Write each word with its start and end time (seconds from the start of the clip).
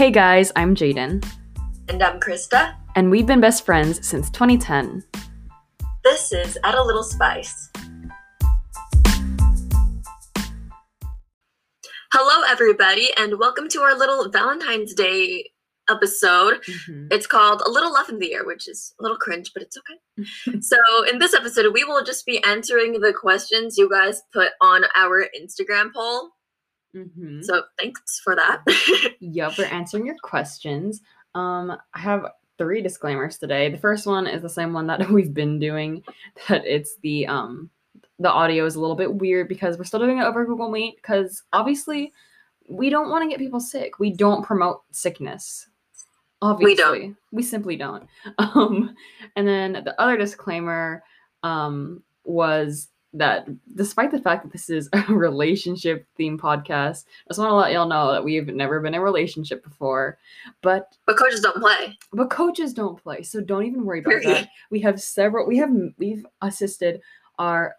Hey 0.00 0.10
guys, 0.10 0.50
I'm 0.56 0.74
Jaden, 0.74 1.22
And 1.90 2.02
I'm 2.02 2.18
Krista. 2.20 2.74
and 2.96 3.10
we've 3.10 3.26
been 3.26 3.38
best 3.38 3.66
friends 3.66 4.08
since 4.08 4.30
2010. 4.30 5.04
This 6.02 6.32
is 6.32 6.56
Add 6.64 6.74
a 6.74 6.82
Little 6.82 7.02
Spice. 7.02 7.68
Hello, 12.14 12.46
everybody, 12.48 13.10
and 13.18 13.38
welcome 13.38 13.68
to 13.68 13.82
our 13.82 13.94
little 13.94 14.30
Valentine's 14.30 14.94
Day 14.94 15.50
episode. 15.90 16.62
Mm-hmm. 16.62 17.08
It's 17.10 17.26
called 17.26 17.60
A 17.66 17.70
Little 17.70 17.92
Love 17.92 18.08
in 18.08 18.20
the 18.20 18.32
Air, 18.32 18.46
which 18.46 18.68
is 18.68 18.94
a 18.98 19.02
little 19.02 19.18
cringe, 19.18 19.50
but 19.52 19.62
it's 19.62 19.76
okay. 19.76 20.60
so, 20.62 20.78
in 21.12 21.18
this 21.18 21.34
episode, 21.34 21.74
we 21.74 21.84
will 21.84 22.02
just 22.02 22.24
be 22.24 22.42
answering 22.42 23.00
the 23.00 23.12
questions 23.12 23.76
you 23.76 23.90
guys 23.90 24.22
put 24.32 24.52
on 24.62 24.84
our 24.96 25.26
Instagram 25.38 25.92
poll. 25.94 26.30
Mhm. 26.94 27.44
So, 27.44 27.62
thanks 27.78 28.20
for 28.20 28.34
that. 28.36 28.62
Yep, 29.20 29.58
we're 29.58 29.64
answering 29.66 30.06
your 30.06 30.16
questions. 30.22 31.02
Um, 31.34 31.76
I 31.94 31.98
have 31.98 32.26
three 32.58 32.82
disclaimers 32.82 33.38
today. 33.38 33.70
The 33.70 33.78
first 33.78 34.06
one 34.06 34.26
is 34.26 34.42
the 34.42 34.48
same 34.48 34.72
one 34.72 34.86
that 34.88 35.08
we've 35.10 35.32
been 35.32 35.58
doing, 35.58 36.02
that 36.48 36.64
it's 36.66 36.96
the 37.02 37.26
um 37.26 37.70
the 38.18 38.30
audio 38.30 38.66
is 38.66 38.74
a 38.74 38.80
little 38.80 38.96
bit 38.96 39.14
weird 39.14 39.48
because 39.48 39.78
we're 39.78 39.84
still 39.84 40.00
doing 40.00 40.18
it 40.18 40.24
over 40.24 40.44
Google 40.44 40.70
Meet 40.70 40.96
because 40.96 41.42
obviously 41.54 42.12
we 42.68 42.90
don't 42.90 43.08
want 43.08 43.22
to 43.24 43.30
get 43.30 43.38
people 43.38 43.60
sick. 43.60 43.98
We 43.98 44.10
don't 44.10 44.44
promote 44.44 44.82
sickness. 44.90 45.68
Obviously. 46.42 46.72
We 46.72 46.76
don't. 46.76 47.16
We 47.32 47.42
simply 47.42 47.76
don't. 47.76 48.06
Um 48.38 48.94
and 49.36 49.46
then 49.48 49.72
the 49.84 49.98
other 50.00 50.16
disclaimer 50.18 51.02
um 51.42 52.02
was 52.24 52.88
that 53.12 53.48
despite 53.74 54.10
the 54.10 54.20
fact 54.20 54.44
that 54.44 54.52
this 54.52 54.70
is 54.70 54.88
a 54.92 55.02
relationship 55.12 56.06
theme 56.16 56.38
podcast, 56.38 57.04
I 57.26 57.30
just 57.30 57.40
want 57.40 57.50
to 57.50 57.54
let 57.54 57.72
y'all 57.72 57.88
know 57.88 58.12
that 58.12 58.24
we've 58.24 58.46
never 58.46 58.80
been 58.80 58.94
in 58.94 59.00
a 59.00 59.04
relationship 59.04 59.64
before. 59.64 60.18
But 60.62 60.96
but 61.06 61.18
coaches 61.18 61.40
don't 61.40 61.60
play. 61.60 61.98
but 62.12 62.30
coaches 62.30 62.72
don't 62.72 63.00
play, 63.02 63.22
so 63.22 63.40
don't 63.40 63.64
even 63.64 63.84
worry 63.84 64.00
about 64.00 64.22
that. 64.24 64.48
We 64.70 64.80
have 64.80 65.00
several. 65.00 65.46
We 65.46 65.58
have 65.58 65.70
we've 65.98 66.24
assisted 66.42 67.00
our 67.38 67.76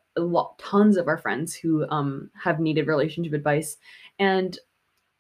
tons 0.57 0.97
of 0.97 1.07
our 1.07 1.17
friends 1.17 1.55
who 1.55 1.87
um 1.89 2.29
have 2.41 2.59
needed 2.59 2.87
relationship 2.87 3.33
advice, 3.33 3.77
and 4.19 4.57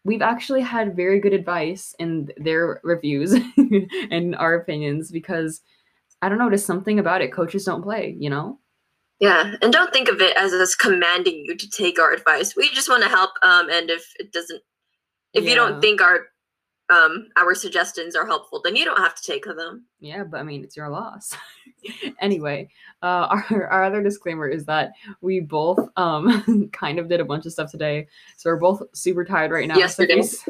we've 0.03 0.21
actually 0.21 0.61
had 0.61 0.95
very 0.95 1.19
good 1.19 1.33
advice 1.33 1.95
in 1.99 2.31
their 2.37 2.81
reviews 2.83 3.35
and 4.11 4.35
our 4.35 4.55
opinions 4.55 5.11
because 5.11 5.61
I 6.21 6.29
don't 6.29 6.37
know, 6.37 6.49
there's 6.49 6.65
something 6.65 6.99
about 6.99 7.21
it. 7.21 7.31
Coaches 7.31 7.65
don't 7.65 7.81
play, 7.81 8.15
you 8.19 8.29
know. 8.29 8.59
Yeah, 9.21 9.53
and 9.61 9.71
don't 9.71 9.93
think 9.93 10.09
of 10.09 10.19
it 10.19 10.35
as 10.35 10.51
us 10.51 10.73
commanding 10.73 11.45
you 11.45 11.55
to 11.55 11.69
take 11.69 11.99
our 11.99 12.11
advice. 12.11 12.55
We 12.55 12.69
just 12.69 12.89
want 12.89 13.03
to 13.03 13.09
help. 13.09 13.29
Um, 13.43 13.69
and 13.69 13.91
if 13.91 14.03
it 14.19 14.33
doesn't, 14.33 14.61
if 15.35 15.45
you 15.45 15.53
don't 15.55 15.79
think 15.79 16.01
our 16.01 16.25
um 16.89 17.27
our 17.37 17.53
suggestions 17.53 18.15
are 18.15 18.25
helpful, 18.25 18.61
then 18.63 18.75
you 18.75 18.83
don't 18.83 18.97
have 18.97 19.13
to 19.13 19.21
take 19.21 19.45
them. 19.45 19.85
Yeah, 19.99 20.23
but 20.23 20.39
I 20.39 20.43
mean, 20.43 20.63
it's 20.63 20.75
your 20.75 20.89
loss. 20.89 21.35
anyway, 22.19 22.69
uh, 23.03 23.27
our, 23.51 23.67
our 23.67 23.83
other 23.83 24.01
disclaimer 24.01 24.47
is 24.47 24.65
that 24.65 24.93
we 25.21 25.39
both 25.39 25.87
um 25.97 26.69
kind 26.73 26.97
of 26.97 27.07
did 27.07 27.19
a 27.19 27.25
bunch 27.25 27.45
of 27.45 27.53
stuff 27.53 27.69
today, 27.69 28.07
so 28.37 28.49
we're 28.49 28.57
both 28.57 28.81
super 28.93 29.23
tired 29.23 29.51
right 29.51 29.67
now. 29.67 29.75
So 29.75 29.81
Yesterday. 29.81 30.15
you 30.15 30.19
s- 30.21 30.43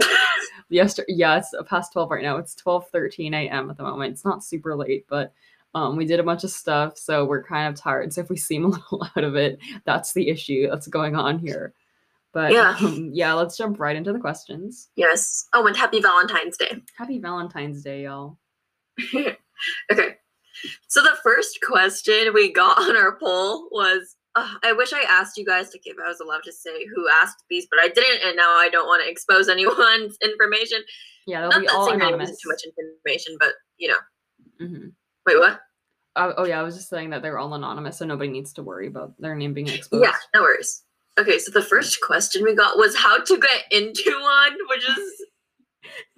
Yesterday, 0.69 1.13
yeah, 1.13 1.37
it's 1.37 1.53
past 1.67 1.91
twelve 1.91 2.09
right 2.09 2.23
now. 2.23 2.37
It's 2.37 2.55
twelve 2.55 2.87
thirteen 2.87 3.33
a.m. 3.33 3.69
at 3.69 3.75
the 3.75 3.83
moment. 3.83 4.13
It's 4.13 4.23
not 4.23 4.45
super 4.45 4.77
late, 4.77 5.05
but 5.09 5.33
um, 5.73 5.95
we 5.95 6.05
did 6.05 6.19
a 6.19 6.23
bunch 6.23 6.43
of 6.43 6.49
stuff, 6.51 6.97
so 6.97 7.25
we're 7.25 7.43
kind 7.43 7.67
of 7.73 7.79
tired. 7.79 8.11
So 8.13 8.21
if 8.21 8.29
we 8.29 8.37
seem 8.37 8.65
a 8.65 8.67
little 8.69 9.07
out 9.15 9.23
of 9.23 9.35
it, 9.35 9.59
that's 9.85 10.13
the 10.13 10.29
issue 10.29 10.67
that's 10.69 10.87
going 10.87 11.15
on 11.15 11.39
here. 11.39 11.73
But 12.33 12.51
Yeah. 12.53 12.75
um, 12.81 13.09
yeah, 13.13 13.33
let's 13.33 13.57
jump 13.57 13.79
right 13.79 13.95
into 13.95 14.13
the 14.13 14.19
questions. 14.19 14.89
yes. 14.95 15.47
Oh, 15.53 15.65
and 15.67 15.75
happy 15.75 16.01
Valentine's 16.01 16.57
Day. 16.57 16.81
Happy 16.97 17.19
Valentine's 17.19 17.83
Day, 17.83 18.03
y'all. 18.03 18.37
okay. 19.91 20.17
So 20.87 21.01
the 21.01 21.17
first 21.23 21.59
question 21.65 22.33
we 22.33 22.51
got 22.53 22.77
on 22.77 22.95
our 22.95 23.17
poll 23.17 23.67
was 23.71 24.15
uh, 24.35 24.53
I 24.63 24.71
wish 24.73 24.93
I 24.93 25.01
asked 25.09 25.35
you 25.37 25.45
guys 25.45 25.71
like 25.73 25.81
if 25.85 25.97
I 26.03 26.07
was 26.07 26.19
allowed 26.21 26.43
to 26.43 26.51
say 26.53 26.85
who 26.95 27.09
asked 27.09 27.43
these, 27.49 27.67
but 27.69 27.79
I 27.81 27.89
didn't, 27.89 28.25
and 28.25 28.37
now 28.37 28.49
I 28.49 28.69
don't 28.71 28.87
want 28.87 29.03
to 29.03 29.09
expose 29.09 29.49
anyone's 29.49 30.17
information. 30.23 30.79
Yeah, 31.27 31.41
they'll 31.41 31.49
Not 31.51 31.61
be 31.61 31.67
that 31.67 31.75
all 31.75 31.91
anonymous. 31.91 32.39
too 32.41 32.47
much 32.49 32.61
information, 32.65 33.35
but 33.39 33.53
you 33.77 33.89
know. 33.89 33.97
hmm 34.67 34.87
Wait, 35.31 35.39
what? 35.39 35.59
Oh, 36.17 36.33
oh 36.37 36.45
yeah, 36.45 36.59
I 36.59 36.63
was 36.63 36.75
just 36.75 36.89
saying 36.89 37.09
that 37.11 37.21
they're 37.21 37.37
all 37.39 37.53
anonymous, 37.53 37.97
so 37.97 38.05
nobody 38.05 38.29
needs 38.29 38.51
to 38.53 38.63
worry 38.63 38.87
about 38.87 39.13
their 39.19 39.35
name 39.35 39.53
being 39.53 39.69
exposed. 39.69 40.03
Yeah, 40.03 40.13
no 40.35 40.41
worries. 40.41 40.83
Okay, 41.17 41.39
so 41.39 41.51
the 41.51 41.61
first 41.61 42.01
question 42.01 42.43
we 42.43 42.53
got 42.55 42.77
was 42.77 42.95
how 42.95 43.21
to 43.23 43.37
get 43.37 43.63
into 43.71 44.11
one, 44.21 44.57
which 44.69 44.89
is 44.89 45.25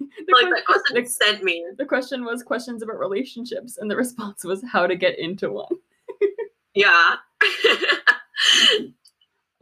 the, 0.00 0.06
like 0.32 0.44
que- 0.46 0.50
that 0.54 0.64
question 0.66 1.02
the- 1.02 1.08
sent 1.08 1.44
me. 1.44 1.64
the 1.78 1.84
question 1.84 2.24
was 2.24 2.42
questions 2.42 2.82
about 2.82 2.98
relationships, 2.98 3.76
and 3.78 3.88
the 3.90 3.96
response 3.96 4.42
was 4.44 4.64
how 4.70 4.86
to 4.86 4.96
get 4.96 5.18
into 5.18 5.50
one. 5.50 5.72
Yeah. 6.76 7.14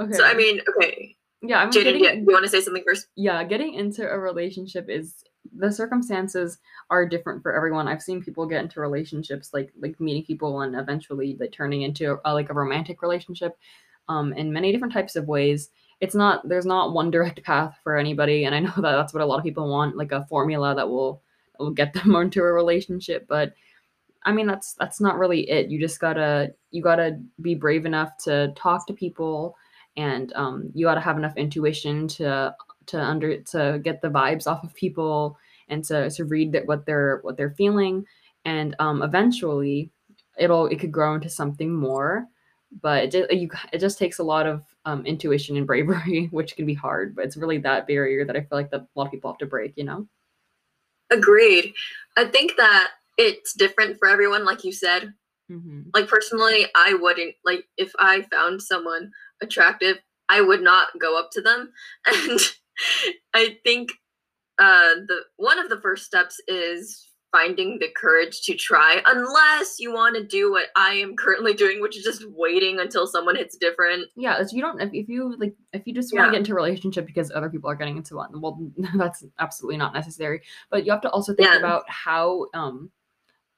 Okay. 0.01 0.13
so 0.15 0.25
I 0.25 0.33
mean, 0.35 0.61
okay, 0.77 1.15
yeah, 1.43 1.61
I'm 1.61 1.69
Jaden, 1.71 1.85
getting, 1.85 2.05
yeah, 2.05 2.13
you 2.15 2.25
want 2.25 2.43
to 2.45 2.51
say 2.51 2.61
something 2.63 2.83
first? 2.87 3.09
yeah, 3.17 3.45
getting 3.45 3.75
into 3.75 4.09
a 4.09 4.19
relationship 4.19 4.89
is 4.89 5.23
the 5.57 5.71
circumstances 5.71 6.59
are 6.91 7.07
different 7.07 7.43
for 7.43 7.55
everyone. 7.55 7.89
I've 7.89 8.03
seen 8.03 8.23
people 8.23 8.47
get 8.47 8.63
into 8.63 8.81
relationships 8.81 9.51
like 9.53 9.73
like 9.81 10.01
meeting 10.01 10.25
people 10.25 10.61
and 10.61 10.77
eventually 10.77 11.37
like 11.41 11.53
turning 11.53 11.83
into 11.83 12.19
a, 12.25 12.33
like 12.33 12.51
a 12.51 12.55
romantic 12.55 13.03
relationship 13.03 13.57
um 14.09 14.33
in 14.33 14.53
many 14.53 14.73
different 14.73 14.95
types 14.95 15.17
of 15.17 15.29
ways. 15.29 15.71
It's 16.01 16.15
not 16.15 16.49
there's 16.49 16.67
not 16.67 16.93
one 16.93 17.11
direct 17.11 17.43
path 17.45 17.79
for 17.83 17.97
anybody 17.97 18.45
and 18.45 18.55
I 18.55 18.61
know 18.61 18.73
that 18.77 18.83
that's 18.83 19.13
what 19.13 19.23
a 19.23 19.27
lot 19.27 19.39
of 19.39 19.45
people 19.45 19.69
want 19.69 19.97
like 19.97 20.13
a 20.13 20.27
formula 20.27 20.75
that 20.75 20.89
will 20.89 21.23
will 21.59 21.71
get 21.71 21.93
them 21.93 22.15
into 22.17 22.41
a 22.41 22.53
relationship, 22.53 23.27
but 23.29 23.53
I 24.25 24.33
mean 24.33 24.47
that's 24.47 24.75
that's 24.75 25.01
not 25.01 25.19
really 25.19 25.51
it. 25.51 25.69
You 25.69 25.81
just 25.81 26.01
got 26.01 26.15
to 26.15 26.55
you 26.71 26.83
got 26.83 26.97
to 26.97 27.19
be 27.41 27.55
brave 27.55 27.85
enough 27.87 28.17
to 28.25 28.53
talk 28.55 28.87
to 28.87 28.93
people 28.93 29.57
and 29.97 30.33
um 30.35 30.71
you 30.75 30.87
got 30.87 30.95
to 30.95 31.01
have 31.01 31.19
enough 31.19 31.37
intuition 31.37 32.09
to 32.09 32.55
to 32.87 33.01
under 33.01 33.39
to 33.39 33.81
get 33.83 34.01
the 34.01 34.09
vibes 34.09 34.47
off 34.47 34.65
of 34.65 34.75
people 34.75 35.39
and 35.69 35.85
to 35.85 36.11
to 36.11 36.25
read 36.25 36.53
that 36.53 36.67
what 36.67 36.87
they're 36.87 37.19
what 37.23 37.37
they're 37.37 37.51
feeling 37.51 38.05
and 38.45 38.75
um 38.79 39.03
eventually 39.03 39.91
it'll 40.39 40.67
it 40.67 40.79
could 40.79 40.93
grow 40.93 41.15
into 41.15 41.29
something 41.29 41.73
more 41.73 42.27
but 42.81 43.05
it, 43.05 43.11
ju- 43.11 43.27
you, 43.31 43.51
it 43.73 43.79
just 43.79 43.99
takes 43.99 44.19
a 44.19 44.23
lot 44.25 44.47
of 44.47 44.65
um, 44.87 45.05
intuition 45.05 45.59
and 45.59 45.67
bravery 45.67 46.27
which 46.31 46.57
can 46.57 46.67
be 46.67 46.75
hard 46.75 47.15
but 47.15 47.25
it's 47.25 47.37
really 47.37 47.59
that 47.59 47.87
barrier 47.87 48.25
that 48.25 48.37
i 48.37 48.41
feel 48.41 48.59
like 48.59 48.71
that 48.71 48.81
a 48.81 48.87
lot 48.95 49.07
of 49.07 49.13
people 49.13 49.31
have 49.31 49.39
to 49.39 49.47
break 49.47 49.73
you 49.77 49.85
know 49.85 50.07
Agreed. 51.13 51.75
I 52.17 52.25
think 52.25 52.57
that 52.57 52.91
it's 53.19 53.53
different 53.53 53.99
for 53.99 54.09
everyone, 54.09 54.45
like 54.45 54.65
you 54.65 54.73
said. 54.73 55.13
mm-hmm. 55.51 55.83
Like 55.95 56.09
personally, 56.09 56.67
I 56.75 56.95
wouldn't 56.95 57.35
like 57.45 57.65
if 57.77 57.93
I 57.99 58.23
found 58.23 58.63
someone 58.63 59.13
attractive, 59.43 59.99
I 60.29 60.41
would 60.41 60.63
not 60.63 60.99
go 60.99 61.19
up 61.19 61.31
to 61.33 61.43
them. 61.43 61.73
And 62.07 62.41
I 63.35 63.59
think 63.65 63.91
uh 64.59 64.95
the 65.09 65.21
one 65.37 65.59
of 65.59 65.69
the 65.69 65.81
first 65.81 66.05
steps 66.05 66.41
is 66.49 67.09
finding 67.33 67.79
the 67.79 67.89
courage 67.97 68.43
to 68.43 68.55
try 68.55 69.01
unless 69.07 69.77
you 69.79 69.91
want 69.91 70.15
to 70.15 70.23
do 70.23 70.51
what 70.51 70.67
I 70.77 70.93
am 70.97 71.17
currently 71.17 71.55
doing, 71.55 71.81
which 71.81 71.97
is 71.97 72.05
just 72.05 72.23
waiting 72.29 72.79
until 72.79 73.07
someone 73.07 73.37
hits 73.37 73.57
different. 73.57 74.09
yeah 74.17 74.35
it's- 74.35 74.53
you 74.53 74.61
don't 74.61 74.81
if, 74.83 74.91
if 74.93 75.09
you 75.09 75.35
like 75.39 75.55
if 75.73 75.87
you 75.87 75.95
just 75.95 76.13
want 76.13 76.25
Yeah. 76.25 76.27
to 76.27 76.33
get 76.33 76.39
into 76.41 76.53
a 76.53 76.57
relationship 76.57 77.07
because 77.07 77.31
other 77.31 77.49
people 77.49 77.71
are 77.71 77.75
getting 77.75 77.97
into 77.97 78.17
one 78.17 78.39
well 78.41 78.61
that's 78.97 79.25
absolutely 79.39 79.79
not 79.79 79.95
necessary 79.95 80.43
but 80.71 80.85
you 80.85 80.93
have 80.93 81.01
to 81.03 81.11
also 81.11 81.35
think 81.35 81.49
Yeah. 81.49 81.59
about 81.59 81.85
how 81.89 82.47
um 82.53 82.91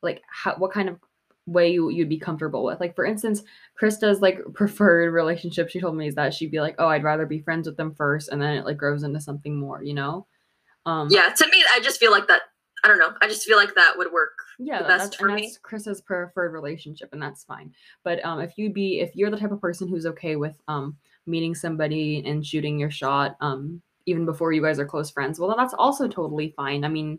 like 0.03 0.23
how 0.31 0.55
what 0.57 0.71
kind 0.73 0.89
of 0.89 0.97
way 1.47 1.71
you, 1.73 1.91
you'd 1.91 2.09
be 2.09 2.19
comfortable 2.19 2.65
with 2.65 2.81
like 2.81 2.95
for 2.95 3.05
instance 3.05 3.43
krista's 3.81 4.21
like 4.21 4.39
preferred 4.55 5.13
relationship 5.13 5.69
she 5.69 5.81
told 5.81 5.95
me 5.97 6.09
is 6.09 6.15
that 6.15 6.33
she'd 6.33 6.51
be 6.51 6.61
like 6.61 6.75
oh 6.79 6.89
i'd 6.89 7.05
rather 7.05 7.27
be 7.27 7.39
friends 7.41 7.67
with 7.67 7.77
them 7.77 7.95
first 7.95 8.31
and 8.31 8.41
then 8.41 8.57
it 8.57 8.65
like 8.65 8.79
grows 8.79 9.03
into 9.03 9.21
something 9.21 9.59
more 9.59 9.83
you 9.83 9.93
know 9.95 10.27
um 10.87 11.09
Yeah, 11.11 11.29
to 11.37 11.47
me 11.51 11.63
I 11.75 11.81
just 11.81 12.01
feel 12.01 12.11
like 12.13 12.29
that 12.29 12.43
I 12.83 12.89
don't 12.89 12.99
know. 12.99 13.15
I 13.23 13.29
just 13.29 13.47
feel 13.47 13.57
like 13.57 13.75
that 13.77 13.95
would 13.97 14.13
work. 14.13 14.33
yeah 14.59 14.83
the 14.83 14.89
best 14.89 15.05
that's, 15.05 15.17
for 15.17 15.27
and 15.29 15.37
me. 15.37 15.43
that's 15.43 15.59
krista's 15.59 16.01
preferred 16.01 16.53
relationship 16.53 17.09
and 17.13 17.21
that's 17.21 17.45
fine 17.45 17.73
but 18.05 18.25
um 18.25 18.41
if 18.41 18.57
you'd 18.57 18.75
be 18.75 19.01
if 19.01 19.15
you're 19.15 19.31
the 19.31 19.39
type 19.39 19.53
of 19.53 19.61
person 19.61 19.89
who's 19.89 20.07
okay 20.07 20.37
with 20.37 20.57
um 20.69 20.97
meeting 21.27 21.55
somebody 21.55 22.23
and 22.27 22.45
shooting 22.47 22.79
your 22.79 22.91
shot 22.91 23.37
um 23.41 23.81
even 24.07 24.25
before 24.27 24.53
you 24.53 24.63
guys 24.63 24.79
are 24.79 24.85
close 24.87 25.11
friends 25.11 25.39
well 25.39 25.49
then 25.49 25.57
that's 25.59 25.75
also 25.75 26.07
totally 26.07 26.53
fine 26.57 26.85
i 26.85 26.89
mean 26.89 27.19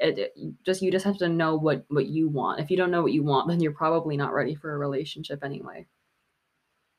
it, 0.00 0.18
it- 0.18 0.34
just 0.64 0.82
you 0.82 0.90
just 0.90 1.04
have 1.04 1.18
to 1.18 1.28
know 1.28 1.56
what 1.56 1.84
what 1.88 2.06
you 2.06 2.28
want 2.28 2.60
if 2.60 2.70
you 2.70 2.76
don't 2.76 2.90
know 2.90 3.02
what 3.02 3.12
you 3.12 3.22
want 3.22 3.48
then 3.48 3.60
you're 3.60 3.72
probably 3.72 4.16
not 4.16 4.32
ready 4.32 4.54
for 4.54 4.74
a 4.74 4.78
relationship 4.78 5.42
anyway 5.44 5.86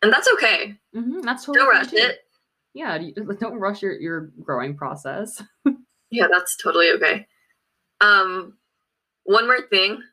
And 0.01 0.12
that's 0.12 0.30
okay. 0.33 0.75
hmm 0.94 1.21
that's 1.21 1.45
totally 1.45 1.65
Don't 1.65 1.74
rush 1.75 1.94
it. 1.94 2.19
yeah 2.74 2.98
don't 3.39 3.59
rush 3.59 3.81
your 3.81 3.94
your 4.00 4.31
growing 4.42 4.75
process 4.75 5.42
Yeah, 6.13 6.27
that's 6.30 6.57
totally 6.57 6.89
okay. 6.92 7.25
Um, 8.01 8.57
one 9.24 9.45
more 9.48 9.62
thing. 9.69 10.03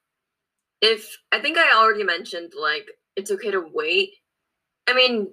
If 0.81 1.19
I 1.32 1.40
think 1.40 1.58
I 1.58 1.76
already 1.76 2.05
mentioned 2.05 2.52
like 2.56 2.87
it's 3.17 3.32
okay 3.32 3.50
to 3.50 3.64
wait. 3.75 4.11
I 4.88 4.94
mean, 4.94 5.32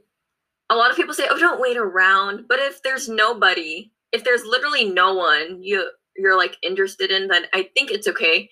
a 0.72 0.76
lot 0.76 0.90
of 0.90 0.98
people 0.98 1.14
say, 1.14 1.28
"Oh, 1.30 1.38
don't 1.38 1.62
wait 1.62 1.78
around." 1.78 2.48
But 2.50 2.58
if 2.62 2.82
there's 2.82 3.08
nobody, 3.08 3.92
if 4.12 4.24
there's 4.24 4.44
literally 4.44 4.90
no 4.90 5.14
one, 5.14 5.62
you 5.62 5.88
you're 6.18 6.38
like 6.38 6.58
interested 6.64 7.12
in, 7.12 7.28
then 7.28 7.46
I 7.54 7.70
think 7.74 7.92
it's 7.92 8.08
okay 8.08 8.50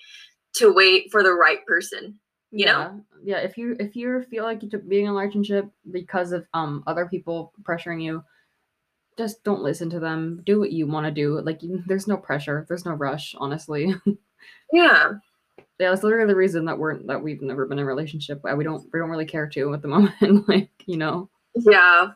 to 0.55 0.73
wait 0.73 1.11
for 1.11 1.23
the 1.23 1.33
right 1.33 1.65
person. 1.65 2.19
You 2.51 2.65
yeah. 2.65 2.71
know? 2.71 3.05
Yeah. 3.23 3.37
If 3.37 3.57
you 3.57 3.75
if 3.79 3.95
you 3.95 4.23
feel 4.29 4.43
like 4.43 4.61
you're 4.61 4.81
being 4.81 5.05
in 5.05 5.11
a 5.11 5.13
relationship 5.13 5.69
because 5.91 6.31
of 6.31 6.45
um 6.53 6.83
other 6.85 7.07
people 7.07 7.51
pressuring 7.63 8.03
you, 8.03 8.23
just 9.17 9.43
don't 9.43 9.63
listen 9.63 9.89
to 9.89 9.99
them. 9.99 10.41
Do 10.45 10.59
what 10.59 10.71
you 10.71 10.87
want 10.87 11.05
to 11.05 11.11
do. 11.11 11.41
Like 11.41 11.63
you, 11.63 11.83
there's 11.87 12.07
no 12.07 12.17
pressure. 12.17 12.65
There's 12.67 12.85
no 12.85 12.93
rush. 12.93 13.35
Honestly. 13.37 13.93
Yeah. 14.71 15.11
yeah, 15.79 15.89
that's 15.91 16.03
literally 16.03 16.27
the 16.27 16.35
reason 16.35 16.65
that 16.65 16.77
we're 16.77 16.97
that 17.03 17.21
we've 17.21 17.41
never 17.41 17.65
been 17.65 17.77
in 17.77 17.83
a 17.83 17.87
relationship. 17.87 18.41
We 18.43 18.63
don't 18.63 18.83
we 18.91 18.99
don't 18.99 19.09
really 19.09 19.25
care 19.25 19.47
to 19.47 19.73
at 19.73 19.81
the 19.81 19.87
moment. 19.89 20.49
like 20.49 20.69
you 20.85 20.97
know. 20.97 21.29
Yeah. 21.55 22.07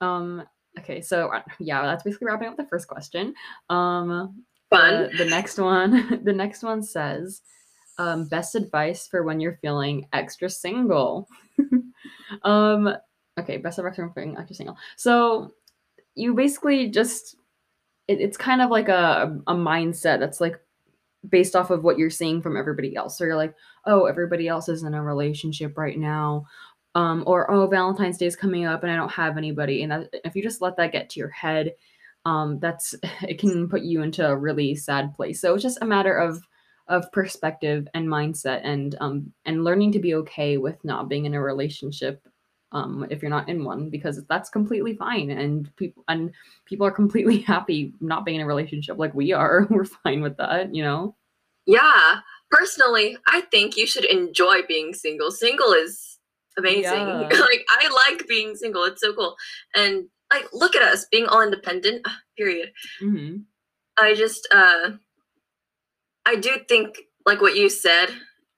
Um. 0.00 0.44
Okay. 0.78 1.00
So 1.00 1.28
uh, 1.28 1.42
yeah, 1.58 1.82
that's 1.82 2.02
basically 2.02 2.26
wrapping 2.26 2.48
up 2.48 2.56
the 2.56 2.66
first 2.66 2.86
question. 2.86 3.34
Um. 3.68 4.44
Fun. 4.70 5.10
The, 5.10 5.24
the 5.24 5.30
next 5.30 5.58
one. 5.58 6.20
The 6.24 6.32
next 6.32 6.62
one 6.62 6.82
says, 6.82 7.42
um, 7.98 8.28
best 8.28 8.54
advice 8.54 9.06
for 9.06 9.22
when 9.22 9.40
you're 9.40 9.58
feeling 9.60 10.06
extra 10.12 10.48
single. 10.48 11.28
um. 12.42 12.94
Okay. 13.38 13.56
Best 13.58 13.78
advice 13.78 13.96
for 13.96 14.10
feeling 14.14 14.36
extra 14.38 14.54
single. 14.54 14.76
So 14.96 15.52
you 16.14 16.34
basically 16.34 16.88
just 16.90 17.36
it, 18.08 18.20
it's 18.20 18.36
kind 18.36 18.60
of 18.62 18.70
like 18.70 18.88
a 18.88 19.38
a 19.46 19.54
mindset 19.54 20.18
that's 20.18 20.40
like 20.40 20.60
based 21.28 21.54
off 21.54 21.70
of 21.70 21.84
what 21.84 21.98
you're 21.98 22.10
seeing 22.10 22.40
from 22.40 22.56
everybody 22.56 22.96
else. 22.96 23.16
So 23.16 23.24
you're 23.24 23.36
like, 23.36 23.54
oh, 23.86 24.06
everybody 24.06 24.48
else 24.48 24.68
is 24.68 24.82
in 24.82 24.94
a 24.94 25.02
relationship 25.02 25.76
right 25.76 25.98
now. 25.98 26.46
Um, 26.94 27.22
or 27.26 27.50
oh, 27.50 27.66
Valentine's 27.66 28.18
Day 28.18 28.26
is 28.26 28.36
coming 28.36 28.64
up 28.64 28.82
and 28.82 28.90
I 28.90 28.96
don't 28.96 29.12
have 29.12 29.36
anybody. 29.36 29.82
And 29.82 29.92
that, 29.92 30.10
if 30.24 30.34
you 30.34 30.42
just 30.42 30.60
let 30.60 30.76
that 30.76 30.92
get 30.92 31.10
to 31.10 31.20
your 31.20 31.28
head, 31.28 31.74
um, 32.24 32.58
that's 32.60 32.94
it 33.22 33.38
can 33.38 33.68
put 33.68 33.82
you 33.82 34.02
into 34.02 34.26
a 34.26 34.36
really 34.36 34.74
sad 34.74 35.14
place. 35.14 35.40
So 35.40 35.54
it's 35.54 35.62
just 35.62 35.78
a 35.82 35.86
matter 35.86 36.16
of 36.16 36.40
of 36.88 37.10
perspective 37.12 37.86
and 37.94 38.08
mindset 38.08 38.62
and 38.64 38.96
um 39.00 39.32
and 39.44 39.62
learning 39.62 39.92
to 39.92 40.00
be 40.00 40.14
okay 40.14 40.56
with 40.56 40.76
not 40.84 41.08
being 41.08 41.24
in 41.24 41.34
a 41.34 41.40
relationship 41.40 42.26
um 42.72 43.06
if 43.10 43.22
you're 43.22 43.30
not 43.30 43.48
in 43.48 43.62
one 43.64 43.90
because 43.90 44.20
that's 44.28 44.50
completely 44.50 44.96
fine 44.96 45.30
and 45.30 45.70
people 45.76 46.02
and 46.08 46.32
people 46.66 46.84
are 46.84 46.90
completely 46.90 47.38
happy 47.46 47.92
not 48.00 48.24
being 48.24 48.36
in 48.36 48.42
a 48.42 48.46
relationship 48.46 48.98
like 48.98 49.14
we 49.14 49.32
are 49.32 49.66
we're 49.70 49.84
fine 49.84 50.20
with 50.20 50.36
that 50.38 50.74
you 50.74 50.82
know 50.82 51.14
Yeah. 51.66 52.20
Personally, 52.50 53.16
I 53.28 53.42
think 53.42 53.76
you 53.76 53.86
should 53.86 54.04
enjoy 54.04 54.62
being 54.66 54.92
single. 54.92 55.30
Single 55.30 55.72
is 55.72 56.18
amazing. 56.58 56.82
Yeah. 56.84 57.28
like 57.30 57.64
I 57.68 58.08
like 58.08 58.26
being 58.26 58.56
single. 58.56 58.84
It's 58.84 59.00
so 59.00 59.12
cool. 59.14 59.36
And 59.74 60.06
like 60.32 60.46
look 60.52 60.74
at 60.76 60.82
us 60.82 61.06
being 61.10 61.26
all 61.26 61.42
independent. 61.42 62.02
ah, 62.06 62.18
Period. 62.36 62.72
hmm 63.00 63.36
I 63.98 64.14
just 64.14 64.48
uh 64.52 64.90
I 66.26 66.36
do 66.36 66.58
think 66.68 66.98
like 67.26 67.40
what 67.40 67.56
you 67.56 67.68
said, 67.68 68.08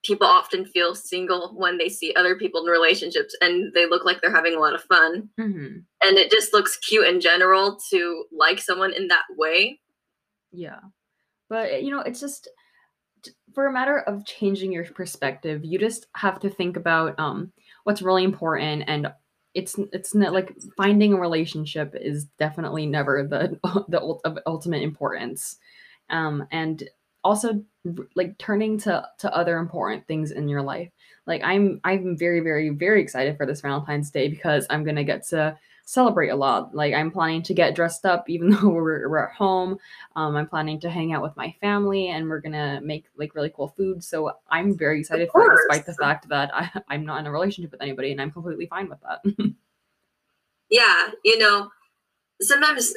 people 0.04 0.26
often 0.26 0.64
feel 0.64 0.94
single 0.94 1.52
when 1.56 1.78
they 1.78 1.88
see 1.88 2.14
other 2.14 2.36
people 2.36 2.62
in 2.64 2.70
relationships 2.70 3.36
and 3.40 3.72
they 3.72 3.86
look 3.86 4.04
like 4.04 4.20
they're 4.20 4.34
having 4.34 4.54
a 4.54 4.58
lot 4.60 4.74
of 4.74 4.82
fun. 4.84 5.28
hmm 5.38 5.78
And 6.02 6.18
it 6.18 6.30
just 6.30 6.52
looks 6.52 6.76
cute 6.78 7.06
in 7.06 7.20
general 7.20 7.78
to 7.90 8.24
like 8.32 8.58
someone 8.60 8.92
in 8.92 9.08
that 9.08 9.24
way. 9.36 9.80
Yeah. 10.52 10.80
But 11.48 11.82
you 11.82 11.90
know, 11.90 12.00
it's 12.00 12.20
just 12.20 12.48
for 13.54 13.66
a 13.66 13.72
matter 13.72 14.00
of 14.00 14.26
changing 14.26 14.72
your 14.72 14.84
perspective, 14.84 15.64
you 15.64 15.78
just 15.78 16.06
have 16.16 16.40
to 16.40 16.50
think 16.50 16.76
about 16.76 17.18
um 17.18 17.52
what's 17.84 18.02
really 18.02 18.24
important 18.24 18.84
and 18.86 19.12
it's 19.54 19.76
it's 19.92 20.14
not 20.14 20.32
like 20.32 20.54
finding 20.76 21.12
a 21.12 21.20
relationship 21.20 21.94
is 21.98 22.24
definitely 22.38 22.86
never 22.86 23.22
the 23.22 23.58
the 23.88 24.00
of 24.24 24.38
ultimate 24.46 24.82
importance. 24.82 25.56
Um 26.10 26.46
and 26.50 26.82
also 27.24 27.62
like 28.14 28.36
turning 28.38 28.78
to 28.78 29.06
to 29.18 29.34
other 29.34 29.58
important 29.58 30.06
things 30.06 30.30
in 30.30 30.48
your 30.48 30.62
life. 30.62 30.90
Like 31.26 31.42
I'm 31.44 31.80
I'm 31.84 32.16
very 32.16 32.40
very 32.40 32.70
very 32.70 33.02
excited 33.02 33.36
for 33.36 33.46
this 33.46 33.60
Valentine's 33.60 34.10
Day 34.10 34.28
because 34.28 34.66
I'm 34.70 34.84
to 34.96 35.04
get 35.04 35.26
to 35.28 35.58
celebrate 35.92 36.30
a 36.30 36.36
lot. 36.36 36.74
Like 36.74 36.94
I'm 36.94 37.10
planning 37.10 37.42
to 37.42 37.54
get 37.54 37.74
dressed 37.74 38.06
up 38.06 38.30
even 38.30 38.50
though 38.50 38.70
we're, 38.70 39.08
we're 39.08 39.26
at 39.26 39.34
home. 39.34 39.78
Um, 40.16 40.36
I'm 40.36 40.48
planning 40.48 40.80
to 40.80 40.90
hang 40.90 41.12
out 41.12 41.22
with 41.22 41.36
my 41.36 41.54
family 41.60 42.08
and 42.08 42.28
we're 42.28 42.40
gonna 42.40 42.80
make 42.82 43.04
like 43.16 43.34
really 43.34 43.52
cool 43.54 43.68
food. 43.76 44.02
So 44.02 44.32
I'm 44.50 44.76
very 44.76 45.00
excited 45.00 45.28
for 45.30 45.52
it, 45.52 45.56
despite 45.56 45.86
the 45.86 45.94
fact 45.94 46.28
that 46.30 46.50
I, 46.54 46.70
I'm 46.88 47.04
not 47.04 47.20
in 47.20 47.26
a 47.26 47.30
relationship 47.30 47.72
with 47.72 47.82
anybody 47.82 48.10
and 48.10 48.22
I'm 48.22 48.30
completely 48.30 48.66
fine 48.66 48.88
with 48.88 49.00
that. 49.00 49.54
Yeah, 50.70 51.10
you 51.22 51.36
know, 51.36 51.68
sometimes 52.40 52.94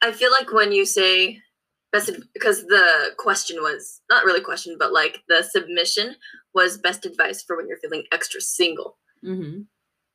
I 0.00 0.12
feel 0.12 0.30
like 0.30 0.52
when 0.52 0.70
you 0.70 0.86
say 0.86 1.42
best 1.90 2.12
because 2.32 2.64
the 2.66 3.10
question 3.18 3.56
was 3.56 4.00
not 4.08 4.24
really 4.24 4.40
question, 4.40 4.76
but 4.78 4.92
like 4.92 5.22
the 5.28 5.42
submission 5.42 6.14
was 6.54 6.78
best 6.78 7.04
advice 7.04 7.42
for 7.42 7.56
when 7.56 7.66
you're 7.66 7.78
feeling 7.78 8.04
extra 8.12 8.40
single. 8.40 8.96
hmm 9.24 9.62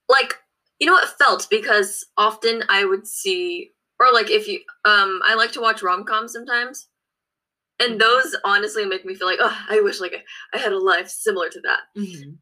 Like, 0.07 0.35
you 0.81 0.87
know, 0.87 0.95
what, 0.95 1.05
it 1.05 1.11
felt 1.19 1.47
because 1.51 2.05
often 2.17 2.65
I 2.69 2.85
would 2.85 3.07
see 3.07 3.71
or 4.01 4.13
like 4.13 4.31
if 4.31 4.49
you 4.49 4.61
um 4.85 5.21
I 5.25 5.35
like 5.35 5.53
to 5.53 5.61
watch 5.61 5.83
rom-coms 5.83 6.33
sometimes. 6.33 6.89
And 7.79 7.95
Mhm. 7.95 7.99
those 7.99 8.35
honestly 8.45 8.85
make 8.85 9.05
me 9.05 9.15
feel 9.15 9.27
like, 9.27 9.39
oh, 9.41 9.65
I 9.69 9.81
wish 9.81 9.99
like 9.99 10.15
I, 10.53 10.57
had 10.59 10.73
a 10.73 10.79
life 10.79 11.09
similar 11.09 11.49
to 11.49 11.61
that. 11.61 11.81
hmm 11.95 12.33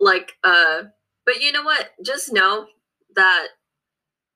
Like, 0.00 0.34
uh, 0.44 0.84
but 1.26 1.42
you 1.42 1.52
know 1.52 1.62
what? 1.64 1.90
Just 2.04 2.32
know 2.32 2.68
that 3.16 3.48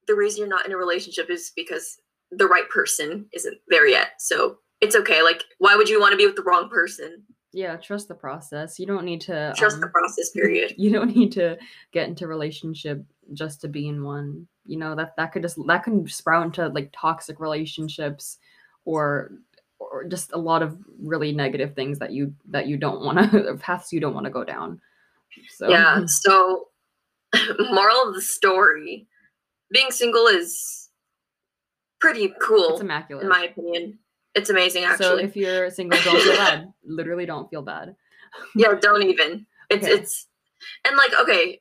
the 0.06 0.14
reason 0.14 0.40
you're 0.40 0.48
not 0.48 0.66
in 0.66 0.72
a 0.72 0.76
relationship 0.76 1.30
is 1.30 1.52
because 1.56 1.98
the 2.30 2.46
right 2.46 2.68
person 2.70 3.28
isn't 3.32 3.58
there 3.68 3.86
yet. 3.86 4.12
So 4.18 4.58
it's 4.80 4.96
okay. 4.96 5.22
Like, 5.22 5.44
why 5.58 5.76
would 5.76 5.88
you 5.88 6.00
want 6.00 6.12
to 6.12 6.16
be 6.16 6.26
with 6.26 6.36
the 6.36 6.42
wrong 6.42 6.68
person? 6.68 7.24
Yeah, 7.52 7.76
trust 7.76 8.08
the 8.08 8.14
process. 8.14 8.78
You 8.78 8.86
don't 8.86 9.04
need 9.04 9.20
to 9.22 9.52
Trust 9.56 9.80
the 9.80 9.86
um, 9.86 9.92
process, 9.92 10.30
period. 10.34 10.74
you 10.76 10.90
don't 10.90 11.14
need 11.14 11.32
to 11.32 11.58
get 11.92 12.08
into 12.08 12.26
relationship 12.26 13.04
just 13.34 13.60
to 13.60 13.68
be 13.68 13.88
in 13.88 14.02
one 14.02 14.46
you 14.64 14.76
know 14.76 14.94
that 14.94 15.16
that 15.16 15.32
could 15.32 15.42
just 15.42 15.58
that 15.66 15.84
can 15.84 16.06
sprout 16.06 16.44
into 16.46 16.68
like 16.68 16.92
toxic 16.92 17.40
relationships 17.40 18.38
or 18.84 19.32
or 19.78 20.04
just 20.04 20.32
a 20.32 20.38
lot 20.38 20.62
of 20.62 20.78
really 21.00 21.32
negative 21.32 21.74
things 21.74 21.98
that 21.98 22.12
you 22.12 22.32
that 22.48 22.66
you 22.66 22.76
don't 22.76 23.04
want 23.04 23.18
to 23.32 23.56
paths 23.60 23.92
you 23.92 24.00
don't 24.00 24.14
want 24.14 24.24
to 24.24 24.30
go 24.30 24.44
down 24.44 24.80
so 25.50 25.68
Yeah. 25.68 26.04
So, 26.06 26.68
moral 27.70 28.08
of 28.08 28.14
the 28.14 28.20
story 28.20 29.06
being 29.70 29.90
single 29.90 30.26
is 30.26 30.90
pretty 32.00 32.32
cool, 32.40 32.72
it's 32.72 32.80
immaculate 32.80 33.24
in 33.24 33.30
my 33.30 33.44
opinion. 33.44 33.98
It's 34.34 34.50
amazing, 34.50 34.84
actually. 34.84 35.04
so 35.06 35.16
if 35.18 35.36
you're 35.36 35.70
single 35.70 35.98
don't 36.02 36.20
feel 36.22 36.36
bad 36.36 36.72
literally 36.84 37.26
don't 37.26 37.48
feel 37.50 37.62
bad 37.62 37.94
yeah, 38.56 38.72
don't 38.80 39.02
even. 39.02 39.46
It's, 39.68 39.84
Okay. 39.84 39.94
it's, 39.94 40.26
and 40.86 40.96
like, 40.96 41.12
okay, 41.20 41.60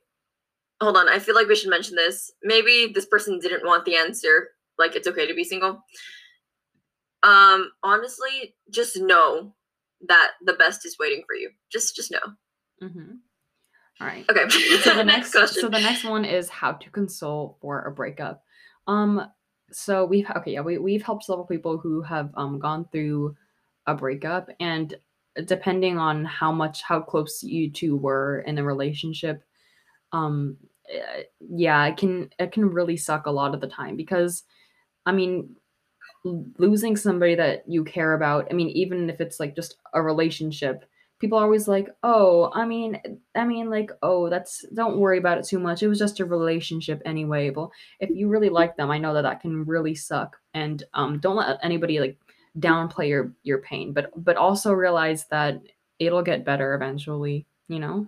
hold 0.80 0.96
on. 0.96 1.06
I 1.08 1.18
feel 1.18 1.34
like 1.34 1.46
we 1.48 1.54
should 1.54 1.68
mention 1.68 1.96
this. 1.96 2.32
Maybe 2.42 2.90
this 2.94 3.04
person 3.04 3.38
didn't 3.38 3.66
want 3.66 3.84
the 3.84 3.96
answer. 3.96 4.48
Like, 4.78 4.96
it's 4.96 5.06
okay 5.06 5.26
to 5.26 5.34
be 5.34 5.44
single. 5.44 5.84
Um, 7.22 7.70
honestly, 7.82 8.54
just 8.70 8.96
know 8.98 9.54
that 10.08 10.30
the 10.44 10.54
best 10.54 10.84
is 10.86 10.96
waiting 10.98 11.22
for 11.26 11.34
you. 11.36 11.50
Just, 11.70 11.94
just 11.94 12.10
know. 12.10 12.18
hmm 12.88 13.14
all 14.00 14.06
right 14.06 14.24
Okay. 14.30 14.48
so 14.80 14.94
the 14.94 15.04
next 15.14 15.32
question. 15.32 15.60
so 15.60 15.68
the 15.68 15.78
next 15.78 16.04
one 16.04 16.24
is 16.24 16.48
how 16.48 16.72
to 16.72 16.88
console 16.90 17.58
for 17.60 17.82
a 17.82 17.92
breakup 17.92 18.42
um 18.86 19.22
so 19.72 20.04
we've 20.04 20.28
okay 20.36 20.52
yeah 20.52 20.60
we, 20.60 20.78
we've 20.78 21.02
helped 21.02 21.24
several 21.24 21.46
people 21.46 21.78
who 21.78 22.02
have 22.02 22.30
um 22.36 22.58
gone 22.58 22.86
through 22.92 23.34
a 23.86 23.94
breakup 23.94 24.48
and 24.60 24.94
depending 25.46 25.98
on 25.98 26.24
how 26.24 26.52
much 26.52 26.82
how 26.82 27.00
close 27.00 27.42
you 27.42 27.70
two 27.70 27.96
were 27.96 28.40
in 28.40 28.58
a 28.58 28.64
relationship 28.64 29.42
um 30.12 30.56
eh, 30.92 31.22
yeah 31.40 31.86
it 31.86 31.96
can 31.96 32.30
it 32.38 32.52
can 32.52 32.68
really 32.68 32.96
suck 32.96 33.26
a 33.26 33.30
lot 33.30 33.54
of 33.54 33.60
the 33.60 33.66
time 33.66 33.96
because 33.96 34.44
i 35.06 35.12
mean 35.12 35.54
losing 36.24 36.96
somebody 36.96 37.34
that 37.34 37.64
you 37.66 37.82
care 37.82 38.14
about 38.14 38.46
i 38.50 38.54
mean 38.54 38.68
even 38.68 39.10
if 39.10 39.20
it's 39.20 39.40
like 39.40 39.56
just 39.56 39.76
a 39.94 40.02
relationship 40.02 40.84
people 41.22 41.38
are 41.38 41.44
always 41.44 41.68
like 41.68 41.88
oh 42.02 42.50
i 42.52 42.66
mean 42.66 43.00
i 43.36 43.44
mean 43.44 43.70
like 43.70 43.92
oh 44.02 44.28
that's 44.28 44.66
don't 44.74 44.98
worry 44.98 45.18
about 45.18 45.38
it 45.38 45.46
too 45.46 45.60
much. 45.60 45.80
It 45.80 45.88
was 45.88 46.00
just 46.00 46.18
a 46.18 46.24
relationship 46.24 47.00
anyway. 47.04 47.50
Well 47.50 47.72
if 48.00 48.10
you 48.10 48.28
really 48.28 48.50
like 48.50 48.76
them 48.76 48.90
i 48.90 48.98
know 48.98 49.14
that 49.14 49.22
that 49.22 49.40
can 49.40 49.64
really 49.64 49.94
suck 49.94 50.36
and 50.52 50.82
um 50.94 51.20
don't 51.20 51.36
let 51.36 51.58
anybody 51.62 52.00
like 52.00 52.18
downplay 52.58 53.08
your 53.08 53.32
your 53.44 53.58
pain 53.58 53.92
but 53.92 54.10
but 54.16 54.36
also 54.36 54.72
realize 54.72 55.24
that 55.28 55.60
it'll 56.00 56.22
get 56.22 56.44
better 56.44 56.74
eventually 56.74 57.46
you 57.68 57.78
know? 57.78 58.06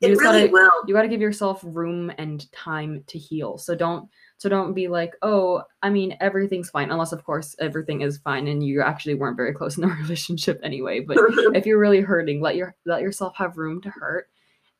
You 0.00 0.08
it 0.08 0.10
just 0.10 0.20
really 0.22 0.48
gotta 0.48 0.52
will. 0.52 0.82
you 0.86 0.94
got 0.94 1.02
to 1.02 1.08
give 1.08 1.20
yourself 1.20 1.60
room 1.62 2.10
and 2.18 2.50
time 2.52 3.04
to 3.06 3.18
heal 3.18 3.58
so 3.58 3.74
don't 3.74 4.08
so 4.40 4.48
don't 4.48 4.72
be 4.72 4.88
like 4.88 5.12
oh 5.20 5.62
i 5.82 5.90
mean 5.90 6.16
everything's 6.18 6.70
fine 6.70 6.90
unless 6.90 7.12
of 7.12 7.22
course 7.24 7.54
everything 7.60 8.00
is 8.00 8.16
fine 8.16 8.48
and 8.48 8.64
you 8.64 8.80
actually 8.80 9.12
weren't 9.12 9.36
very 9.36 9.52
close 9.52 9.76
in 9.76 9.82
the 9.82 9.94
relationship 10.02 10.58
anyway 10.62 10.98
but 10.98 11.18
if 11.54 11.66
you're 11.66 11.78
really 11.78 12.00
hurting 12.00 12.40
let 12.40 12.56
your 12.56 12.74
let 12.86 13.02
yourself 13.02 13.36
have 13.36 13.58
room 13.58 13.82
to 13.82 13.90
hurt. 13.90 14.28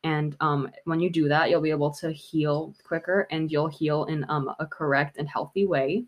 And 0.02 0.34
um 0.40 0.70
when 0.84 0.98
you 0.98 1.10
do 1.10 1.28
that 1.28 1.50
you'll 1.50 1.60
be 1.60 1.70
able 1.70 1.92
to 1.96 2.10
heal 2.10 2.74
quicker 2.84 3.28
and 3.30 3.52
you'll 3.52 3.68
heal 3.68 4.04
in 4.04 4.24
um 4.30 4.50
a 4.58 4.66
correct 4.66 5.18
and 5.18 5.28
healthy 5.28 5.66
way. 5.66 6.06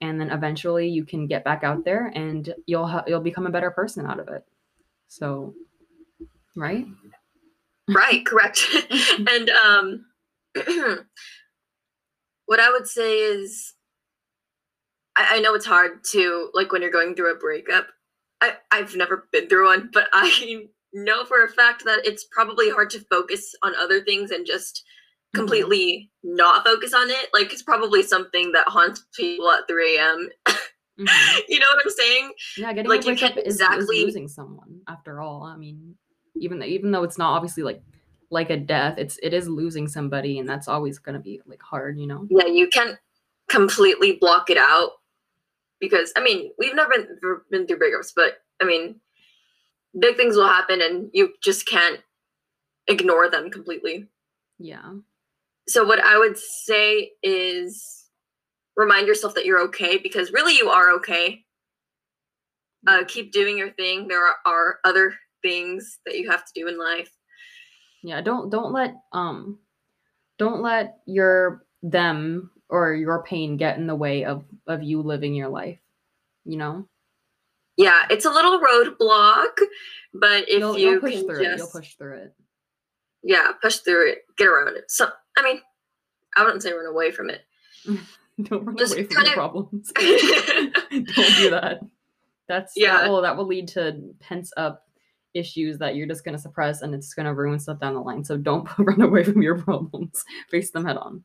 And 0.00 0.18
then 0.18 0.30
eventually 0.30 0.88
you 0.88 1.04
can 1.04 1.26
get 1.26 1.44
back 1.44 1.64
out 1.64 1.84
there 1.84 2.10
and 2.14 2.54
you'll 2.66 2.86
ha- 2.86 3.04
you'll 3.06 3.20
become 3.20 3.46
a 3.46 3.50
better 3.50 3.70
person 3.70 4.06
out 4.06 4.20
of 4.20 4.28
it. 4.28 4.46
So 5.08 5.52
right? 6.56 6.86
Right 7.90 8.24
correct. 8.24 8.64
And 9.28 9.50
um 9.50 10.06
what 12.46 12.60
i 12.60 12.70
would 12.70 12.86
say 12.86 13.18
is 13.18 13.74
I, 15.16 15.36
I 15.36 15.40
know 15.40 15.54
it's 15.54 15.66
hard 15.66 16.04
to 16.12 16.50
like 16.54 16.72
when 16.72 16.82
you're 16.82 16.90
going 16.90 17.14
through 17.14 17.32
a 17.32 17.38
breakup 17.38 17.86
I, 18.40 18.54
i've 18.70 18.94
never 18.96 19.28
been 19.32 19.48
through 19.48 19.66
one 19.66 19.90
but 19.92 20.08
i 20.12 20.64
know 20.92 21.24
for 21.24 21.44
a 21.44 21.48
fact 21.48 21.84
that 21.84 22.06
it's 22.06 22.26
probably 22.30 22.70
hard 22.70 22.90
to 22.90 23.00
focus 23.10 23.54
on 23.62 23.74
other 23.76 24.02
things 24.02 24.30
and 24.30 24.46
just 24.46 24.82
Mm-hmm. 25.34 25.40
completely 25.40 26.10
not 26.22 26.64
focus 26.64 26.94
on 26.94 27.10
it 27.10 27.28
like 27.34 27.52
it's 27.52 27.60
probably 27.62 28.00
something 28.02 28.52
that 28.52 28.68
haunts 28.68 29.04
people 29.14 29.50
at 29.50 29.66
3 29.68 29.96
a.m 29.98 30.28
Mhm. 30.98 31.06
you 31.48 31.58
know 31.58 31.66
what 31.74 31.84
i'm 31.84 31.90
saying 31.90 32.32
yeah 32.56 32.72
getting 32.72 32.88
Like, 32.88 33.04
you 33.04 33.16
can't 33.16 33.36
is, 33.38 33.44
is 33.56 33.60
exactly- 33.60 34.04
losing 34.04 34.28
someone 34.28 34.80
after 34.88 35.20
all 35.20 35.42
i 35.42 35.56
mean 35.56 35.96
even 36.36 36.60
though, 36.60 36.64
even 36.66 36.92
though 36.92 37.02
it's 37.02 37.18
not 37.18 37.34
obviously 37.34 37.64
like 37.64 37.82
like 38.30 38.50
a 38.50 38.56
death 38.56 38.98
it's 38.98 39.18
it 39.22 39.32
is 39.32 39.48
losing 39.48 39.86
somebody 39.88 40.38
and 40.38 40.48
that's 40.48 40.68
always 40.68 40.98
going 40.98 41.14
to 41.14 41.20
be 41.20 41.40
like 41.46 41.62
hard 41.62 41.98
you 41.98 42.06
know? 42.06 42.26
Yeah 42.30 42.46
you 42.46 42.68
can't 42.68 42.98
completely 43.48 44.18
block 44.20 44.50
it 44.50 44.58
out 44.58 44.92
because 45.80 46.12
i 46.16 46.22
mean 46.22 46.50
we've 46.58 46.74
never 46.74 46.90
been, 46.90 47.42
been 47.50 47.66
through 47.66 47.78
breakups 47.78 48.12
but 48.14 48.38
i 48.60 48.64
mean 48.64 49.00
big 49.98 50.16
things 50.16 50.36
will 50.36 50.48
happen 50.48 50.80
and 50.82 51.10
you 51.12 51.32
just 51.42 51.66
can't 51.66 52.00
ignore 52.86 53.30
them 53.30 53.50
completely. 53.50 54.06
Yeah. 54.58 54.94
So 55.68 55.84
what 55.84 56.00
i 56.00 56.18
would 56.18 56.38
say 56.38 57.12
is 57.22 58.04
remind 58.76 59.06
yourself 59.06 59.34
that 59.34 59.46
you're 59.46 59.64
okay 59.66 59.98
because 59.98 60.32
really 60.32 60.56
you 60.56 60.68
are 60.68 60.90
okay. 60.96 61.44
Uh, 62.86 63.02
keep 63.08 63.32
doing 63.32 63.58
your 63.58 63.70
thing. 63.70 64.06
There 64.06 64.24
are, 64.24 64.36
are 64.44 64.78
other 64.84 65.14
things 65.42 65.98
that 66.06 66.16
you 66.18 66.30
have 66.30 66.44
to 66.44 66.52
do 66.54 66.68
in 66.68 66.78
life 66.78 67.10
yeah 68.02 68.20
don't 68.20 68.50
don't 68.50 68.72
let 68.72 68.94
um 69.12 69.58
don't 70.38 70.62
let 70.62 70.98
your 71.06 71.64
them 71.82 72.50
or 72.68 72.94
your 72.94 73.22
pain 73.22 73.56
get 73.56 73.78
in 73.78 73.86
the 73.86 73.94
way 73.94 74.24
of 74.24 74.44
of 74.66 74.82
you 74.82 75.02
living 75.02 75.34
your 75.34 75.48
life 75.48 75.78
you 76.44 76.56
know? 76.56 76.86
Yeah 77.76 78.02
it's 78.10 78.24
a 78.24 78.30
little 78.30 78.60
roadblock 78.60 79.58
but 80.14 80.48
if 80.48 80.60
you'll, 80.60 80.78
you 80.78 80.90
you'll 80.92 81.00
push 81.00 81.20
through 81.22 81.42
just 81.42 81.54
it 81.54 81.58
you'll 81.58 81.70
push 81.70 81.94
through 81.94 82.16
it. 82.18 82.34
Yeah 83.22 83.52
push 83.60 83.76
through 83.78 84.10
it 84.12 84.18
get 84.38 84.46
around 84.48 84.76
it. 84.76 84.90
So 84.90 85.08
i 85.36 85.42
mean 85.42 85.60
i 86.36 86.44
wouldn't 86.44 86.62
say 86.62 86.72
run 86.72 86.86
away 86.86 87.10
from 87.10 87.30
it. 87.30 87.42
Don't 88.42 88.64
run 88.64 88.76
Just 88.76 88.92
away 88.94 89.04
from 89.04 89.22
your 89.24 89.28
of- 89.30 89.34
problems. 89.34 89.92
Don't 89.96 91.36
do 91.36 91.50
that. 91.50 91.80
That's 92.48 92.74
yeah 92.76 92.86
Yeah. 92.86 93.00
that 93.02 93.10
will, 93.10 93.22
that 93.22 93.36
will 93.36 93.46
lead 93.46 93.68
to 93.68 94.00
pent 94.20 94.48
up 94.56 94.85
issues 95.36 95.78
that 95.78 95.94
you're 95.96 96.06
just 96.06 96.24
going 96.24 96.36
to 96.36 96.40
suppress 96.40 96.82
and 96.82 96.94
it's 96.94 97.14
going 97.14 97.26
to 97.26 97.34
ruin 97.34 97.58
stuff 97.58 97.80
down 97.80 97.94
the 97.94 98.00
line. 98.00 98.24
So 98.24 98.36
don't 98.36 98.68
run 98.78 99.00
away 99.02 99.24
from 99.24 99.42
your 99.42 99.58
problems. 99.58 100.24
Face 100.50 100.70
them 100.70 100.84
head 100.84 100.96
on. 100.96 101.24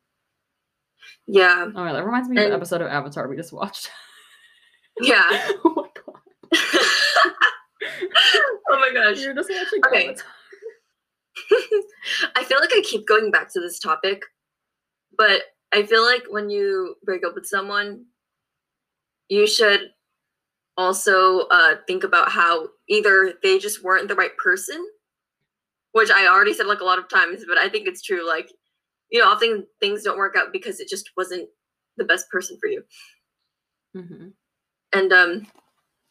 Yeah. 1.27 1.67
Oh 1.75 1.83
that 1.93 2.05
reminds 2.05 2.29
me 2.29 2.41
of 2.41 2.49
the 2.49 2.55
episode 2.55 2.81
of 2.81 2.87
avatar 2.87 3.27
we 3.27 3.35
just 3.35 3.53
watched. 3.53 3.89
Yeah. 4.99 5.23
Oh 5.63 5.73
my 5.73 5.87
god. 5.95 6.19
Oh 8.69 8.79
my 8.79 8.91
gosh. 8.93 9.21
You're 9.21 9.33
just 9.33 9.49
watching 9.49 9.81
Okay. 9.87 10.09
Avatar. 10.09 10.27
I 12.35 12.43
feel 12.43 12.59
like 12.59 12.71
I 12.73 12.81
keep 12.83 13.07
going 13.07 13.31
back 13.31 13.51
to 13.53 13.61
this 13.61 13.79
topic, 13.79 14.21
but 15.17 15.43
I 15.71 15.83
feel 15.83 16.03
like 16.03 16.23
when 16.29 16.49
you 16.49 16.95
break 17.03 17.25
up 17.25 17.35
with 17.35 17.45
someone, 17.45 18.05
you 19.29 19.47
should 19.47 19.91
also 20.77 21.41
uh, 21.51 21.75
think 21.87 22.03
about 22.03 22.29
how 22.29 22.67
either 22.91 23.33
they 23.41 23.57
just 23.57 23.83
weren't 23.83 24.09
the 24.09 24.15
right 24.15 24.37
person, 24.37 24.85
which 25.93 26.11
I 26.11 26.27
already 26.27 26.53
said 26.53 26.67
like 26.67 26.81
a 26.81 26.85
lot 26.85 26.99
of 26.99 27.09
times, 27.09 27.45
but 27.47 27.57
I 27.57 27.69
think 27.69 27.87
it's 27.87 28.01
true. 28.03 28.27
Like, 28.27 28.51
you 29.11 29.19
know, 29.19 29.29
often 29.29 29.65
things 29.79 30.03
don't 30.03 30.17
work 30.17 30.35
out 30.37 30.53
because 30.53 30.79
it 30.79 30.89
just 30.89 31.11
wasn't 31.17 31.49
the 31.97 32.05
best 32.05 32.29
person 32.29 32.57
for 32.59 32.67
you. 32.67 32.83
Mhm. 33.95 34.33
And 34.93 35.13
um, 35.13 35.47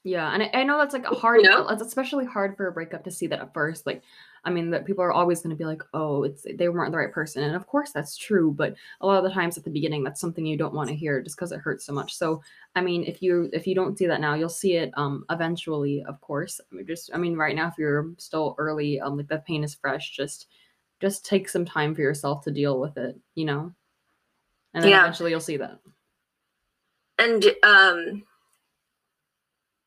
Yeah, 0.03 0.33
and 0.33 0.43
I, 0.43 0.51
I 0.55 0.63
know 0.65 0.79
that's 0.79 0.95
like 0.95 1.05
a 1.05 1.15
hard. 1.15 1.43
know? 1.43 1.69
It's 1.69 1.83
especially 1.83 2.25
hard 2.25 2.57
for 2.57 2.67
a 2.67 2.73
breakup 2.73 3.05
to 3.05 3.11
see 3.11 3.27
that 3.27 3.41
at 3.41 3.53
first. 3.53 3.85
Like, 3.85 4.03
I 4.45 4.51
mean, 4.51 4.71
that 4.71 4.87
people 4.87 5.05
are 5.05 5.13
always 5.13 5.43
going 5.43 5.51
to 5.51 5.57
be 5.57 5.67
like, 5.67 5.83
"Oh, 5.93 6.23
it's 6.25 6.47
they 6.55 6.71
weren't 6.71 6.93
the 6.93 6.97
right 6.99 7.13
person," 7.13 7.43
and 7.43 7.55
of 7.55 7.67
course 7.67 7.93
that's 7.93 8.17
true. 8.17 8.51
But 8.51 8.77
a 9.03 9.07
lot 9.07 9.19
of 9.19 9.25
the 9.25 9.31
times 9.35 9.59
at 9.59 9.65
the 9.65 9.71
beginning, 9.71 10.03
that's 10.03 10.21
something 10.21 10.47
you 10.47 10.57
don't 10.57 10.73
want 10.73 10.89
to 10.89 10.95
hear 10.97 11.21
just 11.23 11.37
because 11.37 11.53
it 11.53 11.61
hurts 11.61 11.85
so 11.85 11.93
much. 11.93 12.15
So, 12.17 12.43
I 12.75 12.81
mean, 12.81 13.05
if 13.05 13.21
you 13.21 13.51
if 13.53 13.67
you 13.67 13.75
don't 13.75 13.99
see 13.99 14.07
that 14.07 14.23
now, 14.23 14.33
you'll 14.35 14.49
see 14.49 14.77
it 14.77 14.91
um 14.97 15.27
eventually. 15.29 16.03
Of 16.09 16.19
course, 16.23 16.61
I 16.73 16.75
mean, 16.75 16.87
just 16.87 17.11
I 17.13 17.19
mean, 17.19 17.37
right 17.37 17.55
now 17.55 17.69
if 17.69 17.75
you're 17.77 18.11
still 18.17 18.55
early, 18.57 19.01
um, 19.01 19.19
like 19.19 19.29
the 19.29 19.39
pain 19.47 19.63
is 19.65 19.75
fresh. 19.75 20.17
Just 20.17 20.47
just 21.01 21.27
take 21.27 21.47
some 21.49 21.67
time 21.67 21.95
for 21.95 22.01
yourself 22.01 22.43
to 22.45 22.51
deal 22.51 22.81
with 22.81 22.97
it. 22.97 23.19
You 23.35 23.45
know, 23.45 23.73
and 24.73 24.83
then 24.83 24.91
Yeah. 24.93 25.01
eventually 25.01 25.31
you'll 25.31 25.41
see 25.41 25.59
that. 25.59 25.79
and 27.19 27.45
um 27.65 28.23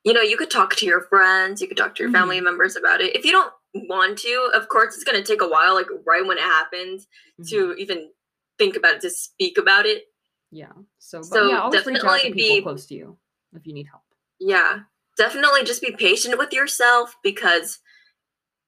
you 0.03 0.13
know 0.13 0.22
you 0.22 0.38
could 0.38 0.51
talk 0.51 0.75
to 0.75 0.86
your 0.86 1.01
friends 1.01 1.62
you 1.62 1.67
could 1.67 1.77
talk 1.77 1.95
to 1.95 2.03
your 2.03 2.12
family 2.12 2.39
members 2.41 2.75
about 2.75 3.01
it 3.01 3.15
if 3.15 3.24
you 3.25 3.31
don't 3.31 3.53
want 3.89 4.17
to 4.19 4.51
of 4.53 4.67
course 4.69 4.93
it's 4.95 5.03
going 5.03 5.17
to 5.22 5.24
take 5.27 5.41
a 5.41 5.48
while 5.48 5.74
like 5.74 5.88
right 6.05 6.25
when 6.25 6.38
it 6.38 6.43
happens 6.43 7.07
Mhm. 7.39 7.50
to 7.50 7.74
even 7.75 8.12
think 8.60 8.75
about 8.75 8.95
it 8.95 9.01
to 9.01 9.10
speak 9.10 9.57
about 9.57 9.86
it 9.86 10.03
Yeah. 10.51 10.74
So, 11.00 11.19
but 11.19 11.25
So 11.25 11.48
yeah, 11.50 11.62
always 11.62 11.86
reach 11.86 11.95
out 11.98 12.01
to 12.01 12.03
definitely 12.03 12.33
people 12.33 12.55
be- 12.57 12.62
close 12.62 12.86
to 12.88 12.95
you 12.95 13.17
if 13.53 13.65
you 13.65 13.74
need 13.74 13.88
help. 13.88 14.03
yeah 14.39 14.81
definitely 15.17 15.63
just 15.63 15.81
be 15.81 15.91
patient 15.91 16.38
with 16.38 16.53
yourself 16.53 17.15
because 17.24 17.79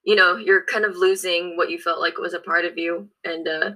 you 0.04 0.14
know 0.16 0.36
you're 0.36 0.64
kind 0.64 0.84
of 0.84 0.96
losing 0.96 1.56
what 1.56 1.70
you 1.70 1.78
felt 1.78 2.00
like 2.00 2.18
was 2.18 2.34
a 2.34 2.40
part 2.40 2.64
of 2.64 2.76
you 2.78 3.08
and 3.24 3.46
uh 3.48 3.70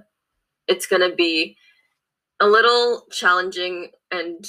it's 0.67 0.85
going 0.87 1.01
to 1.09 1.15
be 1.15 1.57
a 2.39 2.47
little 2.47 3.05
challenging 3.11 3.91
and 4.09 4.45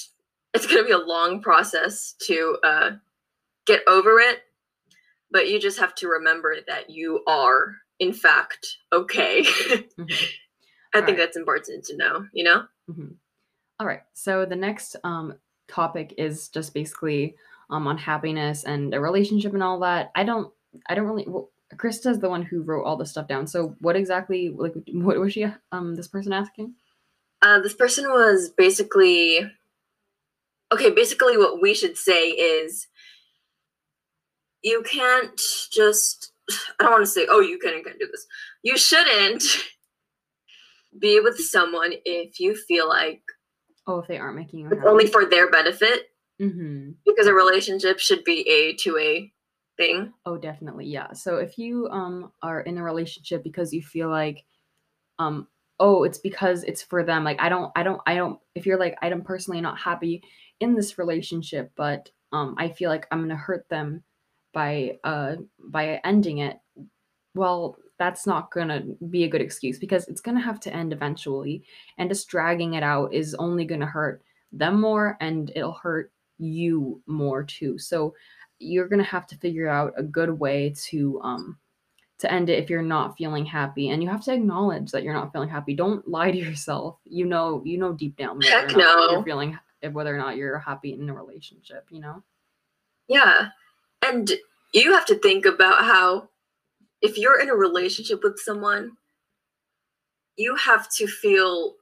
it's 0.54 0.66
going 0.66 0.78
to 0.82 0.84
be 0.86 0.92
a 0.92 0.98
long 0.98 1.40
process 1.42 2.14
to 2.26 2.58
uh 2.64 2.90
get 3.66 3.80
over 3.86 4.18
it 4.20 4.40
but 5.30 5.48
you 5.48 5.58
just 5.58 5.78
have 5.78 5.94
to 5.94 6.08
remember 6.08 6.56
that 6.66 6.90
you 6.90 7.22
are 7.26 7.76
in 7.98 8.12
fact 8.12 8.66
okay 8.92 9.42
Mhm. 9.98 10.12
i 10.94 11.00
think 11.00 11.08
Right. 11.08 11.16
that's 11.16 11.36
important 11.36 11.84
to 11.84 11.96
know 11.96 12.26
you 12.32 12.44
know 12.44 12.64
Mhm. 12.90 13.14
All 13.80 13.86
right. 13.86 14.02
So 14.12 14.44
the 14.44 14.54
next 14.56 14.96
um 15.02 15.34
topic 15.66 16.14
is 16.18 16.48
just 16.48 16.72
basically 16.74 17.34
um 17.70 17.86
on 17.88 17.96
happiness 17.98 18.64
and 18.64 18.94
a 18.94 19.00
relationship 19.00 19.54
and 19.54 19.62
all 19.62 19.80
that. 19.80 20.10
I 20.14 20.22
don't 20.24 20.52
I 20.88 20.94
don't 20.94 21.06
really 21.06 21.24
well, 21.26 21.50
Krista's 21.76 22.18
the 22.20 22.28
one 22.28 22.42
who 22.42 22.62
wrote 22.62 22.84
all 22.84 22.96
this 22.96 23.10
stuff 23.10 23.26
down. 23.26 23.46
So 23.48 23.74
what 23.80 23.96
exactly 23.96 24.50
like 24.50 24.74
what 24.92 25.18
was 25.18 25.32
she 25.32 25.46
um 25.72 25.94
this 25.96 26.06
person 26.06 26.32
asking? 26.32 26.74
Uh, 27.40 27.58
this 27.60 27.74
person 27.74 28.08
was 28.10 28.50
basically 28.50 29.40
okay. 30.72 30.90
Basically, 30.90 31.36
what 31.36 31.60
we 31.62 31.74
should 31.74 31.96
say 31.96 32.28
is 32.28 32.88
you 34.62 34.82
can't 34.82 35.40
just. 35.72 36.32
I 36.80 36.84
don't 36.84 36.92
want 36.92 37.04
to 37.04 37.10
say, 37.10 37.26
oh, 37.30 37.40
you 37.40 37.58
can 37.58 37.74
and 37.74 37.84
can't 37.84 37.98
do 37.98 38.08
this. 38.10 38.26
You 38.62 38.76
shouldn't 38.76 39.44
be 40.98 41.20
with 41.20 41.38
someone 41.38 41.92
if 42.04 42.40
you 42.40 42.54
feel 42.54 42.88
like 42.88 43.22
Oh, 43.86 43.98
if 43.98 44.06
they 44.06 44.18
aren't 44.18 44.36
making 44.36 44.60
you 44.60 44.68
happy. 44.68 44.80
only 44.86 45.06
for 45.06 45.24
their 45.24 45.50
benefit, 45.50 46.10
mm-hmm. 46.40 46.90
because 47.04 47.26
a 47.26 47.34
relationship 47.34 47.98
should 47.98 48.22
be 48.22 48.48
a 48.48 48.74
two 48.74 48.94
way 48.94 49.32
thing. 49.76 50.12
Oh, 50.24 50.36
definitely. 50.36 50.86
Yeah. 50.86 51.12
So 51.12 51.36
if 51.36 51.58
you 51.58 51.88
um 51.90 52.30
are 52.42 52.60
in 52.60 52.78
a 52.78 52.82
relationship 52.82 53.42
because 53.42 53.72
you 53.72 53.82
feel 53.82 54.08
like 54.08 54.44
um 55.18 55.48
oh, 55.80 56.04
it's 56.04 56.18
because 56.18 56.62
it's 56.62 56.82
for 56.82 57.02
them. 57.02 57.24
Like 57.24 57.40
I 57.40 57.48
don't 57.48 57.72
I 57.74 57.82
don't 57.82 58.00
I 58.06 58.14
don't 58.14 58.38
if 58.54 58.66
you're 58.66 58.78
like 58.78 58.96
I'm 59.02 59.22
personally 59.22 59.60
not 59.60 59.78
happy 59.80 60.22
in 60.62 60.74
this 60.74 60.98
relationship, 60.98 61.72
but 61.76 62.10
um 62.32 62.54
I 62.58 62.68
feel 62.68 62.90
like 62.90 63.06
I'm 63.10 63.18
going 63.20 63.28
to 63.30 63.36
hurt 63.36 63.68
them 63.68 64.02
by 64.52 64.98
uh 65.04 65.36
by 65.58 66.00
ending 66.04 66.38
it. 66.38 66.58
Well, 67.34 67.76
that's 67.98 68.26
not 68.26 68.50
going 68.50 68.68
to 68.68 68.96
be 69.10 69.24
a 69.24 69.28
good 69.28 69.40
excuse 69.40 69.78
because 69.78 70.08
it's 70.08 70.20
going 70.20 70.36
to 70.36 70.42
have 70.42 70.58
to 70.60 70.74
end 70.74 70.92
eventually 70.92 71.62
and 71.98 72.10
just 72.10 72.28
dragging 72.28 72.74
it 72.74 72.82
out 72.82 73.14
is 73.14 73.34
only 73.36 73.64
going 73.64 73.80
to 73.80 73.86
hurt 73.86 74.22
them 74.50 74.80
more 74.80 75.16
and 75.20 75.52
it'll 75.54 75.78
hurt 75.82 76.12
you 76.38 77.00
more 77.06 77.44
too. 77.44 77.78
So 77.78 78.14
you're 78.62 78.88
gonna 78.88 79.02
have 79.02 79.26
to 79.26 79.36
figure 79.36 79.68
out 79.68 79.92
a 79.96 80.02
good 80.02 80.30
way 80.30 80.74
to 80.76 81.20
um 81.22 81.58
to 82.18 82.32
end 82.32 82.48
it 82.48 82.62
if 82.62 82.70
you're 82.70 82.80
not 82.80 83.16
feeling 83.16 83.44
happy 83.44 83.88
and 83.88 84.02
you 84.02 84.08
have 84.08 84.22
to 84.22 84.32
acknowledge 84.32 84.92
that 84.92 85.02
you're 85.02 85.12
not 85.12 85.32
feeling 85.32 85.48
happy 85.48 85.74
don't 85.74 86.06
lie 86.06 86.30
to 86.30 86.38
yourself 86.38 86.96
you 87.04 87.26
know 87.26 87.60
you 87.64 87.76
know 87.76 87.92
deep 87.92 88.16
down 88.16 88.38
whether 88.38 88.48
Heck 88.48 88.72
or 88.72 88.78
not 88.78 88.96
no. 88.96 89.10
you're 89.10 89.24
feeling 89.24 89.58
whether 89.90 90.14
or 90.14 90.18
not 90.18 90.36
you're 90.36 90.58
happy 90.58 90.92
in 90.92 91.08
a 91.08 91.14
relationship 91.14 91.86
you 91.90 92.00
know 92.00 92.22
Yeah. 93.08 93.48
And 94.04 94.30
you 94.72 94.92
have 94.92 95.06
to 95.06 95.18
think 95.18 95.44
about 95.44 95.84
how 95.84 96.28
if 97.00 97.18
you're 97.18 97.40
in 97.40 97.50
a 97.50 97.54
relationship 97.54 98.22
with 98.22 98.38
someone, 98.38 98.92
you 100.36 100.56
have 100.56 100.88
to 100.94 101.06
feel 101.06 101.74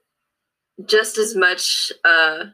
just 0.86 1.18
as 1.18 1.36
much 1.36 1.92
uh, 2.04 2.46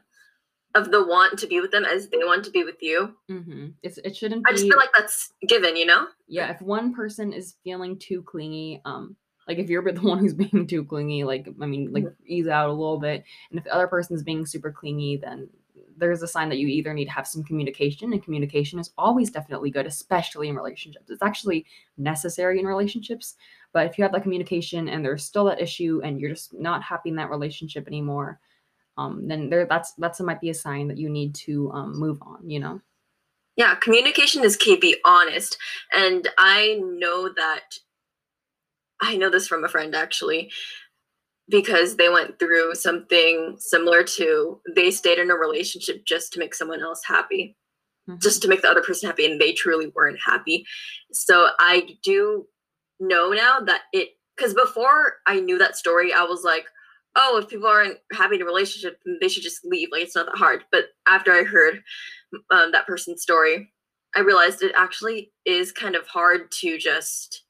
of 0.75 0.91
the 0.91 1.05
want 1.05 1.39
to 1.39 1.47
be 1.47 1.59
with 1.59 1.71
them 1.71 1.85
as 1.85 2.09
they 2.09 2.19
want 2.19 2.43
to 2.45 2.51
be 2.51 2.63
with 2.63 2.81
you. 2.81 3.15
Mm-hmm. 3.31 3.67
It's 3.83 3.97
it 3.99 4.15
shouldn't 4.15 4.45
I 4.47 4.51
just 4.51 4.65
feel 4.65 4.77
like 4.77 4.93
that's 4.93 5.33
given, 5.47 5.75
you 5.75 5.85
know? 5.85 6.07
yeah, 6.27 6.51
if 6.51 6.61
one 6.61 6.93
person 6.93 7.33
is 7.33 7.55
feeling 7.63 7.97
too 7.97 8.21
clingy, 8.23 8.81
um, 8.85 9.15
like 9.47 9.57
if 9.57 9.69
you're 9.69 9.81
the 9.91 10.01
one 10.01 10.19
who's 10.19 10.33
being 10.33 10.67
too 10.67 10.83
clingy, 10.83 11.23
like 11.23 11.47
I 11.61 11.65
mean, 11.65 11.91
like 11.91 12.05
ease 12.25 12.47
out 12.47 12.69
a 12.69 12.73
little 12.73 12.99
bit, 12.99 13.23
and 13.49 13.57
if 13.57 13.65
the 13.65 13.73
other 13.73 13.87
person's 13.87 14.23
being 14.23 14.45
super 14.45 14.71
clingy, 14.71 15.17
then 15.17 15.49
there's 15.99 16.21
a 16.21 16.27
sign 16.27 16.49
that 16.49 16.59
you 16.59 16.67
either 16.67 16.93
need 16.93 17.05
to 17.05 17.11
have 17.11 17.27
some 17.27 17.43
communication, 17.43 18.13
and 18.13 18.23
communication 18.23 18.79
is 18.79 18.91
always 18.97 19.31
definitely 19.31 19.71
good, 19.71 19.87
especially 19.87 20.49
in 20.49 20.55
relationships. 20.55 21.09
It's 21.09 21.23
actually 21.23 21.65
necessary 21.97 22.59
in 22.59 22.67
relationships, 22.67 23.35
but 23.73 23.87
if 23.87 23.97
you 23.97 24.03
have 24.03 24.11
that 24.13 24.23
communication 24.23 24.89
and 24.89 25.03
there's 25.03 25.23
still 25.23 25.45
that 25.45 25.61
issue, 25.61 26.01
and 26.03 26.19
you're 26.19 26.31
just 26.31 26.53
not 26.53 26.83
happy 26.83 27.09
in 27.09 27.15
that 27.15 27.29
relationship 27.29 27.87
anymore, 27.87 28.39
um, 28.97 29.27
then 29.27 29.49
there 29.49 29.65
that's 29.65 29.93
that's 29.93 30.19
might 30.19 30.41
be 30.41 30.49
a 30.49 30.53
sign 30.53 30.87
that 30.87 30.97
you 30.97 31.09
need 31.09 31.33
to 31.35 31.71
um, 31.71 31.99
move 31.99 32.19
on. 32.21 32.49
You 32.49 32.59
know. 32.59 32.81
Yeah, 33.55 33.73
communication 33.73 34.43
is 34.43 34.55
key. 34.55 34.75
Be 34.75 34.97
honest. 35.03 35.57
And 35.91 36.27
I 36.37 36.79
know 36.83 37.27
that 37.35 37.79
I 39.01 39.15
know 39.17 39.29
this 39.29 39.47
from 39.47 39.63
a 39.63 39.69
friend 39.69 39.95
actually, 39.95 40.51
because 41.49 41.95
they 41.95 42.09
went 42.09 42.39
through 42.39 42.75
something 42.75 43.55
similar 43.59 44.03
to 44.03 44.59
they 44.75 44.91
stayed 44.91 45.19
in 45.19 45.31
a 45.31 45.35
relationship 45.35 46.03
just 46.05 46.33
to 46.33 46.39
make 46.39 46.53
someone 46.53 46.81
else 46.81 47.01
happy, 47.05 47.55
Mhm. 48.09 48.21
just 48.21 48.41
to 48.41 48.47
make 48.47 48.61
the 48.61 48.69
other 48.69 48.81
person 48.83 49.07
happy, 49.07 49.25
and 49.25 49.39
they 49.39 49.53
truly 49.53 49.87
weren't 49.87 50.19
happy. 50.19 50.65
So 51.13 51.47
I 51.59 51.97
do 52.03 52.47
know 52.99 53.31
now 53.31 53.59
that 53.61 53.83
it 53.93 54.17
because 54.35 54.53
before 54.53 55.17
I 55.25 55.39
knew 55.39 55.57
that 55.57 55.75
story, 55.77 56.13
I 56.13 56.23
was 56.23 56.43
like, 56.43 56.67
oh, 57.15 57.37
if 57.37 57.47
people 57.49 57.67
aren't 57.67 57.97
happy 58.13 58.35
in 58.35 58.41
a 58.43 58.45
relationship, 58.45 59.01
they 59.19 59.27
should 59.27 59.41
just 59.41 59.65
leave. 59.65 59.89
Like 59.91 60.03
it's 60.03 60.15
not 60.15 60.27
that 60.27 60.37
hard. 60.37 60.63
But 60.71 60.89
after 61.07 61.31
I 61.31 61.43
heard 61.43 61.83
um, 62.51 62.71
that 62.71 62.85
person's 62.85 63.21
story, 63.23 63.73
I 64.15 64.19
realized 64.19 64.61
it 64.61 64.73
actually 64.75 65.33
is 65.45 65.71
kind 65.71 65.95
of 65.95 66.05
hard 66.07 66.51
to 66.59 66.77
just 66.77 67.45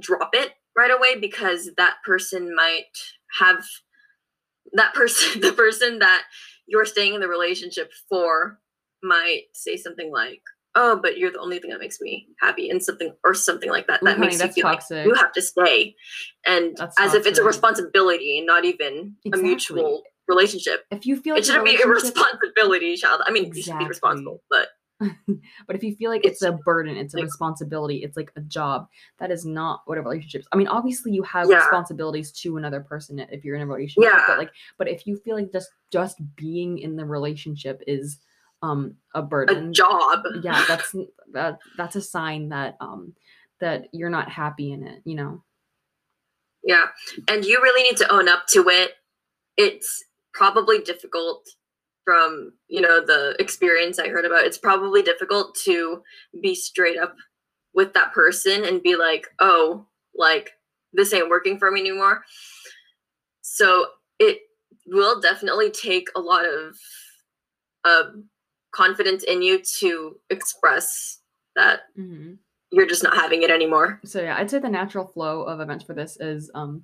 drop 0.00 0.30
it 0.34 0.52
right 0.76 0.90
away 0.90 1.18
because 1.18 1.70
that 1.76 1.96
person 2.04 2.54
might 2.54 2.84
have 3.40 3.64
that 4.72 4.94
person, 4.94 5.40
the 5.42 5.52
person 5.52 5.98
that 6.00 6.22
you're 6.66 6.86
staying 6.86 7.14
in 7.14 7.20
the 7.20 7.28
relationship 7.28 7.90
for, 8.08 8.58
might 9.02 9.42
say 9.52 9.76
something 9.76 10.12
like, 10.12 10.40
"Oh, 10.74 10.98
but 11.02 11.18
you're 11.18 11.32
the 11.32 11.40
only 11.40 11.58
thing 11.58 11.70
that 11.70 11.80
makes 11.80 12.00
me 12.00 12.28
happy," 12.40 12.70
and 12.70 12.82
something 12.82 13.12
or 13.24 13.34
something 13.34 13.68
like 13.68 13.86
that. 13.88 14.02
Ooh, 14.02 14.06
That 14.06 14.18
honey, 14.18 14.28
makes 14.36 14.42
you 14.42 14.52
feel 14.52 14.62
toxic. 14.64 14.96
like 14.98 15.06
you 15.06 15.14
have 15.14 15.32
to 15.32 15.42
stay, 15.42 15.96
and 16.46 16.76
That's 16.76 16.98
as 17.00 17.14
if 17.14 17.26
it's 17.26 17.38
a 17.38 17.44
responsibility 17.44 18.38
and 18.38 18.46
not 18.46 18.64
even 18.64 19.16
a 19.32 19.36
mutual 19.36 20.02
relationship. 20.28 20.84
If 20.90 21.04
you 21.04 21.16
feel 21.16 21.34
like 21.34 21.42
It 21.42 21.46
shouldn't 21.46 21.64
be 21.66 21.80
a 21.82 21.86
responsibility, 21.86 22.96
child. 22.96 23.22
I 23.26 23.32
mean, 23.32 23.52
you 23.52 23.62
should 23.62 23.78
be 23.78 23.86
responsible, 23.88 24.42
but 24.48 24.68
but 25.66 25.76
if 25.76 25.82
you 25.82 25.94
feel 25.96 26.10
like 26.10 26.24
it's, 26.24 26.42
It's- 26.42 26.54
a 26.54 26.62
burden, 26.64 26.96
it's 26.96 27.14
a 27.14 27.18
like- 27.18 27.24
responsibility, 27.24 27.98
it's 28.04 28.16
like 28.16 28.32
a 28.36 28.40
job, 28.42 28.88
that 29.18 29.30
is 29.30 29.44
not 29.44 29.82
what 29.86 29.98
a 29.98 30.02
relationship 30.02 30.42
is. 30.42 30.48
I 30.52 30.56
mean, 30.56 30.68
obviously 30.68 31.12
you 31.12 31.22
have 31.24 31.48
Yeah. 31.50 31.56
responsibilities 31.58 32.32
to 32.42 32.56
another 32.56 32.80
person 32.80 33.18
if 33.18 33.44
you're 33.44 33.56
in 33.56 33.62
a 33.62 33.66
relationship, 33.66 34.12
Yeah. 34.12 34.24
but 34.26 34.38
like 34.38 34.50
but 34.78 34.88
if 34.88 35.06
you 35.06 35.16
feel 35.16 35.36
like 35.36 35.52
just 35.52 35.70
just 35.90 36.18
being 36.36 36.78
in 36.78 36.96
the 36.96 37.04
relationship 37.04 37.82
is 37.86 38.18
um 38.62 38.96
a 39.14 39.22
burden. 39.22 39.68
a 39.70 39.72
job. 39.72 40.22
yeah, 40.42 40.64
that's 40.68 40.94
that 41.32 41.58
that's 41.76 41.96
a 41.96 42.00
sign 42.02 42.48
that 42.50 42.76
um 42.80 43.14
that 43.60 43.88
you're 43.92 44.10
not 44.10 44.28
happy 44.30 44.72
in 44.72 44.86
it, 44.86 45.02
you 45.04 45.14
know. 45.14 45.42
Yeah. 46.64 46.84
And 47.28 47.44
you 47.44 47.60
really 47.62 47.82
need 47.82 47.96
to 47.98 48.12
own 48.12 48.28
up 48.28 48.46
to 48.50 48.68
it. 48.68 48.92
It's 49.56 50.04
probably 50.32 50.78
difficult 50.80 51.44
from, 52.04 52.52
you 52.68 52.80
know, 52.80 53.04
the 53.04 53.36
experience 53.38 53.98
I 53.98 54.08
heard 54.08 54.24
about. 54.24 54.44
It's 54.44 54.58
probably 54.58 55.02
difficult 55.02 55.54
to 55.64 56.02
be 56.42 56.54
straight 56.54 56.98
up 56.98 57.16
with 57.74 57.94
that 57.94 58.12
person 58.12 58.64
and 58.64 58.82
be 58.82 58.96
like, 58.96 59.28
"Oh, 59.38 59.86
like 60.14 60.50
this 60.92 61.12
ain't 61.12 61.30
working 61.30 61.58
for 61.58 61.70
me 61.70 61.80
anymore." 61.80 62.24
So, 63.42 63.86
it 64.18 64.40
will 64.86 65.20
definitely 65.20 65.70
take 65.70 66.08
a 66.16 66.20
lot 66.20 66.44
of 66.44 66.76
um 67.84 68.28
confidence 68.72 69.22
in 69.24 69.42
you 69.42 69.60
to 69.80 70.18
express 70.30 71.18
that 71.56 71.80
hmm 71.96 72.34
you're 72.74 72.86
just 72.86 73.02
not 73.02 73.14
having 73.14 73.42
it 73.42 73.50
anymore. 73.50 74.00
so 74.04 74.22
yeah 74.22 74.34
i'd 74.38 74.50
say 74.50 74.58
the 74.58 74.68
natural 74.68 75.06
flow 75.06 75.42
of 75.42 75.60
events 75.60 75.84
for 75.84 75.92
this 75.94 76.16
is 76.20 76.50
um 76.54 76.82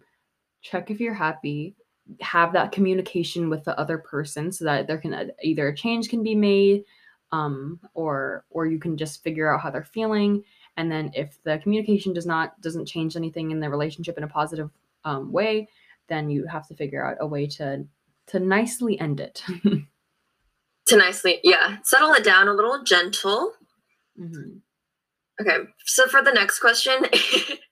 check 0.61 0.91
if 0.91 1.01
you're 1.01 1.15
happy 1.15 1.75
have 2.21 2.53
that 2.53 2.73
communication 2.73 3.51
with 3.51 3.65
the 3.65 3.79
other 3.79 3.99
person 3.99 4.51
so 4.51 4.65
that 4.65 4.87
there 4.87 4.99
can 4.99 5.15
uh, 5.15 5.27
either 5.43 5.69
a 5.69 5.77
change 5.77 6.09
can 6.09 6.23
be 6.23 6.35
made 6.35 6.85
um 7.33 7.79
or 7.93 8.45
or 8.51 8.65
you 8.67 8.79
can 8.79 8.97
just 8.97 9.23
figure 9.23 9.53
out 9.53 9.61
how 9.61 9.71
they're 9.71 9.85
feeling 9.85 10.43
and 10.79 10.91
then 10.91 11.11
if 11.15 11.43
the 11.43 11.59
communication 11.59 12.15
does 12.15 12.25
not 12.25 12.59
doesn't 12.63 12.87
change 12.87 13.17
anything 13.17 13.51
in 13.51 13.61
the 13.61 13.69
relationship 13.69 14.17
in 14.17 14.25
a 14.25 14.29
positive 14.29 14.71
um, 15.05 15.31
way 15.31 15.69
then 16.09 16.31
you 16.31 16.47
have 16.47 16.67
to 16.67 16.75
figure 16.75 17.05
out 17.05 17.19
a 17.21 17.27
way 17.27 17.47
to 17.47 17.85
to 18.27 18.41
nicely 18.41 18.99
end 18.99 19.21
it 19.21 19.43
To 20.89 20.97
nicely, 20.97 21.39
yeah, 21.45 21.77
settle 21.85 22.13
it 22.15 22.25
down 22.25 22.49
a 22.49 22.55
little 22.55 22.83
gentle. 22.83 23.53
Mhm. 24.19 24.63
Okay, 25.39 25.59
so 25.85 26.07
for 26.07 26.23
the 26.23 26.33
next 26.33 26.61
question, 26.61 26.95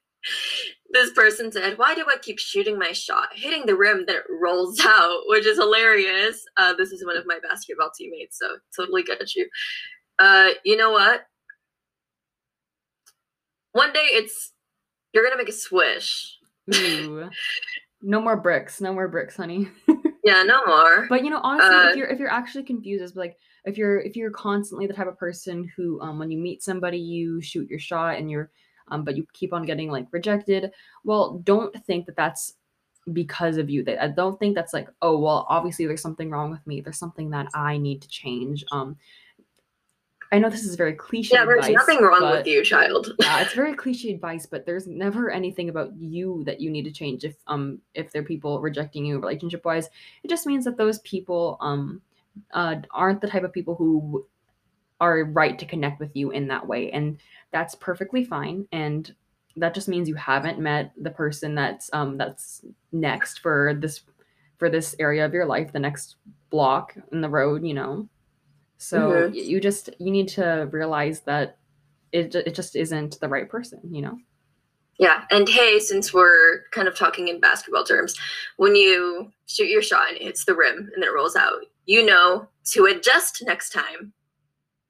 this 0.96 1.12
person 1.12 1.52
said, 1.52 1.78
Why 1.78 1.94
do 1.94 2.04
I 2.08 2.16
keep 2.16 2.38
shooting 2.38 2.78
my 2.78 2.92
shot, 2.92 3.28
hitting 3.32 3.66
the 3.66 3.76
rim, 3.76 4.04
then 4.06 4.16
it 4.16 4.24
rolls 4.40 4.80
out, 4.84 5.20
which 5.26 5.46
is 5.46 5.58
hilarious. 5.58 6.44
Uh, 6.56 6.72
this 6.74 6.90
is 6.90 7.04
one 7.04 7.16
of 7.16 7.26
my 7.26 7.38
basketball 7.48 7.90
teammates, 7.96 8.38
so 8.38 8.56
totally 8.74 9.02
get 9.02 9.34
you. 9.34 9.46
Uh, 10.18 10.50
you 10.64 10.76
know 10.76 10.90
what? 10.90 11.26
One 13.72 13.92
day 13.92 14.06
it's, 14.10 14.52
you're 15.12 15.24
gonna 15.24 15.36
make 15.36 15.50
a 15.50 15.52
swish. 15.52 16.38
Ooh. 16.74 17.30
no 18.02 18.20
more 18.20 18.36
bricks 18.36 18.80
no 18.80 18.92
more 18.92 19.06
bricks 19.06 19.36
honey 19.36 19.68
Yeah, 20.26 20.42
no 20.42 20.66
more. 20.66 21.06
But 21.08 21.22
you 21.22 21.30
know, 21.30 21.38
honestly, 21.44 21.76
Uh, 21.76 21.90
if 21.90 21.96
you're 21.96 22.08
if 22.08 22.18
you're 22.18 22.32
actually 22.32 22.64
confused, 22.64 23.04
it's 23.04 23.14
like 23.14 23.36
if 23.64 23.78
you're 23.78 24.00
if 24.00 24.16
you're 24.16 24.32
constantly 24.32 24.88
the 24.88 24.92
type 24.92 25.06
of 25.06 25.16
person 25.16 25.70
who, 25.76 26.00
um, 26.00 26.18
when 26.18 26.32
you 26.32 26.38
meet 26.38 26.64
somebody, 26.64 26.98
you 26.98 27.40
shoot 27.40 27.70
your 27.70 27.78
shot 27.78 28.18
and 28.18 28.28
you're, 28.28 28.50
um, 28.88 29.04
but 29.04 29.16
you 29.16 29.26
keep 29.32 29.52
on 29.52 29.64
getting 29.64 29.90
like 29.90 30.06
rejected. 30.10 30.72
Well, 31.04 31.38
don't 31.44 31.74
think 31.84 32.06
that 32.06 32.16
that's 32.16 32.54
because 33.12 33.56
of 33.56 33.70
you. 33.70 33.82
That 33.84 34.02
I 34.02 34.08
don't 34.08 34.38
think 34.38 34.54
that's 34.54 34.72
like, 34.72 34.88
oh 35.02 35.18
well, 35.18 35.46
obviously 35.48 35.86
there's 35.86 36.02
something 36.02 36.30
wrong 36.30 36.50
with 36.50 36.66
me. 36.66 36.80
There's 36.80 36.98
something 36.98 37.30
that 37.30 37.48
I 37.54 37.76
need 37.76 38.02
to 38.02 38.08
change. 38.08 38.64
Um, 38.72 38.96
I 40.32 40.38
know 40.38 40.50
this 40.50 40.64
is 40.64 40.74
very 40.74 40.92
cliche. 40.92 41.36
yeah, 41.36 41.44
there's 41.44 41.66
advice, 41.66 41.86
nothing 41.86 42.02
wrong 42.02 42.20
but- 42.20 42.38
with 42.38 42.46
you, 42.46 42.64
child. 42.64 43.12
yeah, 43.20 43.40
it's 43.40 43.52
very 43.52 43.74
cliche 43.74 44.12
advice, 44.12 44.46
but 44.46 44.66
there's 44.66 44.86
never 44.86 45.30
anything 45.30 45.68
about 45.68 45.96
you 45.96 46.42
that 46.46 46.60
you 46.60 46.70
need 46.70 46.84
to 46.84 46.92
change. 46.92 47.24
If 47.24 47.36
um 47.46 47.80
if 47.94 48.12
there 48.12 48.22
are 48.22 48.26
people 48.26 48.60
rejecting 48.60 49.04
you 49.04 49.18
relationship 49.18 49.64
wise, 49.64 49.88
it 50.22 50.28
just 50.28 50.46
means 50.46 50.64
that 50.64 50.76
those 50.76 50.98
people 51.00 51.56
um 51.60 52.00
uh 52.52 52.76
aren't 52.90 53.20
the 53.20 53.28
type 53.28 53.44
of 53.44 53.52
people 53.52 53.74
who 53.76 54.26
are 55.00 55.24
right 55.24 55.58
to 55.58 55.66
connect 55.66 56.00
with 56.00 56.10
you 56.14 56.30
in 56.30 56.48
that 56.48 56.66
way, 56.66 56.90
and 56.90 57.18
that's 57.56 57.74
perfectly 57.74 58.22
fine. 58.22 58.68
And 58.70 59.14
that 59.56 59.72
just 59.72 59.88
means 59.88 60.10
you 60.10 60.14
haven't 60.14 60.58
met 60.58 60.92
the 61.00 61.10
person 61.10 61.54
that's 61.54 61.88
um 61.94 62.18
that's 62.18 62.62
next 62.92 63.40
for 63.40 63.72
this 63.80 64.02
for 64.58 64.68
this 64.68 64.94
area 64.98 65.24
of 65.24 65.32
your 65.32 65.46
life, 65.46 65.72
the 65.72 65.78
next 65.78 66.16
block 66.50 66.94
in 67.12 67.22
the 67.22 67.30
road, 67.30 67.64
you 67.64 67.72
know. 67.72 68.08
So 68.76 68.98
Mhm. 68.98 69.34
you 69.34 69.58
just 69.58 69.88
you 69.98 70.10
need 70.10 70.28
to 70.28 70.68
realize 70.70 71.20
that 71.22 71.56
it, 72.12 72.34
it 72.34 72.54
just 72.54 72.76
isn't 72.76 73.18
the 73.20 73.28
right 73.28 73.48
person, 73.48 73.80
you 73.90 74.02
know? 74.02 74.18
Yeah, 74.98 75.24
and 75.30 75.48
hey, 75.48 75.78
since 75.78 76.12
we're 76.12 76.64
kind 76.72 76.88
of 76.88 76.94
talking 76.96 77.28
in 77.28 77.40
basketball 77.40 77.84
terms, 77.84 78.14
when 78.56 78.76
you 78.76 79.30
shoot 79.46 79.68
your 79.68 79.82
shot 79.82 80.08
and 80.08 80.16
it 80.18 80.22
hits 80.22 80.44
the 80.44 80.54
rim 80.54 80.76
and 80.76 81.02
then 81.02 81.04
it 81.04 81.14
rolls 81.14 81.36
out, 81.36 81.60
you 81.86 82.04
know 82.04 82.48
to 82.72 82.84
adjust 82.84 83.42
next 83.46 83.70
time. 83.70 84.12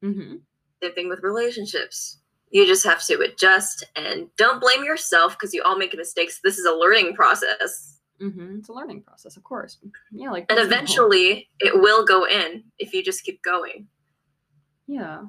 Mm-hmm. 0.03 0.37
Same 0.83 0.95
thing 0.95 1.09
with 1.09 1.23
relationships. 1.23 2.19
You 2.51 2.67
just 2.67 2.85
have 2.85 3.05
to 3.07 3.19
adjust 3.21 3.85
and 3.97 4.29
don't 4.37 4.61
blame 4.61 4.85
yourself 4.85 5.33
because 5.33 5.53
you 5.53 5.63
all 5.65 5.77
make 5.77 5.95
mistakes. 5.97 6.41
This 6.45 6.59
is 6.59 6.65
a 6.67 6.73
learning 6.73 7.15
process. 7.15 7.99
Mm-hmm. 8.23 8.57
It's 8.61 8.69
a 8.69 8.73
learning 8.73 9.03
process, 9.03 9.37
of 9.37 9.43
course. 9.45 9.79
Yeah, 10.13 10.31
like 10.31 10.47
And 10.49 10.59
eventually 10.61 11.51
it 11.61 11.75
will 11.79 12.05
go 12.07 12.25
in 12.27 12.65
if 12.79 12.95
you 12.95 13.03
just 13.03 13.25
keep 13.25 13.43
going. 13.43 13.89
yeah. 14.87 15.23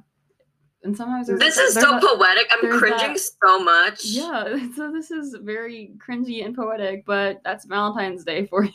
And 0.83 0.95
sometimes 0.95 1.27
This 1.27 1.57
is 1.57 1.73
so 1.73 1.99
poetic. 1.99 2.47
I'm 2.51 2.77
cringing 2.79 3.13
that- 3.15 3.19
so 3.43 3.59
much. 3.61 4.05
Yeah, 4.05 4.69
so 4.75 4.91
this 4.91 5.09
is 5.11 5.35
very 5.41 5.91
cringy 5.97 6.45
and 6.45 6.55
poetic, 6.55 7.03
but 7.05 7.41
that's 7.43 7.65
Valentine's 7.65 8.23
Day 8.23 8.45
for 8.45 8.63
you. 8.63 8.71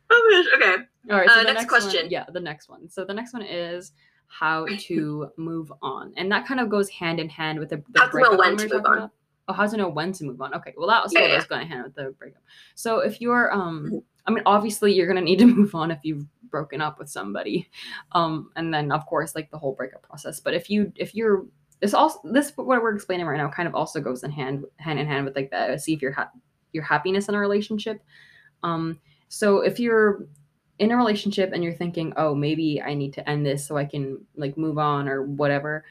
oh 0.09 0.29
gosh, 0.31 0.45
okay. 0.55 0.75
All 1.11 1.17
right. 1.17 1.29
Uh, 1.29 1.33
So 1.35 1.43
the 1.43 1.53
next 1.53 1.59
one- 1.59 1.67
question. 1.67 2.07
yeah, 2.09 2.25
the 2.31 2.39
next 2.39 2.69
one. 2.69 2.89
So 2.89 3.05
the 3.05 3.13
next 3.13 3.33
one 3.33 3.43
is 3.43 3.91
how 4.29 4.65
to 4.79 5.31
move 5.37 5.71
on, 5.81 6.13
and 6.15 6.31
that 6.31 6.47
kind 6.47 6.59
of 6.59 6.69
goes 6.69 6.89
hand 6.89 7.19
in 7.19 7.27
hand 7.29 7.59
with 7.59 7.69
the, 7.69 7.83
the 7.89 7.99
How 7.99 8.07
to 8.07 8.19
know 8.21 8.37
when 8.37 8.55
to 8.57 8.63
move 8.69 8.85
on. 8.85 8.97
about. 8.97 9.11
Oh, 9.47 9.53
how 9.53 9.65
to 9.65 9.75
know 9.77 9.89
when 9.89 10.11
to 10.13 10.23
move 10.25 10.39
on? 10.41 10.53
Okay, 10.53 10.73
well 10.77 10.87
that 10.87 11.01
also 11.01 11.17
Yeah, 11.19 11.25
yeah. 11.25 11.37
goes 11.39 11.47
hand 11.49 11.61
in 11.63 11.67
hand 11.67 11.83
with 11.83 11.95
the 11.95 12.11
breakup. 12.19 12.43
So 12.75 12.99
if 12.99 13.19
you're 13.19 13.51
um 13.51 14.01
I 14.27 14.31
mean, 14.31 14.43
obviously, 14.45 14.93
you're 14.93 15.07
gonna 15.07 15.21
need 15.21 15.39
to 15.39 15.45
move 15.57 15.73
on 15.73 15.89
if 15.89 15.99
you've 16.03 16.25
broken 16.51 16.81
up 16.81 16.99
with 16.99 17.09
somebody, 17.09 17.67
um, 18.11 18.51
and 18.55 18.71
then 18.73 18.91
of 18.91 19.05
course, 19.07 19.33
like 19.33 19.49
the 19.49 19.57
whole 19.57 19.73
breakup 19.73 20.03
process. 20.03 20.39
But 20.39 20.53
if 20.53 20.69
you 20.69 20.93
if 20.95 21.15
you're 21.15 21.45
this 21.79 21.95
also 21.95 22.19
this 22.25 22.51
what 22.55 22.67
we're 22.67 22.93
explaining 22.93 23.25
right 23.25 23.37
now 23.37 23.49
kind 23.49 23.67
of 23.67 23.73
also 23.73 23.99
goes 24.01 24.23
in 24.23 24.29
hand 24.29 24.65
hand 24.77 24.99
in 24.99 25.07
hand 25.07 25.25
with 25.25 25.35
like 25.35 25.49
that 25.49 25.81
see 25.81 25.93
if 25.93 26.01
you're 26.01 26.11
ha- 26.11 26.29
your 26.73 26.83
happiness 26.83 27.27
in 27.27 27.33
a 27.35 27.39
relationship. 27.39 28.03
Um, 28.61 28.99
so 29.29 29.61
if 29.61 29.79
you're 29.79 30.27
in 30.79 30.91
a 30.91 30.97
relationship 30.97 31.51
and 31.53 31.63
you're 31.63 31.73
thinking, 31.73 32.13
oh, 32.17 32.33
maybe 32.33 32.81
I 32.81 32.93
need 32.93 33.13
to 33.13 33.29
end 33.29 33.45
this 33.45 33.67
so 33.67 33.77
I 33.77 33.85
can 33.85 34.25
like 34.35 34.57
move 34.57 34.77
on 34.77 35.07
or 35.07 35.23
whatever, 35.23 35.83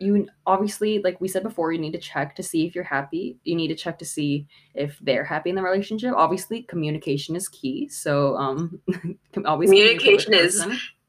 you 0.00 0.28
obviously, 0.46 1.00
like 1.00 1.20
we 1.20 1.28
said 1.28 1.42
before, 1.42 1.72
you 1.72 1.78
need 1.78 1.92
to 1.92 1.98
check 1.98 2.34
to 2.36 2.42
see 2.42 2.66
if 2.66 2.74
you're 2.74 2.84
happy. 2.84 3.36
You 3.44 3.56
need 3.56 3.68
to 3.68 3.74
check 3.74 3.98
to 3.98 4.04
see 4.04 4.46
if 4.74 4.96
they're 5.00 5.24
happy 5.24 5.50
in 5.50 5.56
the 5.56 5.62
relationship. 5.62 6.14
Obviously, 6.16 6.62
communication 6.62 7.34
is 7.34 7.48
key. 7.48 7.88
So, 7.88 8.36
um, 8.36 8.80
always 9.44 9.70
communication 9.70 10.34
is 10.34 10.64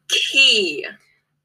key. 0.08 0.88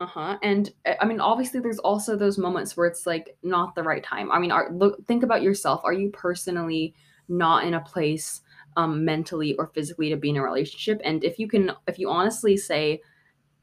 Uh 0.00 0.06
huh. 0.06 0.38
And 0.42 0.72
eh, 0.86 0.96
I 1.00 1.04
mean, 1.04 1.20
obviously, 1.20 1.60
there's 1.60 1.78
also 1.78 2.16
those 2.16 2.38
moments 2.38 2.76
where 2.76 2.86
it's 2.86 3.06
like 3.06 3.36
not 3.42 3.74
the 3.74 3.82
right 3.82 4.02
time. 4.02 4.32
I 4.32 4.38
mean, 4.38 4.50
are, 4.50 4.72
look, 4.72 5.06
think 5.06 5.22
about 5.22 5.42
yourself. 5.42 5.82
Are 5.84 5.92
you 5.92 6.10
personally 6.10 6.94
not 7.28 7.64
in 7.64 7.74
a 7.74 7.80
place 7.80 8.40
um, 8.76 9.04
mentally 9.04 9.54
or 9.54 9.68
physically 9.68 10.10
to 10.10 10.16
be 10.16 10.30
in 10.30 10.36
a 10.36 10.42
relationship? 10.42 11.00
And 11.04 11.22
if 11.24 11.38
you 11.38 11.48
can, 11.48 11.72
if 11.86 11.98
you 11.98 12.10
honestly 12.10 12.56
say 12.56 13.00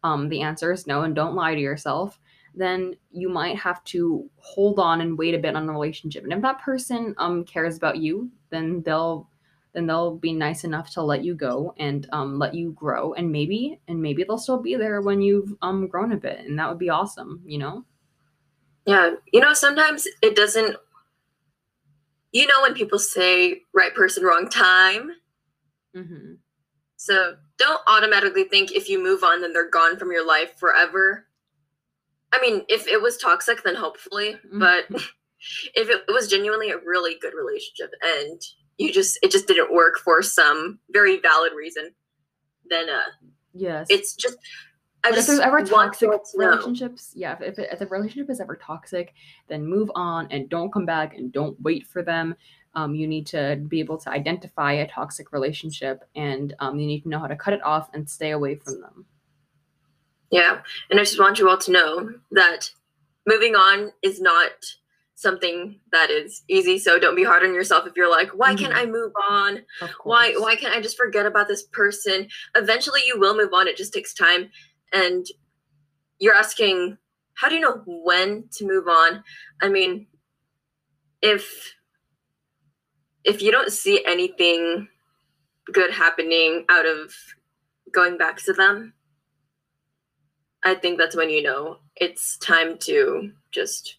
um, 0.04 0.30
the 0.30 0.41
answer 0.41 0.71
is 0.71 0.88
no 0.88 1.02
and 1.02 1.15
don't 1.15 1.36
lie 1.36 1.56
to 1.56 1.62
yourself, 1.62 2.19
then 2.54 2.95
you 3.12 3.30
might 3.30 3.58
have 3.58 3.84
to 3.86 4.30
hold 4.38 4.80
on 4.80 5.02
and 5.02 5.17
wait 5.17 5.36
a 5.36 5.39
bit 5.39 5.56
on 5.56 5.65
the 5.65 5.71
relationship. 5.71 6.24
And 6.24 6.34
if 6.34 6.41
that 6.41 6.62
person 6.62 7.15
um 7.17 7.43
cares 7.45 7.78
about 7.78 7.97
you, 7.97 8.30
then 8.50 8.82
they'll 8.84 9.30
then 9.74 9.88
they'll 9.88 10.15
be 10.15 10.34
nice 10.34 10.63
enough 10.63 10.89
to 10.91 11.02
let 11.02 11.24
you 11.24 11.34
go 11.34 11.74
and 11.78 12.08
um, 12.12 12.38
let 12.38 12.54
you 12.54 12.71
grow 12.71 13.13
and 13.13 13.32
maybe 13.32 13.80
and 13.88 14.02
maybe 14.02 14.24
they'll 14.24 14.38
still 14.38 14.62
be 14.62 14.76
there 14.76 15.02
when 15.02 15.21
you've 15.21 15.54
um, 15.62 15.88
grown 15.88 16.12
a 16.12 16.17
bit 16.17 16.39
and 16.39 16.60
that 16.60 16.67
would 16.67 16.80
be 16.80 16.89
awesome 16.89 17.41
you 17.45 17.58
know 17.58 17.84
yeah 18.86 19.12
you 19.32 19.39
know 19.39 19.54
sometimes 19.54 20.08
it 20.21 20.36
doesn't 20.36 20.76
you 22.32 22.48
know 22.48 22.62
when 22.62 22.74
people 22.74 23.00
say 23.00 23.62
right 23.74 23.94
person 23.94 24.24
wrong 24.24 24.48
time 24.50 25.12
mm-hmm. 25.96 26.34
so 26.98 27.36
don't 27.58 27.82
automatically 27.88 28.46
think 28.46 28.72
if 28.72 28.89
you 28.89 29.02
move 29.02 29.24
on 29.24 29.41
then 29.41 29.54
they're 29.54 29.70
gone 29.70 29.98
from 29.98 30.12
your 30.12 30.26
life 30.26 30.58
forever 30.58 31.26
I 32.32 32.39
mean, 32.39 32.63
if 32.70 32.88
it 32.88 33.02
was 33.02 33.17
toxic, 33.17 33.63
then 33.63 33.76
hopefully, 33.76 34.34
mm-hmm. 34.34 34.60
but 34.60 34.86
if 35.76 35.89
it 35.89 36.04
was 36.08 36.28
genuinely 36.28 36.70
a 36.70 36.78
really 36.78 37.17
good 37.20 37.34
relationship 37.34 37.91
and 38.02 38.41
you 38.78 38.91
just 38.91 39.20
it 39.22 39.32
just 39.32 39.48
didn't 39.48 39.74
work 39.74 39.98
for 39.98 40.22
some 40.22 40.80
very 40.91 41.20
valid 41.20 41.54
reason, 41.56 41.91
then 42.70 42.89
uh 42.89 43.28
yes, 43.54 43.88
it's 43.89 44.15
just 44.15 44.38
I 45.04 45.10
if 45.10 45.26
there's 45.26 45.40
ever 45.40 45.64
toxic 45.64 46.10
relationships, 46.36 47.12
yeah, 47.16 47.36
if, 47.42 47.58
if, 47.58 47.72
if 47.72 47.80
the 47.80 47.88
relationship 47.88 48.30
is 48.30 48.40
ever 48.40 48.56
toxic, 48.56 49.14
then 49.48 49.66
move 49.66 49.90
on 49.96 50.28
and 50.30 50.48
don't 50.50 50.72
come 50.72 50.86
back 50.86 51.16
and 51.16 51.32
don't 51.32 51.60
wait 51.62 51.88
for 51.88 52.04
them. 52.04 52.36
Um, 52.76 52.96
you 52.96 53.08
need 53.08 53.28
to 53.28 53.62
be 53.68 53.80
able 53.80 53.98
to 53.98 54.10
identify 54.10 54.74
a 54.74 54.88
toxic 54.88 55.32
relationship 55.32 56.04
and 56.16 56.56
um, 56.60 56.80
you 56.80 56.88
need 56.88 57.02
to 57.02 57.10
know 57.10 57.20
how 57.20 57.28
to 57.28 57.36
cut 57.36 57.54
it 57.54 57.64
off 57.64 57.90
and 57.94 58.10
stay 58.10 58.32
away 58.32 58.56
from 58.56 58.80
them. 58.80 59.06
Yeah. 60.30 60.62
And 60.90 61.00
I 61.00 61.04
just 61.04 61.20
want 61.20 61.40
you 61.40 61.50
all 61.50 61.58
to 61.58 61.72
know 61.72 62.14
that 62.32 62.72
moving 63.28 63.56
on 63.56 63.92
is 64.02 64.22
not 64.22 64.52
something 65.16 65.80
that 65.92 66.10
is 66.10 66.42
easy. 66.48 66.80
So 66.80 66.98
don't 66.98 67.16
be 67.16 67.24
hard 67.24 67.44
on 67.44 67.54
yourself 67.54 67.86
if 67.86 67.96
you're 67.96 68.10
like, 68.10 68.30
why 68.30 68.56
can't 68.56 68.74
mm-hmm. 68.74 68.90
I 68.90 68.92
move 68.92 69.12
on? 69.30 69.60
Why 70.04 70.34
why 70.38 70.56
can't 70.56 70.76
I 70.76 70.82
just 70.82 70.98
forget 70.98 71.26
about 71.26 71.48
this 71.48 71.64
person? 71.64 72.28
Eventually 72.56 73.02
you 73.06 73.20
will 73.20 73.38
move 73.38 73.54
on. 73.54 73.68
It 73.68 73.78
just 73.78 73.94
takes 73.94 74.14
time. 74.14 74.50
And 74.93 75.25
you're 76.19 76.36
asking, 76.36 76.97
how 77.36 77.49
do 77.49 77.56
you 77.56 77.62
know 77.62 77.82
when 77.86 78.45
to 78.54 78.67
move 78.67 78.88
on? 78.88 79.23
I 79.62 79.69
mean, 79.69 80.08
if 81.21 81.73
if 83.23 83.41
you 83.41 83.51
don't 83.51 83.71
see 83.71 84.04
anything 84.06 84.88
good 85.71 85.91
happening 85.91 86.65
out 86.69 86.86
of 86.86 87.13
going 87.91 88.17
back 88.17 88.38
to 88.43 88.54
them, 88.54 88.93
I 90.63 90.75
think 90.75 90.97
that's 90.97 91.15
when 91.15 91.30
you 91.30 91.43
know 91.43 91.77
it's 91.95 92.38
time 92.38 92.77
to 92.80 93.32
just, 93.51 93.97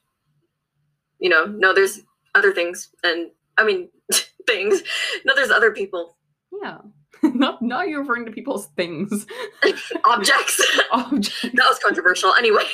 you 1.19 1.29
know, 1.29 1.47
no, 1.47 1.73
there's 1.73 2.01
other 2.35 2.53
things. 2.53 2.91
And 3.05 3.31
I 3.57 3.65
mean, 3.65 3.89
things. 4.47 4.83
No, 5.25 5.35
there's 5.35 5.51
other 5.51 5.73
people. 5.73 6.17
Yeah. 6.63 6.79
not, 7.35 7.63
not 7.63 7.89
you 7.89 7.99
referring 7.99 8.25
to 8.27 8.33
people's 8.33 8.67
things. 8.77 9.27
objects. 10.05 10.61
objects. 10.93 11.43
That 11.43 11.67
was 11.69 11.79
controversial. 11.79 12.35
Anyway. 12.35 12.65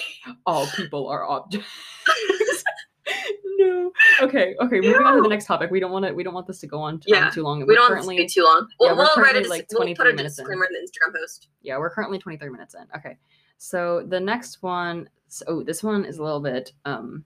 All 0.47 0.67
people 0.69 1.09
are 1.09 1.25
objects. 1.25 1.67
no. 3.59 3.93
Okay. 4.21 4.55
Okay. 4.61 4.81
Moving 4.81 5.03
on 5.03 5.17
to 5.17 5.23
the 5.23 5.29
next 5.29 5.47
topic. 5.47 5.71
We 5.71 5.81
don't 5.81 5.93
want 5.93 6.07
to. 6.07 6.13
We 6.13 6.23
don't 6.23 6.35
want 6.35 6.47
this 6.47 6.59
to 6.61 6.67
go 6.67 6.81
on 6.81 7.01
too, 7.01 7.07
yeah. 7.09 7.31
too 7.31 7.43
long. 7.43 7.67
We 7.67 7.75
don't 7.75 7.89
currently, 7.89 8.17
want 8.17 8.31
to 8.31 8.35
be 8.35 8.41
too 8.41 8.45
long. 8.45 8.69
Well, 8.81 8.91
yeah, 8.91 8.97
we'll 8.97 9.25
write 9.25 9.37
it. 9.37 9.49
Like 9.49 9.67
we'll 9.73 9.95
put 9.95 10.07
a 10.07 10.13
disclaimer 10.15 10.65
in. 10.65 10.73
the 10.73 10.89
Instagram 10.89 11.15
post. 11.15 11.49
Yeah, 11.63 11.79
we're 11.79 11.91
currently 11.91 12.19
23 12.19 12.49
minutes 12.49 12.75
in. 12.75 12.87
Okay. 12.97 13.17
So 13.59 14.05
the 14.07 14.21
next 14.21 14.63
one, 14.63 15.09
so 15.29 15.45
oh, 15.49 15.63
this 15.63 15.83
one 15.83 16.05
is 16.05 16.19
a 16.19 16.23
little 16.23 16.41
bit 16.41 16.73
um 16.85 17.25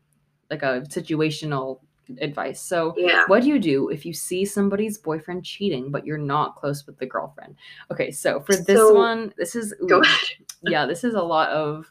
like 0.51 0.63
a 0.63 0.83
situational 0.89 1.81
advice. 2.20 2.61
So 2.61 2.94
yeah. 2.96 3.25
what 3.27 3.42
do 3.42 3.48
you 3.48 3.59
do 3.59 3.88
if 3.88 4.05
you 4.05 4.12
see 4.12 4.44
somebody's 4.44 4.98
boyfriend 4.98 5.44
cheating 5.44 5.90
but 5.90 6.07
you're 6.07 6.18
not 6.18 6.57
close 6.57 6.87
with 6.87 6.98
the 6.98 7.07
girlfriend? 7.07 7.57
Okay, 7.90 8.11
so 8.11 8.40
for 8.40 8.57
this 8.57 8.79
so, 8.79 8.94
one, 8.94 9.33
this 9.37 9.55
is 9.55 9.75
ooh, 9.83 10.03
yeah, 10.62 10.87
this 10.87 11.05
is 11.05 11.14
a 11.14 11.22
lot 11.22 11.48
of 11.51 11.90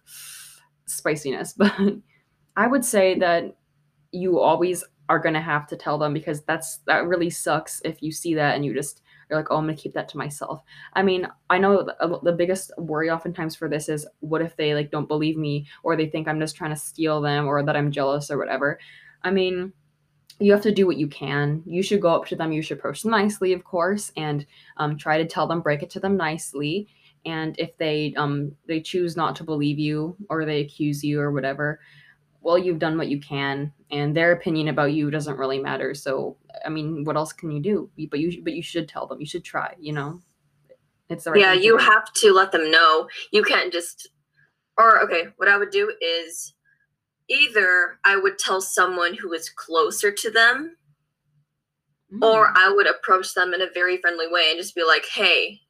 spiciness, 0.86 1.54
but 1.58 1.74
I 2.56 2.68
would 2.68 2.86
say 2.86 3.18
that 3.20 3.56
you 4.12 4.40
always 4.40 4.84
are 5.10 5.20
going 5.20 5.34
to 5.34 5.42
have 5.42 5.68
to 5.68 5.76
tell 5.76 5.98
them 5.98 6.14
because 6.14 6.42
that's 6.44 6.78
that 6.88 7.06
really 7.06 7.30
sucks 7.30 7.82
if 7.84 8.02
you 8.02 8.12
see 8.12 8.34
that 8.36 8.56
and 8.56 8.66
you 8.66 8.74
just 8.74 9.02
you're 9.32 9.40
like, 9.40 9.48
oh, 9.50 9.56
I'm 9.56 9.64
gonna 9.64 9.78
keep 9.78 9.94
that 9.94 10.10
to 10.10 10.18
myself. 10.18 10.62
I 10.94 11.04
mean, 11.04 11.26
I 11.50 11.58
know 11.58 11.90
the 12.22 12.34
biggest 12.34 12.72
worry 12.78 13.10
oftentimes 13.10 13.56
for 13.56 13.70
this 13.70 13.88
is 13.88 14.06
what 14.20 14.42
if 14.42 14.58
they 14.58 14.76
like 14.76 14.92
don't 14.92 15.08
believe 15.08 15.38
me 15.38 15.68
or 15.84 15.96
they 15.96 16.08
think 16.08 16.28
I'm 16.28 16.40
just 16.40 16.58
trying 16.58 16.72
to 16.72 16.76
steal 16.76 17.22
them 17.22 17.48
or 17.48 17.64
that 17.64 17.78
I'm 17.78 17.92
jealous 17.92 18.30
or 18.30 18.38
whatever. 18.38 18.78
I 19.24 19.32
mean, 19.32 19.72
you 20.42 20.52
have 20.52 20.62
to 20.64 20.72
do 20.72 20.88
what 20.88 20.98
you 20.98 21.08
can. 21.08 21.64
You 21.66 21.84
should 21.84 22.02
go 22.02 22.16
up 22.16 22.26
to 22.28 22.36
them. 22.36 22.52
You 22.52 22.62
should 22.62 22.80
approach 22.80 23.04
them 23.04 23.12
nicely, 23.12 23.54
of 23.54 23.64
course, 23.64 24.12
and 24.18 24.46
um, 24.78 24.98
try 24.98 25.18
to 25.18 25.26
tell 25.26 25.48
them, 25.48 25.62
break 25.62 25.84
it 25.84 25.90
to 25.92 26.00
them 26.00 26.18
nicely. 26.18 26.88
And 27.26 27.58
if 27.60 27.78
they 27.78 28.16
um, 28.18 28.56
they 28.68 28.82
choose 28.82 29.16
not 29.16 29.36
to 29.38 29.44
believe 29.44 29.78
you 29.78 30.16
or 30.30 30.44
they 30.44 30.62
accuse 30.62 31.04
you 31.04 31.22
or 31.22 31.32
whatever, 31.32 31.80
well, 32.42 32.58
you've 32.58 32.80
done 32.80 32.98
what 32.98 33.10
you 33.10 33.20
can, 33.20 33.72
and 33.92 34.18
their 34.18 34.32
opinion 34.32 34.70
about 34.70 34.94
you 34.94 35.12
doesn't 35.12 35.38
really 35.38 35.60
matter. 35.60 35.94
So, 35.94 36.38
I 36.66 36.70
mean, 36.70 37.04
what 37.04 37.16
else 37.16 37.32
can 37.32 37.52
you 37.52 37.62
do? 37.62 37.90
But 38.10 38.20
you, 38.20 38.42
but 38.44 38.54
you 38.54 38.64
should 38.64 38.90
tell 38.90 39.06
them. 39.06 39.20
You 39.20 39.28
should 39.28 39.44
try. 39.44 39.76
You 39.80 39.94
know, 39.94 40.20
it's 41.10 41.26
the 41.26 41.32
right. 41.32 41.42
Yeah, 41.42 41.54
you 41.54 41.78
have 41.78 42.12
to 42.14 42.34
let 42.34 42.52
them 42.52 42.72
know. 42.72 43.08
You 43.32 43.44
can't 43.44 43.72
just. 43.72 44.10
Or 44.78 45.02
okay, 45.02 45.26
what 45.38 45.48
I 45.48 45.58
would 45.58 45.70
do 45.70 45.94
is 46.02 46.54
either 47.30 48.00
I 48.04 48.18
would 48.18 48.38
tell 48.40 48.62
someone 48.62 49.16
who 49.16 49.34
is 49.34 49.50
closer 49.50 50.12
to 50.12 50.32
them, 50.32 50.78
mm. 52.14 52.26
or 52.26 52.52
I 52.56 52.70
would 52.70 52.88
approach 52.88 53.34
them 53.34 53.54
in 53.54 53.62
a 53.62 53.72
very 53.74 53.98
friendly 53.98 54.28
way 54.28 54.48
and 54.50 54.60
just 54.60 54.76
be 54.76 54.84
like, 54.84 55.06
"Hey." 55.06 55.62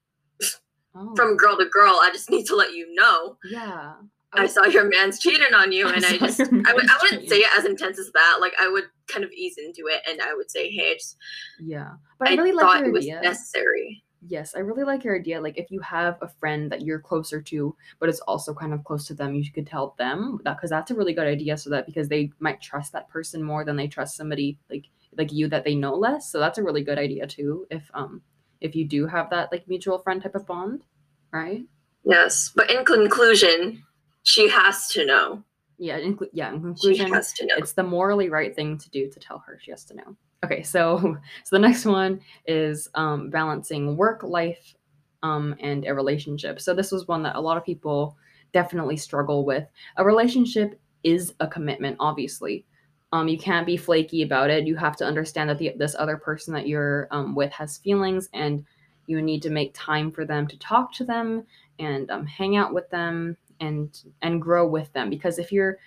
Oh. 0.94 1.16
From 1.16 1.38
girl 1.38 1.58
to 1.58 1.66
girl, 1.66 2.00
I 2.02 2.10
just 2.12 2.30
need 2.30 2.46
to 2.48 2.56
let 2.56 2.74
you 2.74 2.94
know. 2.94 3.38
Yeah. 3.50 3.94
I 4.34 4.48
saw 4.48 4.66
your 4.66 4.86
man's 4.86 5.20
cheating 5.20 5.54
on 5.54 5.72
you, 5.72 5.88
and 5.88 6.06
I, 6.06 6.10
I 6.14 6.18
just 6.18 6.40
I 6.42 6.46
would 6.46 6.90
I 6.90 6.98
wouldn't 7.02 7.30
say 7.30 7.38
it 7.38 7.50
as 7.58 7.66
intense 7.66 8.00
as 8.00 8.12
that. 8.14 8.38
Like 8.40 8.54
I 8.60 8.70
would 8.70 8.86
kind 9.08 9.24
of 9.24 9.32
ease 9.32 9.58
into 9.58 9.88
it, 9.88 10.02
and 10.08 10.22
I 10.22 10.34
would 10.34 10.50
say, 10.50 10.70
"Hey, 10.70 10.92
I 10.92 10.94
just 10.94 11.18
yeah." 11.60 11.92
But 12.20 12.30
I 12.30 12.36
really 12.36 12.52
I 12.52 12.54
like 12.54 12.86
your 12.86 12.98
idea. 12.98 13.22
necessary. 13.22 14.04
Yes, 14.28 14.56
I 14.56 14.60
really 14.60 14.84
like 14.84 15.04
your 15.04 15.16
idea. 15.16 15.42
Like 15.42 15.58
if 15.58 15.72
you 15.72 15.80
have 15.80 16.18
a 16.22 16.28
friend 16.28 16.72
that 16.72 16.82
you're 16.82 17.00
closer 17.00 17.42
to, 17.42 17.76
but 18.00 18.08
it's 18.08 18.20
also 18.22 18.54
kind 18.54 18.74
of 18.74 18.84
close 18.84 19.08
to 19.08 19.16
them, 19.16 19.34
you 19.34 19.52
could 19.52 19.66
tell 19.66 19.96
them 19.98 20.40
that 20.44 20.58
because 20.58 20.70
that's 20.70 20.92
a 20.92 20.96
really 20.96 21.14
good 21.14 21.28
idea. 21.28 21.58
So 21.58 21.72
that 21.72 21.88
because 21.88 22.08
they 22.08 22.32
might 22.40 22.62
trust 22.62 22.92
that 22.94 23.10
person 23.10 23.44
more 23.44 23.66
than 23.66 23.76
they 23.76 23.88
trust 23.88 24.16
somebody 24.16 24.60
like 24.70 24.86
like 25.18 25.32
you 25.32 25.48
that 25.50 25.64
they 25.64 25.76
know 25.76 25.96
less. 25.96 26.32
So 26.32 26.40
that's 26.40 26.60
a 26.60 26.64
really 26.64 26.84
good 26.84 27.00
idea 27.00 27.26
too. 27.26 27.66
If 27.72 27.90
um 27.94 28.22
if 28.62 28.76
you 28.76 28.86
do 28.86 29.08
have 29.08 29.30
that 29.32 29.52
like 29.52 29.68
mutual 29.68 29.98
friend 29.98 30.22
type 30.22 30.36
of 30.36 30.46
bond, 30.46 30.84
right? 31.32 31.64
Yes, 32.06 32.52
but 32.56 32.70
in 32.70 32.86
conclusion, 32.86 33.84
she 34.24 34.50
has 34.50 34.88
to 34.90 35.06
know. 35.06 35.44
Yeah, 35.80 35.98
in, 35.98 36.18
yeah. 36.32 36.54
In 36.54 36.62
conclusion, 36.62 37.08
she 37.08 37.12
has 37.12 37.34
to 37.34 37.46
know. 37.48 37.56
it's 37.58 37.74
the 37.74 37.84
morally 37.84 38.30
right 38.30 38.56
thing 38.56 38.78
to 38.78 38.90
do 38.92 39.10
to 39.10 39.20
tell 39.20 39.40
her 39.40 39.58
she 39.60 39.72
has 39.72 39.84
to 39.86 39.96
know. 39.96 40.16
Okay, 40.44 40.64
so 40.64 41.18
so 41.44 41.56
the 41.56 41.60
next 41.60 41.86
one 41.86 42.22
is 42.48 42.90
um, 42.96 43.30
balancing 43.30 43.98
work 43.98 44.24
life 44.24 44.76
um, 45.24 45.56
and 45.60 45.86
a 45.86 45.94
relationship. 45.94 46.60
So 46.60 46.74
this 46.74 46.92
was 46.92 47.08
one 47.08 47.24
that 47.24 47.36
a 47.36 47.42
lot 47.42 47.58
of 47.58 47.66
people 47.66 48.18
definitely 48.54 48.98
struggle 48.98 49.46
with. 49.46 49.66
A 49.98 50.06
relationship 50.06 50.80
is 51.04 51.34
a 51.40 51.48
commitment, 51.48 51.98
obviously. 52.00 52.66
Um, 53.14 53.28
you 53.28 53.38
can't 53.38 53.66
be 53.66 53.78
flaky 53.78 54.24
about 54.24 54.50
it. 54.50 54.66
You 54.66 54.76
have 54.78 54.96
to 54.98 55.06
understand 55.06 55.50
that 55.50 55.58
the, 55.58 55.74
this 55.78 55.96
other 55.98 56.18
person 56.18 56.54
that 56.54 56.68
you're 56.68 57.08
um, 57.12 57.36
with 57.36 57.52
has 57.52 57.78
feelings, 57.78 58.30
and 58.34 58.66
you 59.08 59.22
need 59.22 59.42
to 59.44 59.50
make 59.50 59.74
time 59.74 60.12
for 60.12 60.26
them 60.26 60.48
to 60.48 60.58
talk 60.60 60.94
to 60.94 61.04
them 61.04 61.44
and 61.80 62.10
um, 62.10 62.26
hang 62.26 62.56
out 62.56 62.74
with 62.74 62.90
them 62.90 63.36
and 63.60 64.04
and 64.22 64.42
grow 64.42 64.66
with 64.68 64.92
them 64.94 65.10
because 65.10 65.38
if 65.38 65.52
you're 65.52 65.78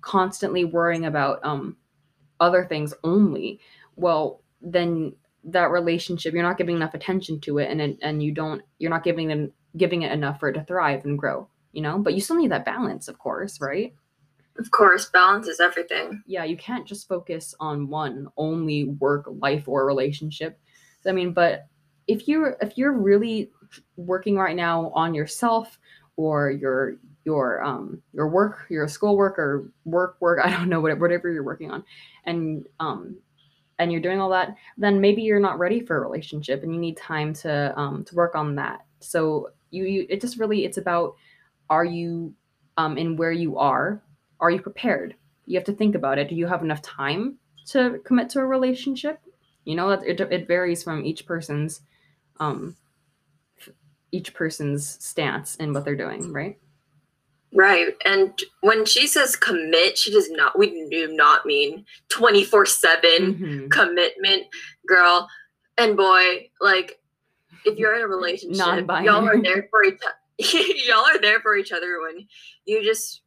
constantly 0.00 0.64
worrying 0.64 1.06
about 1.06 1.38
um, 1.44 1.76
other 2.42 2.66
things 2.66 2.92
only 3.04 3.60
well 3.96 4.42
then 4.60 5.12
that 5.44 5.70
relationship 5.70 6.34
you're 6.34 6.42
not 6.42 6.58
giving 6.58 6.76
enough 6.76 6.94
attention 6.94 7.40
to 7.40 7.58
it 7.58 7.70
and 7.70 7.80
it, 7.80 7.98
and 8.02 8.22
you 8.22 8.32
don't 8.32 8.62
you're 8.78 8.90
not 8.90 9.04
giving 9.04 9.28
them 9.28 9.52
giving 9.76 10.02
it 10.02 10.12
enough 10.12 10.38
for 10.38 10.48
it 10.48 10.54
to 10.54 10.64
thrive 10.64 11.04
and 11.04 11.18
grow 11.18 11.48
you 11.72 11.80
know? 11.80 11.98
But 11.98 12.12
you 12.12 12.20
still 12.20 12.36
need 12.36 12.50
that 12.50 12.64
balance 12.64 13.08
of 13.08 13.18
course 13.18 13.60
right? 13.60 13.94
Of 14.58 14.70
course 14.70 15.08
balance 15.08 15.48
is 15.48 15.60
everything. 15.60 16.22
Yeah 16.26 16.44
you 16.44 16.56
can't 16.56 16.86
just 16.86 17.08
focus 17.08 17.54
on 17.60 17.88
one 17.88 18.28
only 18.36 18.84
work 18.84 19.26
life 19.28 19.68
or 19.68 19.86
relationship. 19.86 20.58
I 21.06 21.12
mean 21.12 21.32
but 21.32 21.66
if 22.06 22.28
you're 22.28 22.56
if 22.60 22.76
you're 22.76 22.92
really 22.92 23.50
working 23.96 24.36
right 24.36 24.56
now 24.56 24.90
on 24.94 25.14
yourself 25.14 25.78
or 26.16 26.50
your 26.50 26.96
your 27.24 27.62
um 27.62 28.02
your 28.12 28.28
work 28.28 28.66
your 28.68 28.88
schoolwork 28.88 29.38
or 29.38 29.70
work 29.84 30.16
work 30.20 30.40
i 30.44 30.50
don't 30.50 30.68
know 30.68 30.80
whatever, 30.80 31.00
whatever 31.00 31.30
you're 31.30 31.42
working 31.42 31.70
on 31.70 31.84
and 32.26 32.66
um 32.80 33.16
and 33.82 33.90
you're 33.90 34.00
doing 34.00 34.20
all 34.20 34.30
that 34.30 34.56
then 34.78 35.00
maybe 35.00 35.22
you're 35.22 35.40
not 35.40 35.58
ready 35.58 35.80
for 35.80 35.96
a 35.96 36.00
relationship 36.00 36.62
and 36.62 36.72
you 36.72 36.80
need 36.80 36.96
time 36.96 37.34
to 37.34 37.78
um 37.78 38.04
to 38.04 38.14
work 38.14 38.34
on 38.34 38.54
that. 38.54 38.84
So 39.00 39.50
you, 39.70 39.84
you 39.84 40.06
it 40.08 40.20
just 40.20 40.38
really 40.38 40.64
it's 40.64 40.78
about 40.78 41.16
are 41.68 41.84
you 41.84 42.32
um 42.76 42.96
in 42.96 43.16
where 43.16 43.32
you 43.32 43.58
are? 43.58 44.00
Are 44.40 44.50
you 44.50 44.60
prepared? 44.60 45.16
You 45.46 45.58
have 45.58 45.66
to 45.66 45.72
think 45.72 45.94
about 45.94 46.18
it. 46.18 46.28
Do 46.28 46.36
you 46.36 46.46
have 46.46 46.62
enough 46.62 46.82
time 46.82 47.38
to 47.66 48.00
commit 48.04 48.30
to 48.30 48.40
a 48.40 48.46
relationship? 48.46 49.20
You 49.64 49.74
know 49.74 49.90
it, 49.90 50.20
it 50.20 50.46
varies 50.46 50.82
from 50.82 51.04
each 51.04 51.26
person's 51.26 51.80
um 52.38 52.76
each 54.12 54.34
person's 54.34 55.02
stance 55.04 55.56
and 55.56 55.74
what 55.74 55.84
they're 55.84 55.96
doing 55.96 56.32
right 56.32 56.58
Right. 57.54 57.94
And 58.04 58.32
when 58.62 58.86
she 58.86 59.06
says 59.06 59.36
commit, 59.36 59.98
she 59.98 60.10
does 60.10 60.30
not, 60.30 60.58
we 60.58 60.88
do 60.90 61.14
not 61.14 61.44
mean 61.44 61.84
24 62.08 62.64
7 62.66 63.34
Mhm. 63.34 63.70
commitment, 63.70 64.46
girl 64.86 65.28
and 65.76 65.96
boy. 65.96 66.50
Like, 66.60 66.98
if 67.64 67.78
you're 67.78 67.94
in 67.94 68.02
a 68.02 68.08
relationship, 68.08 68.58
y'all 69.04 69.28
are 69.28 69.40
there 69.42 69.68
for 69.70 69.84
each 69.84 70.00
other. 70.02 70.16
y'all 70.86 71.04
are 71.04 71.20
there 71.20 71.40
for 71.40 71.54
each 71.54 71.72
other 71.72 72.00
when 72.00 72.26
you 72.64 72.82
just 72.82 73.20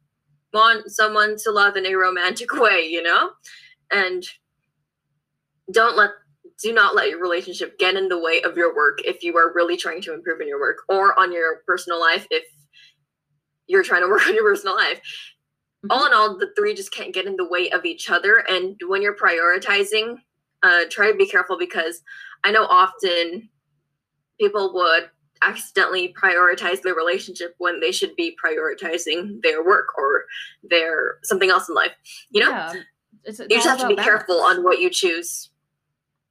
want 0.52 0.90
someone 0.90 1.36
to 1.44 1.50
love 1.50 1.76
in 1.76 1.86
a 1.86 1.94
romantic 1.94 2.52
way, 2.54 2.86
you 2.86 3.02
know? 3.02 3.30
And 3.92 4.26
don't 5.70 5.96
let 5.96 6.10
do 6.62 6.72
not 6.72 6.94
let 6.94 7.10
your 7.10 7.20
relationship 7.20 7.78
get 7.78 7.96
in 7.96 8.08
the 8.08 8.18
way 8.18 8.40
of 8.42 8.56
your 8.56 8.74
work 8.74 9.00
if 9.04 9.22
you 9.22 9.36
are 9.36 9.52
really 9.54 9.76
trying 9.76 10.00
to 10.00 10.14
improve 10.14 10.40
in 10.40 10.48
your 10.48 10.58
work 10.60 10.78
or 10.88 11.18
on 11.18 11.30
your 11.32 11.62
personal 11.66 12.00
life 12.00 12.26
if 12.30 12.44
you're 13.66 13.82
trying 13.82 14.02
to 14.02 14.08
work 14.10 14.26
on 14.26 14.34
your 14.34 14.44
personal 14.44 14.76
life. 14.76 15.00
All 15.90 16.06
in 16.06 16.12
all, 16.12 16.36
the 16.36 16.50
three 16.56 16.74
just 16.74 16.92
can't 16.92 17.14
get 17.14 17.26
in 17.26 17.36
the 17.36 17.48
way 17.48 17.70
of 17.70 17.84
each 17.84 18.10
other. 18.10 18.44
And 18.48 18.80
when 18.86 19.02
you're 19.02 19.16
prioritizing, 19.16 20.16
uh, 20.62 20.80
try 20.90 21.10
to 21.10 21.16
be 21.16 21.26
careful 21.26 21.58
because 21.58 22.02
I 22.42 22.50
know 22.50 22.64
often 22.64 23.48
people 24.40 24.72
would 24.74 25.10
accidentally 25.42 26.14
prioritize 26.20 26.82
their 26.82 26.94
relationship 26.94 27.54
when 27.58 27.78
they 27.78 27.92
should 27.92 28.16
be 28.16 28.36
prioritizing 28.42 29.40
their 29.42 29.64
work 29.64 29.88
or 29.96 30.24
their 30.64 31.18
something 31.22 31.50
else 31.50 31.68
in 31.68 31.74
life. 31.74 31.92
You 32.30 32.44
know, 32.44 32.50
yeah 32.50 32.72
you 33.26 33.32
just 33.48 33.66
have 33.66 33.80
to 33.80 33.86
be 33.88 33.94
about 33.94 34.04
careful 34.04 34.40
on 34.40 34.62
what 34.62 34.80
you 34.80 34.90
choose 34.90 35.50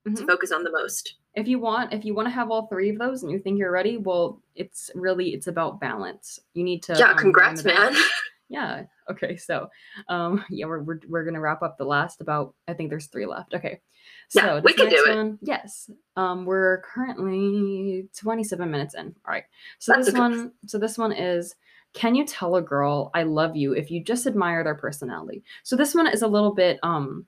to 0.06 0.12
Mhm. 0.12 0.28
focus 0.28 0.52
on 0.52 0.63
the 0.63 0.71
most. 0.71 1.15
If 1.36 1.48
you 1.48 1.60
want 1.60 1.93
if 1.93 2.06
you 2.06 2.13
want 2.15 2.28
to 2.28 2.32
have 2.32 2.50
all 2.50 2.67
three 2.67 2.89
of 2.89 2.98
those 2.98 3.24
and 3.24 3.32
you 3.32 3.39
think 3.39 3.60
you're 3.60 3.71
ready 3.71 3.98
well 3.98 4.41
it's 4.56 4.89
really 4.95 5.34
it's 5.34 5.48
about 5.48 5.80
balance. 5.80 6.39
You 6.54 6.63
need 6.63 6.82
to 6.84 6.95
yeah, 6.98 7.12
um, 7.12 7.17
congrats, 7.17 7.63
man. 7.63 7.95
yeah 8.48 8.84
okay 9.10 9.36
so 9.36 9.67
um 10.08 10.45
yeah 10.52 10.67
we're, 10.67 10.82
we're, 10.82 11.00
we're 11.08 11.26
gonna 11.26 11.41
wrap 11.41 11.63
up 11.63 11.80
the 11.80 11.84
last 11.84 12.21
about 12.21 12.54
i 12.67 12.74
think 12.74 12.91
there's 12.91 13.08
three 13.08 13.26
left 13.26 13.54
okay. 13.54 13.80
So 14.28 14.39
Yeah, 14.39 14.60
we 14.62 14.74
can 14.74 14.89
do 14.89 15.04
next 15.08 15.10
it. 15.10 15.39
yes 15.41 15.91
um 16.15 16.45
we're 16.45 16.82
currently 16.82 18.08
27 18.15 18.69
minutes 18.69 18.93
in 18.93 19.15
all 19.26 19.34
right. 19.34 19.45
So 19.80 19.93
That's 19.93 20.08
this 20.08 20.15
one 20.15 20.52
so 20.67 20.78
this 20.78 20.98
one 20.98 21.12
is 21.12 21.56
can 21.93 22.13
you 22.13 22.26
tell 22.26 22.56
a 22.56 22.62
girl 22.62 23.10
i 23.13 23.24
love 23.24 23.56
you 23.56 23.74
if 23.74 23.89
you 23.89 24.04
just 24.04 24.28
admire 24.28 24.63
their 24.63 24.76
personality? 24.76 25.43
So 25.63 25.76
this 25.76 25.95
one 25.95 26.08
is 26.08 26.21
a 26.21 26.28
little 26.28 26.54
bit 26.54 26.80
um 26.84 27.26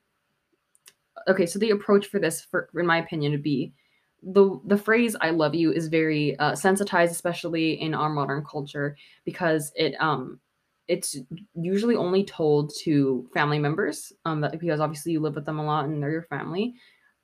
okay 1.27 1.45
so 1.47 1.57
the 1.57 1.71
approach 1.71 2.07
for 2.07 2.19
this 2.19 2.41
for 2.41 2.69
in 2.75 2.85
my 2.85 2.97
opinion 2.99 3.31
would 3.31 3.43
be 3.43 3.73
the 4.23 4.59
the 4.65 4.77
phrase 4.77 5.15
"I 5.21 5.29
love 5.31 5.55
you" 5.55 5.71
is 5.71 5.87
very 5.87 6.37
uh, 6.39 6.55
sensitized, 6.55 7.11
especially 7.11 7.73
in 7.79 7.93
our 7.93 8.09
modern 8.09 8.43
culture, 8.45 8.97
because 9.25 9.71
it 9.75 9.95
um 10.01 10.39
it's 10.87 11.17
usually 11.55 11.95
only 11.95 12.23
told 12.23 12.71
to 12.83 13.29
family 13.33 13.59
members, 13.59 14.13
um, 14.25 14.45
because 14.59 14.79
obviously 14.79 15.11
you 15.11 15.19
live 15.19 15.35
with 15.35 15.45
them 15.45 15.59
a 15.59 15.65
lot 15.65 15.85
and 15.85 16.01
they're 16.01 16.11
your 16.11 16.21
family, 16.23 16.75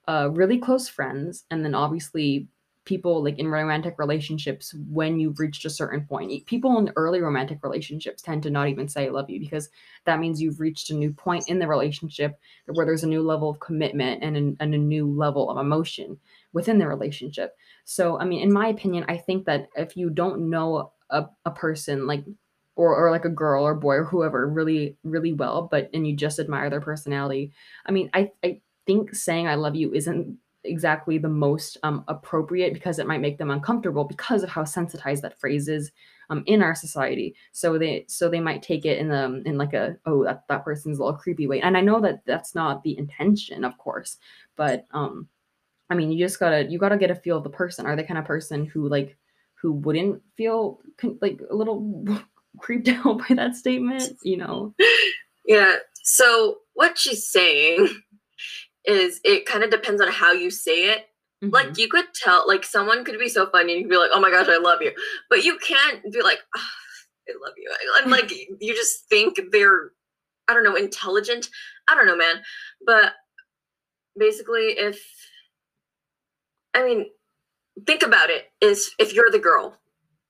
uh, 0.08 0.28
really 0.32 0.58
close 0.58 0.88
friends, 0.88 1.44
and 1.50 1.64
then 1.64 1.74
obviously 1.74 2.48
people 2.84 3.24
like 3.24 3.38
in 3.38 3.48
romantic 3.48 3.94
relationships 3.98 4.74
when 4.90 5.18
you've 5.18 5.38
reached 5.38 5.64
a 5.64 5.70
certain 5.70 6.04
point. 6.06 6.44
People 6.46 6.78
in 6.78 6.92
early 6.96 7.20
romantic 7.22 7.58
relationships 7.62 8.20
tend 8.22 8.42
to 8.42 8.50
not 8.50 8.68
even 8.68 8.88
say 8.88 9.06
"I 9.06 9.10
love 9.10 9.30
you" 9.30 9.40
because 9.40 9.70
that 10.04 10.20
means 10.20 10.40
you've 10.42 10.60
reached 10.60 10.90
a 10.90 10.94
new 10.94 11.12
point 11.12 11.48
in 11.48 11.58
the 11.58 11.66
relationship 11.66 12.38
where 12.66 12.84
there's 12.86 13.04
a 13.04 13.08
new 13.08 13.22
level 13.22 13.48
of 13.50 13.60
commitment 13.60 14.22
and 14.22 14.36
a, 14.36 14.62
and 14.62 14.74
a 14.74 14.78
new 14.78 15.10
level 15.10 15.50
of 15.50 15.56
emotion 15.58 16.18
within 16.54 16.78
the 16.78 16.88
relationship. 16.88 17.54
So, 17.84 18.18
I 18.18 18.24
mean, 18.24 18.40
in 18.40 18.52
my 18.52 18.68
opinion, 18.68 19.04
I 19.08 19.18
think 19.18 19.44
that 19.44 19.68
if 19.76 19.96
you 19.96 20.08
don't 20.08 20.48
know 20.48 20.92
a, 21.10 21.26
a 21.44 21.50
person 21.50 22.06
like 22.06 22.24
or, 22.76 22.96
or 22.96 23.10
like 23.10 23.24
a 23.24 23.28
girl 23.28 23.64
or 23.64 23.74
boy 23.74 23.96
or 23.96 24.04
whoever 24.04 24.48
really 24.48 24.96
really 25.04 25.34
well, 25.34 25.68
but 25.70 25.90
and 25.92 26.06
you 26.06 26.16
just 26.16 26.38
admire 26.38 26.70
their 26.70 26.80
personality, 26.80 27.52
I 27.84 27.92
mean, 27.92 28.08
I 28.14 28.30
I 28.42 28.60
think 28.86 29.14
saying 29.14 29.46
I 29.46 29.56
love 29.56 29.74
you 29.74 29.92
isn't 29.92 30.38
exactly 30.64 31.18
the 31.18 31.28
most 31.28 31.76
um, 31.82 32.04
appropriate 32.08 32.72
because 32.72 32.98
it 32.98 33.06
might 33.06 33.20
make 33.20 33.36
them 33.36 33.50
uncomfortable 33.50 34.04
because 34.04 34.42
of 34.42 34.48
how 34.48 34.64
sensitized 34.64 35.22
that 35.22 35.38
phrase 35.38 35.68
is 35.68 35.92
um, 36.30 36.42
in 36.46 36.62
our 36.62 36.74
society. 36.74 37.34
So 37.52 37.78
they 37.78 38.06
so 38.08 38.28
they 38.28 38.40
might 38.40 38.62
take 38.62 38.86
it 38.86 38.98
in 38.98 39.08
the 39.08 39.42
in 39.44 39.58
like 39.58 39.74
a 39.74 39.96
oh 40.06 40.24
that, 40.24 40.44
that 40.48 40.64
person's 40.64 40.98
a 40.98 41.04
little 41.04 41.18
creepy 41.18 41.46
way. 41.46 41.60
And 41.60 41.76
I 41.76 41.80
know 41.80 42.00
that 42.00 42.24
that's 42.24 42.54
not 42.54 42.82
the 42.82 42.96
intention, 42.96 43.64
of 43.64 43.76
course, 43.78 44.16
but 44.56 44.86
um 44.92 45.28
I 45.90 45.94
mean, 45.94 46.10
you 46.10 46.24
just 46.24 46.40
gotta 46.40 46.64
you 46.64 46.78
gotta 46.78 46.96
get 46.96 47.10
a 47.10 47.14
feel 47.14 47.38
of 47.38 47.44
the 47.44 47.50
person. 47.50 47.86
Are 47.86 47.96
they 47.96 48.04
kind 48.04 48.18
of 48.18 48.24
person 48.24 48.64
who 48.66 48.88
like 48.88 49.16
who 49.60 49.72
wouldn't 49.72 50.22
feel 50.36 50.80
con- 50.98 51.18
like 51.20 51.40
a 51.50 51.54
little 51.54 52.04
creeped 52.58 52.88
out 52.88 53.18
by 53.28 53.34
that 53.34 53.56
statement? 53.56 54.16
You 54.22 54.38
know? 54.38 54.74
Yeah. 55.46 55.76
So 56.02 56.58
what 56.74 56.98
she's 56.98 57.28
saying 57.28 57.88
is 58.84 59.20
it 59.24 59.46
kind 59.46 59.64
of 59.64 59.70
depends 59.70 60.00
on 60.00 60.08
how 60.08 60.32
you 60.32 60.50
say 60.50 60.90
it. 60.92 61.06
Mhm. 61.42 61.52
Like 61.52 61.78
you 61.78 61.88
could 61.88 62.06
tell, 62.14 62.46
like 62.46 62.64
someone 62.64 63.04
could 63.04 63.18
be 63.18 63.28
so 63.28 63.48
funny 63.50 63.72
and 63.72 63.80
you 63.82 63.86
could 63.86 63.92
be 63.92 63.98
like, 63.98 64.10
"Oh 64.12 64.20
my 64.20 64.30
gosh, 64.30 64.48
I 64.48 64.58
love 64.58 64.82
you," 64.82 64.92
but 65.30 65.44
you 65.44 65.58
can't 65.58 66.02
be 66.12 66.22
like, 66.22 66.40
"Ah, 66.56 66.70
"I 67.28 67.32
love 67.44 67.54
you," 67.56 67.70
and 68.02 68.10
like 68.10 68.30
you 68.60 68.74
just 68.74 69.08
think 69.08 69.38
they're, 69.52 69.92
I 70.48 70.54
don't 70.54 70.64
know, 70.64 70.76
intelligent. 70.76 71.48
I 71.88 71.94
don't 71.94 72.06
know, 72.06 72.16
man. 72.16 72.42
But 72.86 73.12
basically, 74.18 74.76
if 74.78 75.02
I 76.74 76.84
mean, 76.84 77.06
think 77.86 78.02
about 78.02 78.30
it. 78.30 78.46
Is 78.60 78.90
if 78.98 79.12
you're 79.14 79.30
the 79.30 79.38
girl, 79.38 79.78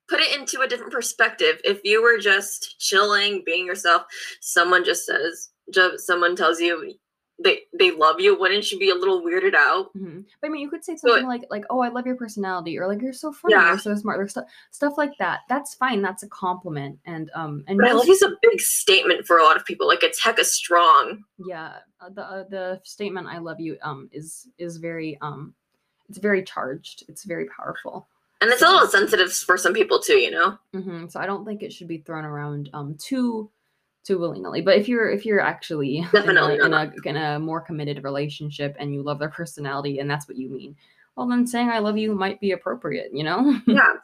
put 0.09 0.21
it 0.21 0.39
into 0.39 0.61
a 0.61 0.69
different 0.69 0.93
perspective. 0.93 1.61
If 1.65 1.81
you 1.85 2.03
were 2.03 2.19
just 2.19 2.79
chilling, 2.79 3.43
being 3.45 3.67
yourself, 3.67 4.03
someone 4.41 4.85
just 4.85 5.07
says, 5.07 5.51
just 5.73 6.07
someone 6.07 6.37
tells 6.37 6.61
you 6.61 6.95
they 7.43 7.63
they 7.77 7.91
love 7.91 8.21
you, 8.21 8.39
wouldn't 8.39 8.71
you 8.71 8.79
be 8.79 8.91
a 8.91 8.95
little 8.95 9.21
weirded 9.21 9.55
out? 9.57 9.93
Mhm. 9.97 10.25
But 10.41 10.47
I 10.47 10.51
mean, 10.51 10.61
you 10.61 10.71
could 10.71 10.85
say 10.85 10.95
something 10.95 11.25
it- 11.25 11.27
like 11.27 11.43
like 11.51 11.65
oh, 11.69 11.81
I 11.81 11.89
love 11.89 12.07
your 12.07 12.15
personality, 12.15 12.79
or 12.79 12.87
like 12.87 13.03
you're 13.03 13.13
so 13.13 13.33
funny, 13.33 13.55
Yeah. 13.55 13.71
you're 13.71 13.79
so 13.79 13.95
smart, 13.97 14.21
or 14.21 14.29
stuff 14.29 14.45
stuff 14.71 14.95
like 14.97 15.11
that. 15.19 15.41
That's 15.49 15.75
fine. 15.75 16.01
That's 16.01 16.23
a 16.23 16.29
compliment, 16.29 16.97
and 17.07 17.31
um 17.35 17.65
and 17.67 17.79
But 17.79 17.89
I 17.89 17.93
love 17.93 18.07
you's 18.07 18.23
a 18.23 18.37
big 18.41 18.61
statement 18.61 19.27
for 19.27 19.39
a 19.39 19.43
lot 19.43 19.57
of 19.57 19.65
people. 19.65 19.89
Like 19.89 20.05
it's 20.05 20.23
hecka 20.23 20.45
strong. 20.45 21.25
yeah 21.45 21.79
uh, 22.01 22.11
the 22.11 22.23
uh, 22.23 22.45
the 22.51 22.81
statement 22.85 23.27
i 23.27 23.39
love 23.39 23.59
you 23.59 23.77
um 23.83 24.09
is 24.13 24.47
is 24.59 24.77
very 24.77 25.19
um 25.21 25.55
it's 26.09 26.19
very 26.19 26.43
charged 26.43 27.05
it's 27.09 27.25
very 27.25 27.47
powerful 27.47 28.07
And 28.41 28.51
it's 28.51 28.63
a 28.63 28.69
little 28.69 28.89
sensitive 28.89 29.33
for 29.33 29.57
some 29.57 29.73
people 29.73 30.01
too, 30.01 30.19
you 30.19 30.31
know? 30.31 30.59
hmm 30.73 31.07
so 31.09 31.21
i 31.21 31.27
don't 31.27 31.45
think 31.45 31.63
it 31.63 31.73
should 31.73 31.89
be 31.89 31.99
thrown 31.99 32.25
around 32.25 32.71
um 32.75 32.95
too 32.99 33.51
too 34.05 34.19
willy-nilly 34.19 34.61
but 34.61 34.77
if 34.77 34.87
you're 34.89 35.09
if 35.11 35.25
you're 35.25 35.41
actually 35.41 35.99
in 35.99 36.05
a, 36.05 36.11
Definitely 36.13 36.57
in, 36.57 36.75
a, 36.75 36.93
in 37.07 37.17
a 37.17 37.39
more 37.39 37.61
committed 37.61 38.05
relationship 38.05 38.77
and 38.79 38.93
you 38.93 39.03
love 39.03 39.19
their 39.19 39.31
personality 39.31 39.99
and 39.99 40.11
that's 40.11 40.29
what 40.29 40.37
you 40.37 40.51
mean 40.51 40.77
well 41.17 41.27
then 41.27 41.47
saying 41.47 41.71
i 41.71 41.79
love 41.79 41.97
you 41.97 42.15
might 42.15 42.39
be 42.41 42.53
appropriate 42.53 43.11
you 43.15 43.25
know 43.25 43.59
Yeah. 43.67 43.95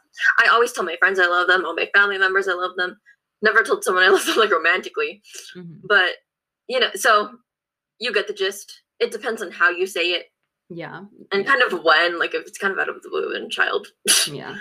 I 0.43 0.47
always 0.49 0.71
tell 0.73 0.83
my 0.83 0.95
friends 0.97 1.19
I 1.19 1.27
love 1.27 1.47
them, 1.47 1.65
all 1.65 1.75
my 1.75 1.89
family 1.93 2.17
members 2.17 2.47
I 2.47 2.53
love 2.53 2.75
them. 2.77 2.99
Never 3.43 3.61
told 3.63 3.83
someone 3.83 4.03
I 4.03 4.09
love 4.09 4.25
them 4.25 4.37
like 4.43 4.51
romantically. 4.51 5.21
Mhm. 5.55 5.81
But 5.83 6.11
you 6.67 6.79
know, 6.79 6.89
so 6.95 7.31
you 7.99 8.11
get 8.11 8.27
the 8.27 8.33
gist. 8.33 8.81
It 8.99 9.11
depends 9.11 9.41
on 9.41 9.51
how 9.51 9.69
you 9.69 9.85
say 9.87 10.11
it. 10.11 10.30
Yeah. 10.73 11.01
and 11.33 11.45
kind 11.45 11.61
of 11.61 11.83
when, 11.83 12.17
like 12.17 12.33
if 12.33 12.47
it's 12.47 12.57
kind 12.57 12.71
of 12.71 12.79
out 12.79 12.87
of 12.89 13.01
the 13.03 13.09
blue 13.09 13.35
and 13.35 13.51
child. 13.51 13.87
Yeah. 14.27 14.55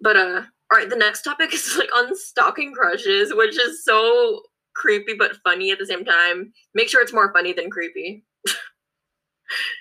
But 0.00 0.16
uh 0.16 0.42
all 0.72 0.78
right, 0.78 0.88
the 0.88 0.96
next 0.96 1.22
topic 1.22 1.52
is 1.52 1.76
like 1.76 1.88
on 1.96 2.14
stalking 2.16 2.72
crushes, 2.72 3.34
which 3.34 3.58
is 3.58 3.84
so 3.84 4.42
creepy 4.76 5.14
but 5.18 5.36
funny 5.42 5.72
at 5.72 5.78
the 5.80 5.86
same 5.86 6.04
time. 6.04 6.52
Make 6.74 6.88
sure 6.88 7.02
it's 7.02 7.12
more 7.12 7.32
funny 7.32 7.52
than 7.52 7.70
creepy. 7.70 8.24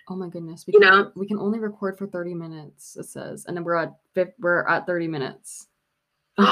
Oh 0.10 0.16
my 0.16 0.28
goodness. 0.30 0.66
We 0.66 0.74
You 0.74 0.80
can, 0.80 0.90
know? 0.90 1.12
we 1.16 1.28
can 1.28 1.38
only 1.38 1.60
record 1.60 1.96
for 2.00 2.08
30 2.08 2.34
minutes, 2.34 2.98
it 2.98 3.06
says. 3.06 3.46
And 3.48 3.56
then 3.56 3.64
we're 3.64 3.76
at 3.76 3.94
we're 4.40 4.68
at 4.68 4.88
30 4.88 5.08
minutes. 5.08 5.68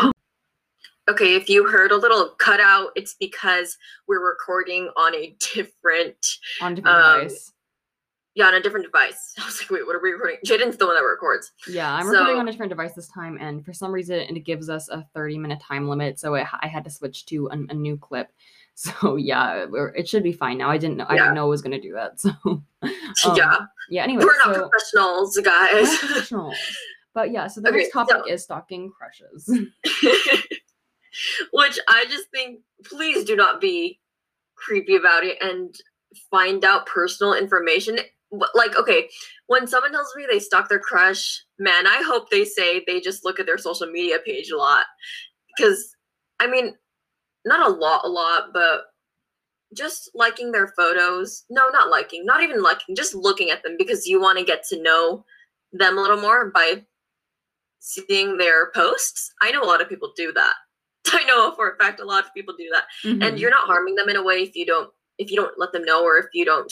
Okay, 1.10 1.36
if 1.36 1.48
you 1.48 1.70
heard 1.70 1.92
a 1.94 1.96
little 1.96 2.32
cutout, 2.38 2.90
it's 2.98 3.16
because 3.18 3.78
we're 4.10 4.20
recording 4.30 4.90
on 4.98 5.16
a 5.16 5.38
different 5.40 6.18
On 6.62 6.76
different 6.76 6.98
Um, 6.98 7.20
device. 7.22 7.54
Yeah, 8.38 8.46
on 8.46 8.54
a 8.54 8.62
different 8.62 8.86
device. 8.86 9.34
I 9.42 9.46
was 9.46 9.60
like, 9.60 9.72
wait, 9.72 9.88
what 9.88 9.96
are 9.96 10.02
we 10.02 10.12
recording? 10.12 10.38
Jaden's 10.46 10.78
the 10.78 10.86
one 10.86 10.94
that 10.96 11.02
records. 11.02 11.52
Yeah, 11.68 11.92
I'm 11.92 12.08
recording 12.08 12.38
on 12.38 12.48
a 12.48 12.52
different 12.52 12.70
device 12.70 12.94
this 12.94 13.08
time, 13.08 13.36
and 13.42 13.66
for 13.66 13.74
some 13.74 13.92
reason 13.92 14.20
it 14.20 14.40
gives 14.46 14.70
us 14.70 14.90
a 14.90 15.04
30 15.16 15.40
minute 15.40 15.60
time 15.60 15.90
limit, 15.90 16.20
so 16.20 16.36
it, 16.36 16.46
I 16.62 16.68
had 16.68 16.84
to 16.84 16.92
switch 16.92 17.26
to 17.28 17.48
a, 17.48 17.54
a 17.54 17.74
new 17.74 17.98
clip. 17.98 18.32
So 18.80 19.16
yeah, 19.16 19.66
we're, 19.66 19.88
it 19.96 20.08
should 20.08 20.22
be 20.22 20.32
fine 20.32 20.60
now. 20.60 20.70
I 20.70 20.78
didn't 20.78 20.98
know 20.98 21.08
I 21.10 21.18
didn't 21.18 21.34
know 21.34 21.48
it 21.48 21.50
was 21.50 21.64
gonna 21.64 21.82
do 21.82 21.94
that. 21.94 22.20
So 23.16 23.32
um, 23.32 23.36
yeah. 23.36 23.58
yeah. 23.90 24.04
Anyway, 24.04 24.24
We're 24.24 24.38
not 24.46 24.54
so 24.56 24.70
professionals, 24.70 25.36
we're 25.36 25.42
guys. 25.42 25.92
not 25.94 26.00
professionals. 26.02 26.56
But 27.16 27.32
yeah, 27.32 27.48
so 27.48 27.60
the 27.62 27.70
Okay, 27.70 27.78
next 27.80 27.92
topic 27.92 28.18
so- 28.24 28.32
is 28.32 28.44
stalking 28.44 28.92
crushes. 28.92 29.50
Which 31.52 31.80
I 31.88 32.06
just 32.08 32.30
think, 32.30 32.60
please 32.86 33.24
do 33.26 33.36
not 33.36 33.60
be 33.60 34.00
creepy 34.54 34.96
about 34.96 35.24
it 35.24 35.38
and 35.42 35.76
find 36.30 36.64
out 36.64 36.86
personal 36.86 37.34
information. 37.34 37.98
Like, 38.32 38.76
okay, 38.78 39.10
when 39.48 39.68
someone 39.68 39.92
tells 39.94 40.14
me 40.16 40.26
they 40.30 40.40
stalk 40.40 40.68
their 40.70 40.80
crush, 40.80 41.44
man, 41.60 41.88
I 41.88 42.02
hope 42.06 42.30
they 42.30 42.44
say 42.44 42.84
they 42.86 43.00
just 43.00 43.24
look 43.24 43.40
at 43.40 43.46
their 43.46 43.58
social 43.58 43.88
media 43.88 44.18
page 44.26 44.50
a 44.52 44.58
lot. 44.58 44.86
Because, 45.56 45.96
I 46.40 46.48
mean, 46.48 46.76
not 47.46 47.66
a 47.68 47.74
lot, 47.74 48.02
a 48.06 48.10
lot, 48.10 48.54
but 48.54 48.86
just 49.74 50.12
liking 50.16 50.52
their 50.52 50.68
photos. 50.78 51.46
No, 51.50 51.70
not 51.70 51.90
liking, 51.90 52.26
not 52.26 52.42
even 52.44 52.62
liking, 52.62 52.96
just 52.96 53.16
looking 53.16 53.50
at 53.50 53.64
them 53.64 53.76
because 53.78 54.08
you 54.08 54.22
want 54.22 54.40
to 54.40 54.46
get 54.46 54.64
to 54.70 54.82
know 54.82 55.26
them 55.74 55.98
a 55.98 56.02
little 56.02 56.22
more 56.22 56.52
by 56.52 56.84
seeing 57.80 58.38
their 58.38 58.72
posts. 58.72 59.34
I 59.42 59.52
know 59.52 59.62
a 59.62 59.66
lot 59.66 59.82
of 59.82 59.90
people 59.90 60.14
do 60.16 60.32
that. 60.34 60.54
I 61.08 61.24
know 61.26 61.54
for 61.56 61.72
a 61.72 61.78
fact 61.78 62.00
a 62.00 62.06
lot 62.06 62.26
of 62.26 62.34
people 62.34 62.56
do 62.58 62.70
that. 62.74 62.86
And 63.22 63.36
Mhm. 63.36 63.40
you're 63.40 63.52
not 63.52 63.68
harming 63.68 63.96
them 63.96 64.10
in 64.10 64.16
a 64.16 64.24
way 64.24 64.42
if 64.44 64.56
you 64.56 64.66
don't 64.66 64.92
if 65.18 65.32
you 65.32 65.38
don't 65.38 65.58
let 65.58 65.72
them 65.72 65.84
know 65.84 66.04
or 66.04 66.18
if 66.20 66.28
you 66.34 66.46
don't 66.46 66.72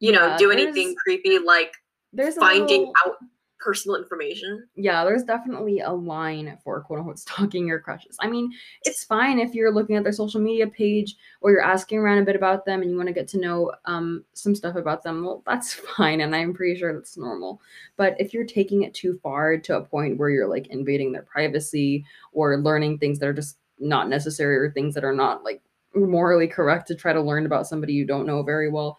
you 0.00 0.12
know 0.12 0.26
Yeah, 0.28 0.36
do 0.38 0.50
anything 0.50 0.94
creepy 1.04 1.38
like 1.38 1.72
there's 2.12 2.34
finding 2.36 2.80
little- 2.80 2.94
out 3.06 3.16
personal 3.62 3.94
information. 3.96 4.66
yeah, 4.74 5.04
there's 5.04 5.22
definitely 5.22 5.80
a 5.80 5.92
line 5.92 6.56
for 6.64 6.80
quote 6.80 6.98
unquote 7.00 7.18
stalking 7.18 7.66
your 7.68 7.78
crushes. 7.78 8.16
I 8.18 8.26
mean, 8.26 8.50
it's 8.84 9.04
fine 9.04 9.38
if 9.38 9.54
you're 9.54 9.70
looking 9.70 9.96
at 9.96 10.02
their 10.02 10.12
social 10.12 10.40
media 10.40 10.66
page 10.66 11.14
or 11.42 11.50
you're 11.50 11.60
asking 11.60 11.98
around 11.98 12.16
a 12.18 12.24
bit 12.24 12.36
about 12.36 12.64
them 12.64 12.80
and 12.80 12.90
you 12.90 12.96
want 12.96 13.08
to 13.08 13.12
get 13.12 13.28
to 13.28 13.38
know 13.38 13.70
um, 13.84 14.24
some 14.32 14.54
stuff 14.54 14.76
about 14.76 15.02
them. 15.02 15.22
Well, 15.26 15.42
that's 15.46 15.74
fine, 15.96 16.22
and 16.22 16.34
I'm 16.34 16.54
pretty 16.54 16.78
sure 16.80 16.94
that's 16.94 17.18
normal. 17.18 17.60
But 17.98 18.16
if 18.18 18.32
you're 18.32 18.46
taking 18.46 18.82
it 18.84 18.94
too 18.94 19.20
far 19.22 19.58
to 19.58 19.76
a 19.76 19.84
point 19.84 20.16
where 20.16 20.30
you're 20.30 20.48
like 20.48 20.68
invading 20.68 21.12
their 21.12 21.24
privacy 21.24 22.02
or 22.32 22.56
learning 22.56 22.96
things 22.96 23.18
that 23.18 23.28
are 23.28 23.34
just 23.34 23.58
not 23.78 24.08
necessary 24.08 24.56
or 24.56 24.70
things 24.70 24.94
that 24.94 25.04
are 25.04 25.12
not 25.14 25.44
like 25.44 25.60
morally 25.94 26.46
correct 26.48 26.86
to 26.88 26.94
try 26.94 27.12
to 27.12 27.20
learn 27.20 27.44
about 27.44 27.66
somebody 27.66 27.92
you 27.92 28.06
don't 28.06 28.26
know 28.26 28.42
very 28.42 28.70
well. 28.70 28.96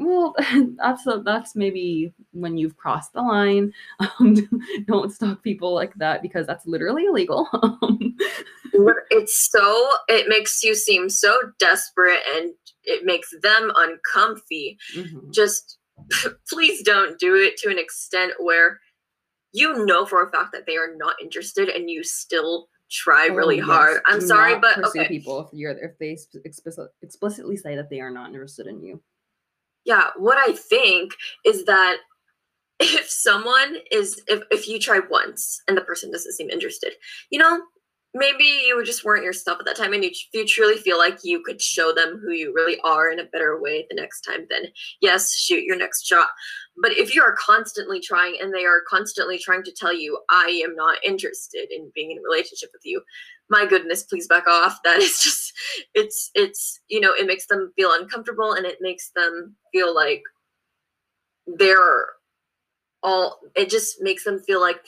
Well, 0.00 0.34
that's 0.78 1.06
a, 1.06 1.22
that's 1.24 1.54
maybe 1.54 2.12
when 2.32 2.56
you've 2.56 2.76
crossed 2.76 3.12
the 3.12 3.22
line. 3.22 3.72
Um, 4.18 4.34
don't 4.86 5.12
stalk 5.12 5.42
people 5.42 5.74
like 5.74 5.94
that 5.96 6.22
because 6.22 6.46
that's 6.46 6.66
literally 6.66 7.04
illegal. 7.06 7.48
Um, 8.72 8.96
It's 9.10 9.50
so 9.50 9.88
it 10.08 10.26
makes 10.28 10.62
you 10.62 10.74
seem 10.74 11.08
so 11.10 11.36
desperate 11.58 12.20
and 12.34 12.52
it 12.84 13.04
makes 13.04 13.28
them 13.42 13.70
uncomfy. 13.76 14.78
mhm. 14.96 15.30
Just 15.32 15.78
please 16.48 16.82
don't 16.82 17.18
do 17.18 17.34
it 17.34 17.56
to 17.58 17.68
an 17.70 17.78
extent 17.78 18.32
where 18.38 18.80
you 19.52 19.84
know 19.84 20.06
for 20.06 20.26
a 20.26 20.30
fact 20.30 20.52
that 20.52 20.64
they 20.66 20.76
are 20.76 20.94
not 20.96 21.16
interested 21.20 21.68
and 21.68 21.90
you 21.90 22.02
still 22.02 22.68
try 22.90 23.28
Oh, 23.30 23.34
really 23.34 23.56
yes, 23.58 23.66
hard. 23.66 24.00
I'm 24.06 24.20
do 24.20 24.26
sorry, 24.26 24.58
but 24.58 24.82
okay. 24.86 25.06
people 25.08 25.40
if 25.40 25.48
you're 25.52 25.72
if 25.72 25.98
they 25.98 26.16
explicitly 26.44 27.56
say 27.56 27.76
that 27.76 27.90
they 27.90 28.00
are 28.00 28.10
not 28.10 28.28
interested 28.30 28.66
in 28.66 28.80
you. 28.82 29.02
Yeah 29.84 30.08
what 30.16 30.38
i 30.38 30.52
think 30.52 31.12
is 31.44 31.64
that 31.64 31.98
if 32.80 33.08
someone 33.08 33.76
is 33.90 34.22
if, 34.26 34.42
if 34.50 34.66
you 34.66 34.78
try 34.78 35.00
once 35.10 35.60
and 35.68 35.76
the 35.76 35.82
person 35.82 36.10
doesn't 36.10 36.32
seem 36.32 36.50
interested 36.50 36.92
you 37.30 37.38
know 37.38 37.60
maybe 38.12 38.44
you 38.66 38.82
just 38.84 39.04
weren't 39.04 39.24
yourself 39.24 39.58
at 39.60 39.66
that 39.66 39.76
time 39.76 39.92
and 39.92 40.02
you, 40.02 40.10
if 40.10 40.26
you 40.32 40.44
truly 40.44 40.76
feel 40.76 40.98
like 40.98 41.18
you 41.22 41.42
could 41.44 41.62
show 41.62 41.92
them 41.92 42.20
who 42.20 42.32
you 42.32 42.52
really 42.52 42.78
are 42.82 43.10
in 43.10 43.20
a 43.20 43.24
better 43.24 43.60
way 43.60 43.86
the 43.88 43.94
next 43.94 44.22
time 44.22 44.46
then 44.50 44.64
yes 45.00 45.34
shoot 45.34 45.64
your 45.64 45.76
next 45.76 46.06
shot. 46.06 46.28
But 46.82 46.92
if 46.92 47.14
you 47.14 47.22
are 47.22 47.36
constantly 47.38 48.00
trying 48.00 48.38
and 48.40 48.54
they 48.54 48.64
are 48.64 48.80
constantly 48.88 49.38
trying 49.38 49.62
to 49.64 49.72
tell 49.72 49.94
you 49.94 50.18
i 50.30 50.62
am 50.64 50.74
not 50.74 50.98
interested 51.04 51.70
in 51.70 51.92
being 51.94 52.10
in 52.10 52.18
a 52.18 52.22
relationship 52.22 52.70
with 52.72 52.82
you 52.84 53.02
my 53.50 53.66
goodness 53.66 54.04
please 54.04 54.26
back 54.26 54.46
off. 54.46 54.78
That 54.84 54.98
is 54.98 55.20
just 55.20 55.52
it's 55.94 56.30
it's 56.34 56.80
you 56.88 57.00
know 57.00 57.12
it 57.12 57.26
makes 57.26 57.46
them 57.46 57.72
feel 57.76 57.90
uncomfortable 57.92 58.52
and 58.52 58.64
it 58.66 58.78
makes 58.80 59.10
them 59.14 59.56
feel 59.72 59.94
like 59.94 60.22
they're 61.46 62.06
all 63.02 63.38
it 63.56 63.70
just 63.70 64.00
makes 64.00 64.24
them 64.24 64.40
feel 64.40 64.60
like 64.60 64.80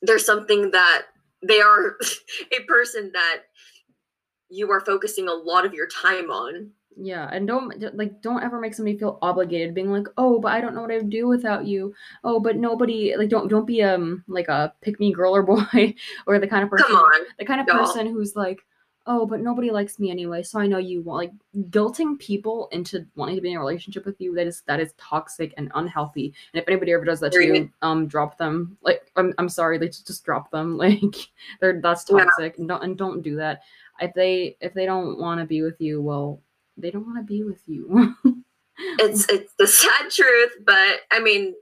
there's 0.00 0.26
something 0.26 0.70
that 0.72 1.02
they 1.46 1.60
are 1.60 1.96
a 2.52 2.62
person 2.64 3.10
that 3.14 3.42
you 4.50 4.70
are 4.70 4.80
focusing 4.80 5.28
a 5.28 5.32
lot 5.32 5.64
of 5.64 5.74
your 5.74 5.86
time 5.88 6.30
on 6.30 6.70
Yeah, 6.96 7.28
and 7.32 7.46
don't 7.46 7.96
like 7.96 8.20
don't 8.20 8.42
ever 8.42 8.60
make 8.60 8.74
somebody 8.74 8.98
feel 8.98 9.18
obligated, 9.22 9.74
being 9.74 9.90
like, 9.90 10.06
"Oh, 10.18 10.38
but 10.38 10.52
I 10.52 10.60
don't 10.60 10.74
know 10.74 10.82
what 10.82 10.90
I 10.92 10.98
would 10.98 11.10
do 11.10 11.26
without 11.28 11.64
you." 11.66 11.94
Oh, 12.22 12.38
but 12.40 12.56
nobody 12.56 13.14
like 13.16 13.28
don't 13.30 13.48
don't 13.48 13.66
be 13.66 13.82
um 13.82 14.24
like 14.28 14.48
a 14.48 14.74
pick 14.82 15.00
me 15.00 15.12
girl 15.12 15.34
or 15.34 15.42
boy 15.54 15.94
or 16.26 16.38
the 16.38 16.46
kind 16.46 16.62
of 16.64 16.70
person 16.70 16.86
come 16.88 16.96
on 16.96 17.26
the 17.38 17.44
kind 17.44 17.60
of 17.60 17.66
y'all. 17.66 17.78
person 17.78 18.06
who's 18.06 18.36
like, 18.36 18.60
"Oh, 19.06 19.24
but 19.26 19.40
nobody 19.40 19.70
likes 19.70 19.98
me 19.98 20.10
anyway, 20.10 20.42
so 20.42 20.60
I 20.60 20.66
know 20.66 20.78
you 20.78 21.00
want." 21.02 21.16
Like 21.54 21.70
guilting 21.70 22.18
people 22.18 22.68
into 22.72 23.06
wanting 23.16 23.36
to 23.36 23.40
be 23.42 23.50
in 23.52 23.56
a 23.56 23.60
relationship 23.60 24.04
with 24.04 24.20
you 24.20 24.34
that 24.34 24.46
is 24.46 24.62
that 24.66 24.78
is 24.80 24.92
toxic 24.98 25.54
and 25.56 25.72
unhealthy. 25.74 26.34
And 26.52 26.60
if 26.62 26.68
anybody 26.68 26.92
ever 26.92 27.04
does 27.06 27.20
that 27.20 27.32
to 27.32 27.38
you, 27.42 27.70
um, 27.80 28.06
drop 28.06 28.36
them. 28.36 28.76
Like 28.82 29.10
I'm 29.16 29.32
I'm 29.38 29.48
sorry, 29.48 29.78
like 29.78 29.92
just 29.92 30.06
just 30.06 30.24
drop 30.24 30.50
them. 30.50 30.76
Like 30.82 31.14
they're 31.60 31.80
that's 31.80 32.04
Yeah. 32.10 32.24
toxic. 32.24 32.58
And 32.58 32.68
don't 32.68 32.82
and 32.84 32.98
don't 32.98 33.22
do 33.22 33.36
that. 33.36 33.62
If 34.00 34.12
they 34.14 34.56
if 34.60 34.74
they 34.74 34.84
don't 34.86 35.18
want 35.18 35.40
to 35.40 35.46
be 35.46 35.62
with 35.62 35.80
you, 35.80 36.02
well, 36.02 36.40
they 36.76 36.90
don't 36.90 37.06
want 37.06 37.18
to 37.18 37.24
be 37.24 37.42
with 37.44 37.60
you. 37.66 38.14
it's 38.98 39.28
it's 39.28 39.52
the 39.58 39.66
sad 39.66 40.10
truth 40.10 40.52
but 40.64 41.00
i 41.12 41.20
mean 41.20 41.54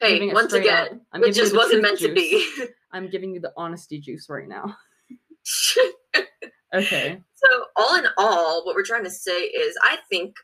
hey 0.00 0.32
once 0.32 0.52
up. 0.52 0.60
again 0.60 1.00
it 1.14 1.32
just 1.32 1.54
wasn't 1.54 1.80
meant 1.80 1.98
to 1.98 2.12
be 2.12 2.44
I'm 2.92 3.08
giving 3.08 3.32
you 3.32 3.40
the 3.40 3.52
honesty 3.56 4.00
juice 4.00 4.28
right 4.28 4.48
now. 4.48 4.76
Okay. 6.72 7.20
So, 7.34 7.64
all 7.74 7.96
in 7.96 8.04
all, 8.16 8.64
what 8.64 8.76
we're 8.76 8.84
trying 8.84 9.02
to 9.02 9.10
say 9.10 9.40
is 9.40 9.76
I 9.82 9.98
think 10.08 10.36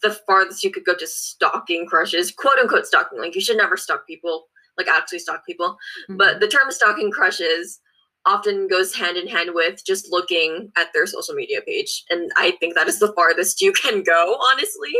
the 0.00 0.16
farthest 0.28 0.62
you 0.62 0.70
could 0.70 0.84
go 0.84 0.94
to 0.94 1.08
stalking 1.08 1.88
crushes, 1.88 2.30
quote 2.30 2.56
unquote 2.60 2.86
stalking, 2.86 3.18
like 3.18 3.34
you 3.34 3.40
should 3.40 3.56
never 3.56 3.76
stalk 3.76 4.06
people, 4.06 4.44
like 4.78 4.86
actually 4.86 5.18
stalk 5.18 5.44
people. 5.44 5.70
Mm-hmm. 5.70 6.18
But 6.18 6.38
the 6.38 6.46
term 6.46 6.70
stalking 6.70 7.10
crushes 7.10 7.80
often 8.26 8.68
goes 8.68 8.94
hand 8.94 9.16
in 9.16 9.26
hand 9.28 9.50
with 9.54 9.84
just 9.84 10.10
looking 10.10 10.70
at 10.76 10.88
their 10.94 11.06
social 11.06 11.34
media 11.34 11.60
page. 11.62 12.04
And 12.10 12.30
I 12.36 12.52
think 12.52 12.74
that 12.74 12.88
is 12.88 12.98
the 12.98 13.12
farthest 13.14 13.60
you 13.60 13.72
can 13.72 14.02
go, 14.02 14.38
honestly. 14.52 14.92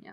Yeah. 0.00 0.12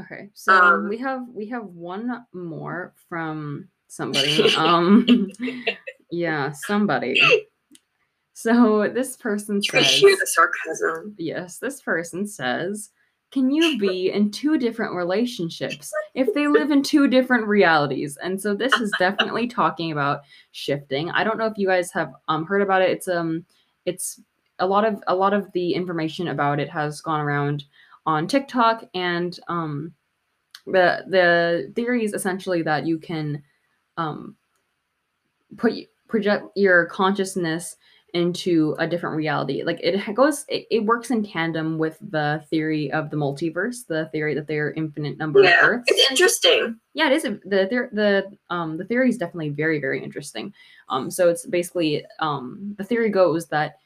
Okay, 0.00 0.30
so 0.34 0.52
Um, 0.54 0.88
we 0.88 0.96
have 0.98 1.22
we 1.32 1.46
have 1.48 1.64
one 1.64 2.24
more 2.32 2.94
from 3.08 3.68
somebody. 3.88 4.54
um, 4.56 5.28
yeah, 6.10 6.52
somebody. 6.52 7.20
So 8.32 8.88
this 8.94 9.16
person 9.18 9.56
You 9.56 9.62
says, 9.62 9.90
hear 9.90 10.16
the 10.16 10.26
sarcasm. 10.26 11.14
yes, 11.18 11.58
this 11.58 11.82
person 11.82 12.26
says, 12.26 12.90
can 13.30 13.50
you 13.50 13.78
be 13.78 14.10
in 14.10 14.30
two 14.30 14.58
different 14.58 14.94
relationships 14.94 15.92
if 16.14 16.32
they 16.34 16.48
live 16.48 16.70
in 16.70 16.82
two 16.82 17.06
different 17.06 17.46
realities? 17.46 18.18
And 18.22 18.40
so 18.40 18.54
this 18.54 18.72
is 18.74 18.92
definitely 18.98 19.46
talking 19.48 19.92
about 19.92 20.22
shifting. 20.50 21.10
I 21.10 21.22
don't 21.22 21.38
know 21.38 21.46
if 21.46 21.56
you 21.56 21.68
guys 21.68 21.92
have 21.92 22.12
um 22.28 22.44
heard 22.44 22.62
about 22.62 22.82
it. 22.82 22.90
It's 22.90 23.08
um 23.08 23.44
it's 23.86 24.20
a 24.58 24.66
lot 24.66 24.84
of 24.84 25.02
a 25.06 25.14
lot 25.14 25.32
of 25.32 25.50
the 25.52 25.74
information 25.74 26.28
about 26.28 26.58
it 26.60 26.68
has 26.68 27.00
gone 27.00 27.20
around 27.20 27.64
on 28.04 28.26
TikTok 28.26 28.84
and 28.94 29.38
um 29.48 29.92
the 30.66 31.04
the 31.08 31.72
theory 31.74 32.04
is 32.04 32.12
essentially 32.12 32.62
that 32.62 32.86
you 32.86 32.98
can 32.98 33.42
um 33.96 34.36
put 35.56 35.72
project 36.08 36.46
your 36.56 36.86
consciousness 36.86 37.76
into 38.14 38.74
a 38.78 38.86
different 38.86 39.16
reality. 39.16 39.62
Like 39.62 39.80
it 39.82 40.14
goes, 40.14 40.44
it, 40.48 40.66
it 40.70 40.84
works 40.84 41.10
in 41.10 41.22
tandem 41.24 41.78
with 41.78 41.98
the 42.10 42.42
theory 42.50 42.90
of 42.92 43.10
the 43.10 43.16
multiverse, 43.16 43.86
the 43.86 44.06
theory 44.12 44.34
that 44.34 44.46
there 44.46 44.66
are 44.68 44.72
infinite 44.72 45.18
number 45.18 45.40
of 45.40 45.46
Earths. 45.62 45.84
it's 45.88 46.10
interesting. 46.10 46.78
Yeah, 46.94 47.06
it 47.06 47.12
is. 47.12 47.24
a- 47.24 47.40
The 47.44 47.68
theor- 47.70 47.90
the 47.92 48.36
um 48.50 48.76
the 48.76 48.84
theory 48.84 49.08
is 49.08 49.18
definitely 49.18 49.50
very 49.50 49.80
very 49.80 50.02
interesting. 50.02 50.52
Um, 50.88 51.10
so 51.10 51.28
it's 51.28 51.46
basically 51.46 52.04
um 52.18 52.74
the 52.78 52.84
theory 52.84 53.10
goes 53.10 53.46
that 53.48 53.76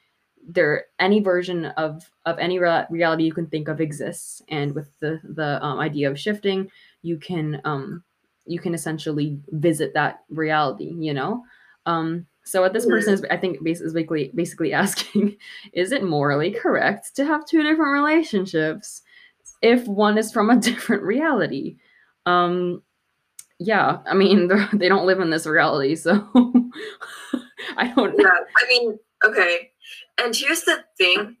there 0.47 0.85
any 0.99 1.19
version 1.21 1.65
of 1.77 2.09
of 2.25 2.37
any 2.39 2.59
rea- 2.59 2.85
reality 2.89 3.23
you 3.23 3.33
can 3.33 3.47
think 3.47 3.67
of 3.67 3.81
exists, 3.81 4.41
and 4.49 4.73
with 4.75 4.89
the 4.99 5.19
the 5.23 5.63
um, 5.63 5.79
idea 5.79 6.09
of 6.09 6.19
shifting, 6.19 6.69
you 7.01 7.17
can 7.17 7.61
um 7.65 8.03
you 8.45 8.59
can 8.59 8.73
essentially 8.75 9.39
visit 9.49 9.93
that 9.95 10.23
reality. 10.29 10.93
You 10.97 11.13
know, 11.13 11.43
um. 11.85 12.25
So 12.45 12.61
what 12.61 12.73
this 12.73 12.85
person 12.85 13.15
is, 13.15 13.25
I 13.31 13.37
think, 13.37 13.57
is 13.65 13.93
basically 13.93 14.31
basically 14.35 14.71
asking, 14.71 15.35
is 15.73 15.91
it 15.91 16.03
morally 16.03 16.51
correct 16.51 17.15
to 17.15 17.25
have 17.25 17.45
two 17.45 17.63
different 17.63 17.91
relationships 17.91 19.01
if 19.61 19.87
one 19.87 20.17
is 20.17 20.31
from 20.31 20.49
a 20.49 20.55
different 20.59 21.03
reality? 21.03 21.77
Um, 22.25 22.83
yeah, 23.59 23.99
I 24.05 24.13
mean, 24.13 24.49
they 24.73 24.87
don't 24.87 25.07
live 25.07 25.19
in 25.19 25.31
this 25.31 25.47
reality, 25.47 25.95
so 25.95 26.13
I 27.77 27.91
don't 27.95 28.17
know. 28.17 28.23
Yeah, 28.23 28.39
I 28.57 28.67
mean, 28.69 28.99
okay. 29.23 29.71
And 30.21 30.35
here's 30.35 30.63
the 30.63 30.83
thing: 30.97 31.37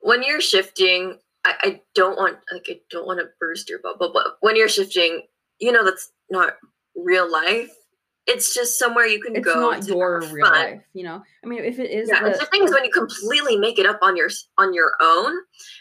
when 0.00 0.22
you're 0.22 0.40
shifting, 0.40 1.18
I, 1.44 1.54
I 1.62 1.80
don't 1.94 2.16
want 2.16 2.38
like 2.52 2.66
I 2.68 2.80
don't 2.90 3.06
want 3.06 3.18
to 3.18 3.26
burst 3.40 3.68
your 3.68 3.80
bubble, 3.80 4.12
but 4.12 4.36
when 4.40 4.54
you're 4.54 4.68
shifting, 4.68 5.22
you 5.58 5.72
know 5.72 5.84
that's 5.84 6.12
not 6.30 6.54
real 6.94 7.30
life. 7.30 7.72
It's 8.26 8.54
just 8.54 8.78
somewhere 8.78 9.06
you 9.06 9.20
can 9.20 9.36
It's 9.36 9.44
go. 9.44 9.54
not 9.70 9.82
to 9.82 9.88
your 9.92 10.20
real 10.32 10.44
fun. 10.46 10.52
life, 10.54 10.82
you 10.94 11.04
know. 11.04 11.22
I 11.44 11.46
mean, 11.46 11.60
if 11.64 11.78
it 11.78 11.90
is, 11.90 12.08
Yeah, 12.08 12.24
and 12.24 12.34
the- 12.34 12.46
thing 12.46 12.64
is 12.64 12.72
when 12.72 12.84
you 12.84 12.90
completely 12.90 13.56
make 13.56 13.78
it 13.78 13.86
up 13.86 13.98
on 14.02 14.16
your 14.16 14.28
on 14.58 14.74
your 14.74 14.92
own, 15.00 15.32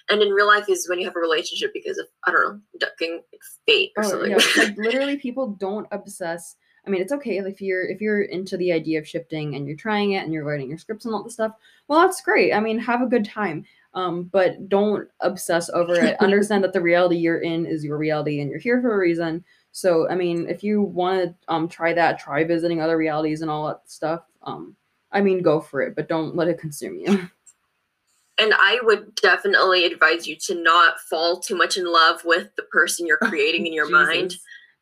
and 0.10 0.22
in 0.22 0.30
real 0.30 0.46
life 0.48 0.70
is 0.70 0.88
when 0.88 1.00
you 1.00 1.06
have 1.06 1.16
a 1.16 1.20
relationship 1.20 1.72
because 1.74 1.98
of 1.98 2.06
I 2.26 2.32
don't 2.32 2.42
know 2.44 2.60
ducking 2.80 3.22
fate 3.66 3.92
or 3.98 4.06
Oh, 4.06 4.10
something. 4.10 4.32
yeah, 4.32 4.38
like 4.58 4.78
literally, 4.78 5.18
people 5.18 5.48
don't 5.60 5.88
obsess. 5.92 6.56
I 6.86 6.92
mean, 6.92 7.02
it's 7.02 7.14
okay 7.14 7.40
if 7.40 7.62
you're 7.62 7.88
if 7.88 8.00
you're 8.00 8.22
into 8.22 8.58
the 8.58 8.72
idea 8.72 9.00
of 9.00 9.08
shifting 9.08 9.56
and 9.56 9.66
you're 9.68 9.76
trying 9.76 10.12
it 10.12 10.24
and 10.24 10.32
you're 10.32 10.44
writing 10.44 10.70
your 10.70 10.78
scripts 10.78 11.06
and 11.06 11.16
all 11.16 11.24
this 11.24 11.34
stuff. 11.34 11.54
Well, 11.88 12.00
that's 12.02 12.22
great. 12.22 12.54
I 12.54 12.60
mean, 12.60 12.78
have 12.78 13.02
a 13.02 13.08
good 13.08 13.26
time. 13.26 13.66
Um, 13.96 14.24
but 14.26 14.68
don't 14.70 15.08
obsess 15.22 15.70
over 15.70 15.96
it. 15.96 16.16
Understand 16.20 16.64
that 16.66 16.74
the 16.74 16.82
reality 16.82 17.16
you're 17.16 17.40
in 17.40 17.66
is 17.66 17.84
your 17.84 17.98
reality, 17.98 18.42
and 18.42 18.52
you're 18.52 18.60
here 18.60 18.82
for 18.82 18.94
a 18.94 18.98
reason. 19.00 19.44
So, 19.76 20.08
I 20.08 20.16
mean, 20.16 20.48
if 20.48 20.64
you 20.64 20.82
want 20.82 21.20
to 21.22 21.54
um 21.54 21.68
try 21.68 21.92
that, 21.92 22.18
try 22.18 22.46
visiting 22.46 22.80
other 22.80 22.96
realities 22.96 23.42
and 23.42 23.52
all 23.52 23.68
that 23.68 23.82
stuff. 23.88 24.22
Um, 24.42 24.78
I 25.12 25.20
mean, 25.20 25.42
go 25.42 25.60
for 25.60 25.82
it, 25.82 25.98
but 25.98 26.08
don't 26.08 26.34
let 26.34 26.48
it 26.48 26.60
consume 26.60 26.98
you. 26.98 27.08
and 28.38 28.54
I 28.58 28.80
would 28.84 29.16
definitely 29.16 29.84
advise 29.86 30.28
you 30.28 30.38
to 30.46 30.56
not 30.56 31.02
fall 31.02 31.42
too 31.42 31.58
much 31.58 31.76
in 31.76 31.92
love 31.92 32.22
with 32.24 32.56
the 32.56 32.64
person 32.64 33.06
you're 33.06 33.18
creating 33.24 33.68
in 33.68 33.74
your 33.74 33.90
mind. 33.90 34.36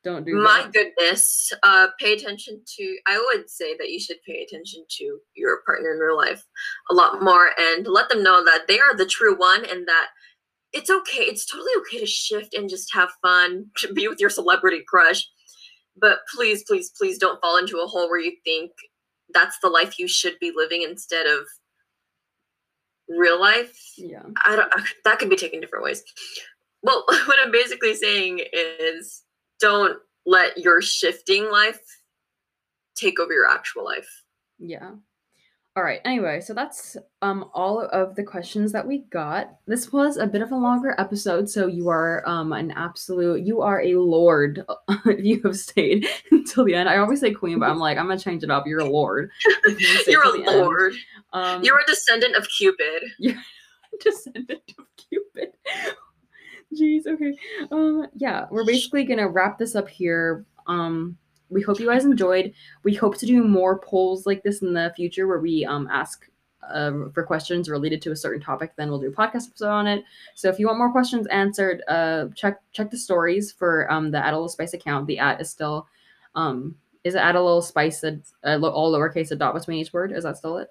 Don't 0.03 0.25
do 0.25 0.35
My 0.35 0.61
that. 0.61 0.73
goodness, 0.73 1.51
uh, 1.63 1.87
pay 1.99 2.13
attention 2.13 2.61
to. 2.75 2.97
I 3.07 3.17
would 3.17 3.49
say 3.49 3.75
that 3.77 3.89
you 3.89 3.99
should 3.99 4.21
pay 4.21 4.43
attention 4.43 4.85
to 4.89 5.17
your 5.33 5.61
partner 5.65 5.91
in 5.93 5.97
real 5.97 6.17
life 6.17 6.45
a 6.91 6.93
lot 6.93 7.23
more, 7.23 7.49
and 7.59 7.87
let 7.87 8.09
them 8.09 8.21
know 8.21 8.45
that 8.45 8.67
they 8.67 8.79
are 8.79 8.95
the 8.95 9.07
true 9.07 9.35
one, 9.35 9.65
and 9.65 9.87
that 9.87 10.09
it's 10.73 10.89
okay. 10.89 11.23
It's 11.23 11.45
totally 11.45 11.71
okay 11.81 11.99
to 11.99 12.05
shift 12.05 12.53
and 12.53 12.69
just 12.69 12.93
have 12.93 13.09
fun, 13.21 13.67
to 13.77 13.93
be 13.93 14.07
with 14.07 14.19
your 14.19 14.29
celebrity 14.29 14.83
crush. 14.87 15.27
But 15.95 16.19
please, 16.33 16.63
please, 16.67 16.91
please 16.97 17.17
don't 17.17 17.39
fall 17.39 17.57
into 17.57 17.77
a 17.77 17.87
hole 17.87 18.09
where 18.09 18.19
you 18.19 18.33
think 18.43 18.71
that's 19.33 19.57
the 19.61 19.69
life 19.69 19.99
you 19.99 20.07
should 20.07 20.37
be 20.39 20.51
living 20.55 20.81
instead 20.81 21.27
of 21.27 21.45
real 23.07 23.39
life. 23.39 23.77
Yeah. 23.97 24.23
I 24.43 24.55
don't. 24.55 24.73
That 25.05 25.19
could 25.19 25.29
be 25.29 25.35
taken 25.35 25.61
different 25.61 25.85
ways. 25.85 26.03
Well, 26.81 27.03
what 27.07 27.37
I'm 27.41 27.51
basically 27.51 27.93
saying 27.95 28.41
is, 28.53 29.23
don't 29.59 29.97
let 30.25 30.57
your 30.57 30.81
shifting 30.81 31.49
life 31.51 31.79
take 32.95 33.19
over 33.19 33.31
your 33.31 33.47
actual 33.47 33.85
life. 33.85 34.09
Yeah. 34.57 34.91
All 35.75 35.83
right. 35.83 36.01
Anyway, 36.05 36.39
so 36.39 36.53
that's 36.53 36.97
um 37.23 37.49
all 37.51 37.81
of 37.81 38.15
the 38.15 38.23
questions 38.23 38.71
that 38.73 38.85
we 38.85 38.99
got. 39.09 39.55
This 39.65 39.91
was 39.91 40.17
a 40.17 40.27
bit 40.27 40.43
of 40.43 40.51
a 40.51 40.55
longer 40.55 40.93
episode, 40.99 41.49
so 41.49 41.65
you 41.65 41.89
are 41.89 42.21
um 42.29 42.53
an 42.53 42.69
absolute 42.71 43.41
you 43.41 43.61
are 43.61 43.81
a 43.81 43.95
lord 43.95 44.63
if 45.07 45.25
you 45.25 45.41
have 45.43 45.57
stayed 45.57 46.07
until 46.31 46.65
the 46.65 46.75
end. 46.75 46.89
I 46.89 46.97
always 46.97 47.21
say 47.21 47.31
queen, 47.31 47.57
but 47.57 47.71
I'm 47.71 47.79
like 47.79 47.97
I'm 47.97 48.07
gonna 48.07 48.19
change 48.19 48.43
it 48.43 48.51
up. 48.51 48.67
You're 48.67 48.81
a 48.81 48.89
lord. 48.89 49.31
You 49.67 50.03
You're 50.07 50.23
a 50.23 50.57
lord. 50.57 50.93
Um, 51.33 51.63
You're 51.63 51.79
a 51.79 51.85
descendant 51.87 52.35
of 52.35 52.47
Cupid. 52.49 53.03
Yeah, 53.17 53.41
descendant 53.99 54.61
of 54.77 54.85
Cupid. 54.95 55.53
Jeez, 56.79 57.07
okay. 57.07 57.33
Um, 57.71 58.07
yeah, 58.13 58.45
we're 58.51 58.65
basically 58.65 59.05
gonna 59.05 59.27
wrap 59.27 59.57
this 59.57 59.75
up 59.75 59.89
here. 59.89 60.45
Um, 60.67 61.17
we 61.49 61.61
hope 61.61 61.79
you 61.79 61.87
guys 61.87 62.05
enjoyed. 62.05 62.53
We 62.83 62.93
hope 62.93 63.17
to 63.17 63.25
do 63.25 63.43
more 63.43 63.79
polls 63.79 64.25
like 64.25 64.43
this 64.43 64.61
in 64.61 64.73
the 64.73 64.93
future 64.95 65.27
where 65.27 65.39
we 65.39 65.65
um 65.65 65.87
ask 65.91 66.29
uh, 66.69 67.09
for 67.13 67.23
questions 67.23 67.69
related 67.69 68.01
to 68.01 68.11
a 68.11 68.15
certain 68.15 68.41
topic. 68.41 68.73
Then 68.75 68.89
we'll 68.89 68.99
do 68.99 69.09
a 69.09 69.11
podcast 69.11 69.47
episode 69.49 69.69
on 69.69 69.87
it. 69.87 70.03
So 70.35 70.49
if 70.49 70.59
you 70.59 70.67
want 70.67 70.77
more 70.77 70.91
questions 70.91 71.27
answered, 71.27 71.83
uh, 71.87 72.27
check 72.35 72.61
check 72.71 72.89
the 72.89 72.97
stories 72.97 73.51
for 73.51 73.91
um 73.91 74.11
the 74.11 74.17
Add 74.17 74.33
a 74.33 74.37
Little 74.37 74.49
Spice 74.49 74.73
account. 74.73 75.07
The 75.07 75.19
at 75.19 75.41
is 75.41 75.49
still 75.49 75.87
um 76.35 76.75
is 77.03 77.15
it 77.15 77.19
Add 77.19 77.35
a 77.35 77.41
Little 77.41 77.61
Spice 77.61 78.03
uh, 78.03 78.17
lo- 78.43 78.71
all 78.71 78.93
lowercase 78.93 79.31
a 79.31 79.35
dot 79.35 79.53
between 79.53 79.79
each 79.79 79.93
word? 79.93 80.11
Is 80.11 80.23
that 80.23 80.37
still 80.37 80.57
it? 80.57 80.69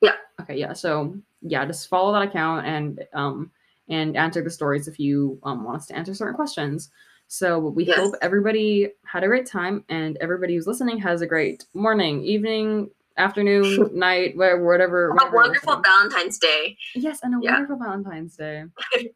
Yeah. 0.00 0.16
Okay. 0.40 0.56
Yeah. 0.56 0.74
So 0.74 1.16
yeah, 1.42 1.64
just 1.64 1.88
follow 1.88 2.12
that 2.12 2.28
account 2.28 2.66
and 2.66 3.04
um 3.14 3.50
and 3.88 4.16
answer 4.16 4.42
the 4.42 4.50
stories 4.50 4.86
if 4.86 5.00
you 5.00 5.38
um, 5.42 5.64
want 5.64 5.78
us 5.78 5.86
to 5.86 5.96
answer 5.96 6.14
certain 6.14 6.36
questions. 6.36 6.90
So 7.32 7.60
we 7.60 7.84
Yes. 7.84 7.96
hope 7.96 8.14
everybody 8.22 8.90
had 9.06 9.22
a 9.22 9.28
great 9.28 9.46
time 9.46 9.84
and 9.88 10.16
everybody 10.20 10.56
who's 10.56 10.66
listening 10.66 10.98
has 10.98 11.20
a 11.22 11.28
great 11.28 11.64
morning, 11.74 12.24
evening, 12.24 12.90
afternoon, 13.18 13.88
night, 13.96 14.36
whatever, 14.36 14.66
whatever. 14.66 15.10
A 15.10 15.30
wonderful. 15.32 15.80
Valentine's 15.80 16.38
Day. 16.38 16.76
Yes, 16.96 17.20
and 17.22 17.36
a 17.36 17.38
Yeah. 17.40 17.52
wonderful 17.52 17.78
Valentine's 17.78 18.36
Day. 18.36 18.64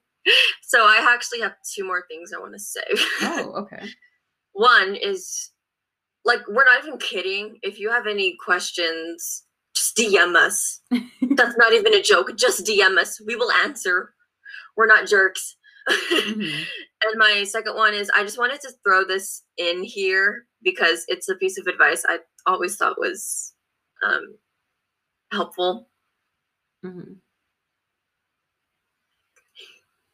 So 0.63 0.79
I 0.87 1.07
actually 1.15 1.41
have 1.43 1.55
two 1.75 1.85
more 1.85 2.07
things 2.09 2.33
I 2.35 2.41
want 2.41 2.55
to 2.55 2.59
say. 2.59 2.81
Oh, 3.21 3.53
okay. 3.65 3.85
One 4.55 4.95
is 4.95 5.51
like 6.25 6.41
we're 6.49 6.65
not 6.65 6.83
even 6.87 6.99
kidding. 6.99 7.59
If 7.63 7.79
you 7.79 7.91
have 7.91 8.07
any 8.07 8.35
questions, 8.43 9.45
just 9.77 9.95
DM 9.99 10.35
us. 10.35 10.81
That's 11.21 11.59
not 11.59 11.75
even 11.75 11.93
a 11.93 12.01
joke. 12.01 12.35
Just 12.39 12.65
DM 12.65 12.97
us. 12.97 13.21
We 13.21 13.37
will 13.37 13.53
answer. 13.53 14.15
We're 14.79 14.87
not 14.87 15.07
jerks. 15.07 15.57
Mhm. 15.89 16.65
And 17.07 17.19
my 17.19 17.45
second 17.45 17.77
one 17.77 17.93
is 17.93 18.11
I 18.15 18.23
just 18.23 18.39
wanted 18.39 18.63
to 18.63 18.73
throw 18.83 19.05
this 19.05 19.43
in 19.59 19.85
here 19.85 20.47
because 20.63 21.05
it's 21.09 21.29
a 21.29 21.35
piece 21.35 21.59
of 21.59 21.67
advice 21.67 22.03
I 22.09 22.21
always 22.47 22.77
thought 22.77 22.99
was 22.99 23.53
um, 24.03 24.39
helpful. 25.31 25.91
Mhm. 26.85 27.17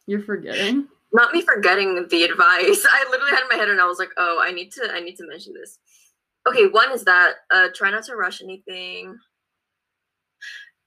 You're 0.06 0.22
forgetting. 0.22 0.88
Not 1.12 1.32
me 1.32 1.42
forgetting 1.42 2.06
the 2.10 2.22
advice. 2.24 2.84
I 2.90 3.06
literally 3.10 3.30
had 3.32 3.42
in 3.42 3.48
my 3.48 3.56
head 3.56 3.68
and 3.68 3.80
I 3.80 3.86
was 3.86 3.98
like, 3.98 4.10
oh, 4.16 4.40
I 4.42 4.50
need 4.52 4.72
to 4.72 4.90
I 4.92 5.00
need 5.00 5.16
to 5.16 5.26
mention 5.28 5.52
this. 5.54 5.78
Okay, 6.48 6.66
one 6.66 6.90
is 6.92 7.04
that 7.04 7.34
uh 7.52 7.68
try 7.74 7.90
not 7.90 8.04
to 8.04 8.16
rush 8.16 8.42
anything. 8.42 9.16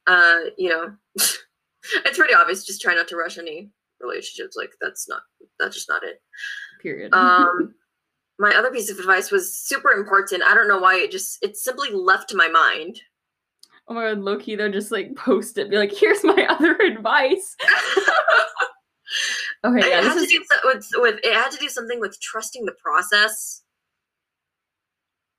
Uh, 0.05 0.39
you 0.57 0.69
know, 0.69 0.93
it's 1.15 2.17
pretty 2.17 2.33
obvious. 2.33 2.65
Just 2.65 2.81
try 2.81 2.93
not 2.93 3.07
to 3.09 3.15
rush 3.15 3.37
any 3.37 3.71
relationships. 4.03 4.55
Like 4.55 4.71
that's 4.81 5.07
not 5.09 5.21
that's 5.59 5.75
just 5.75 5.89
not 5.89 6.03
it. 6.03 6.21
Period. 6.81 7.13
um 7.13 7.73
my 8.39 8.53
other 8.55 8.71
piece 8.71 8.89
of 8.89 8.97
advice 8.97 9.29
was 9.29 9.55
super 9.55 9.91
important 9.91 10.41
i 10.41 10.55
don't 10.55 10.67
know 10.67 10.79
why 10.79 10.95
it 10.95 11.11
just 11.11 11.37
it 11.43 11.55
simply 11.55 11.91
left 11.91 12.33
my 12.33 12.47
mind 12.47 12.99
oh 13.87 13.93
my 13.93 14.09
god, 14.09 14.19
Loki, 14.19 14.55
though, 14.55 14.69
just 14.69 14.91
like 14.91 15.15
post 15.15 15.57
it, 15.57 15.69
be 15.69 15.77
like, 15.77 15.93
here's 15.93 16.23
my 16.23 16.45
other 16.49 16.75
advice. 16.75 17.55
Okay, 19.65 19.79
yeah, 19.79 19.99
it 19.99 20.03
had 20.03 20.17
this 20.17 20.29
to 20.29 20.37
do 20.39 20.45
with, 20.65 20.89
with 20.95 21.19
it 21.23 21.33
had 21.33 21.51
to 21.51 21.57
do 21.57 21.69
something 21.69 21.99
with 22.01 22.19
trusting 22.19 22.65
the 22.65 22.73
process 22.83 23.63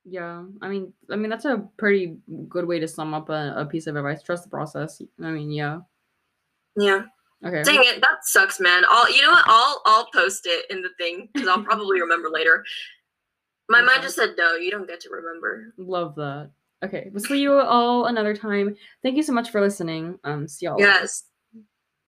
Yeah, 0.03 0.45
I 0.61 0.67
mean, 0.67 0.93
I 1.11 1.15
mean 1.15 1.29
that's 1.29 1.45
a 1.45 1.67
pretty 1.77 2.17
good 2.47 2.65
way 2.65 2.79
to 2.79 2.87
sum 2.87 3.13
up 3.13 3.29
a, 3.29 3.53
a 3.57 3.65
piece 3.65 3.85
of 3.85 3.95
advice. 3.97 4.23
Trust 4.23 4.43
the 4.45 4.49
process. 4.49 4.99
I 5.21 5.29
mean, 5.29 5.51
yeah. 5.51 5.79
yeah 6.75 7.03
Okay. 7.45 7.63
dang 7.63 7.81
it 7.83 8.01
that 8.01 8.23
sucks 8.23 8.59
man 8.59 8.83
i'll 8.89 9.09
you 9.13 9.21
know 9.21 9.31
what 9.31 9.43
i'll 9.45 9.81
i'll 9.85 10.09
post 10.11 10.45
it 10.45 10.65
in 10.69 10.81
the 10.81 10.89
thing 10.97 11.29
because 11.31 11.47
i'll 11.47 11.63
probably 11.63 12.01
remember 12.01 12.29
later 12.29 12.65
my 13.69 13.81
mind 13.81 14.01
just 14.01 14.15
said 14.15 14.33
no 14.37 14.55
you 14.55 14.71
don't 14.71 14.87
get 14.87 14.99
to 15.01 15.09
remember 15.09 15.73
Love 15.77 16.15
that. 16.15 16.51
Okay, 16.83 17.09
we'll 17.11 17.23
see 17.23 17.39
you 17.39 17.53
all 17.53 18.05
another 18.05 18.35
time. 18.35 18.75
Thank 19.01 19.15
you 19.15 19.23
so 19.23 19.33
much 19.33 19.49
for 19.49 19.59
listening. 19.61 20.19
Um, 20.23 20.47
see 20.47 20.65
y'all. 20.65 20.77
later. 20.77 20.89
yes 20.89 21.23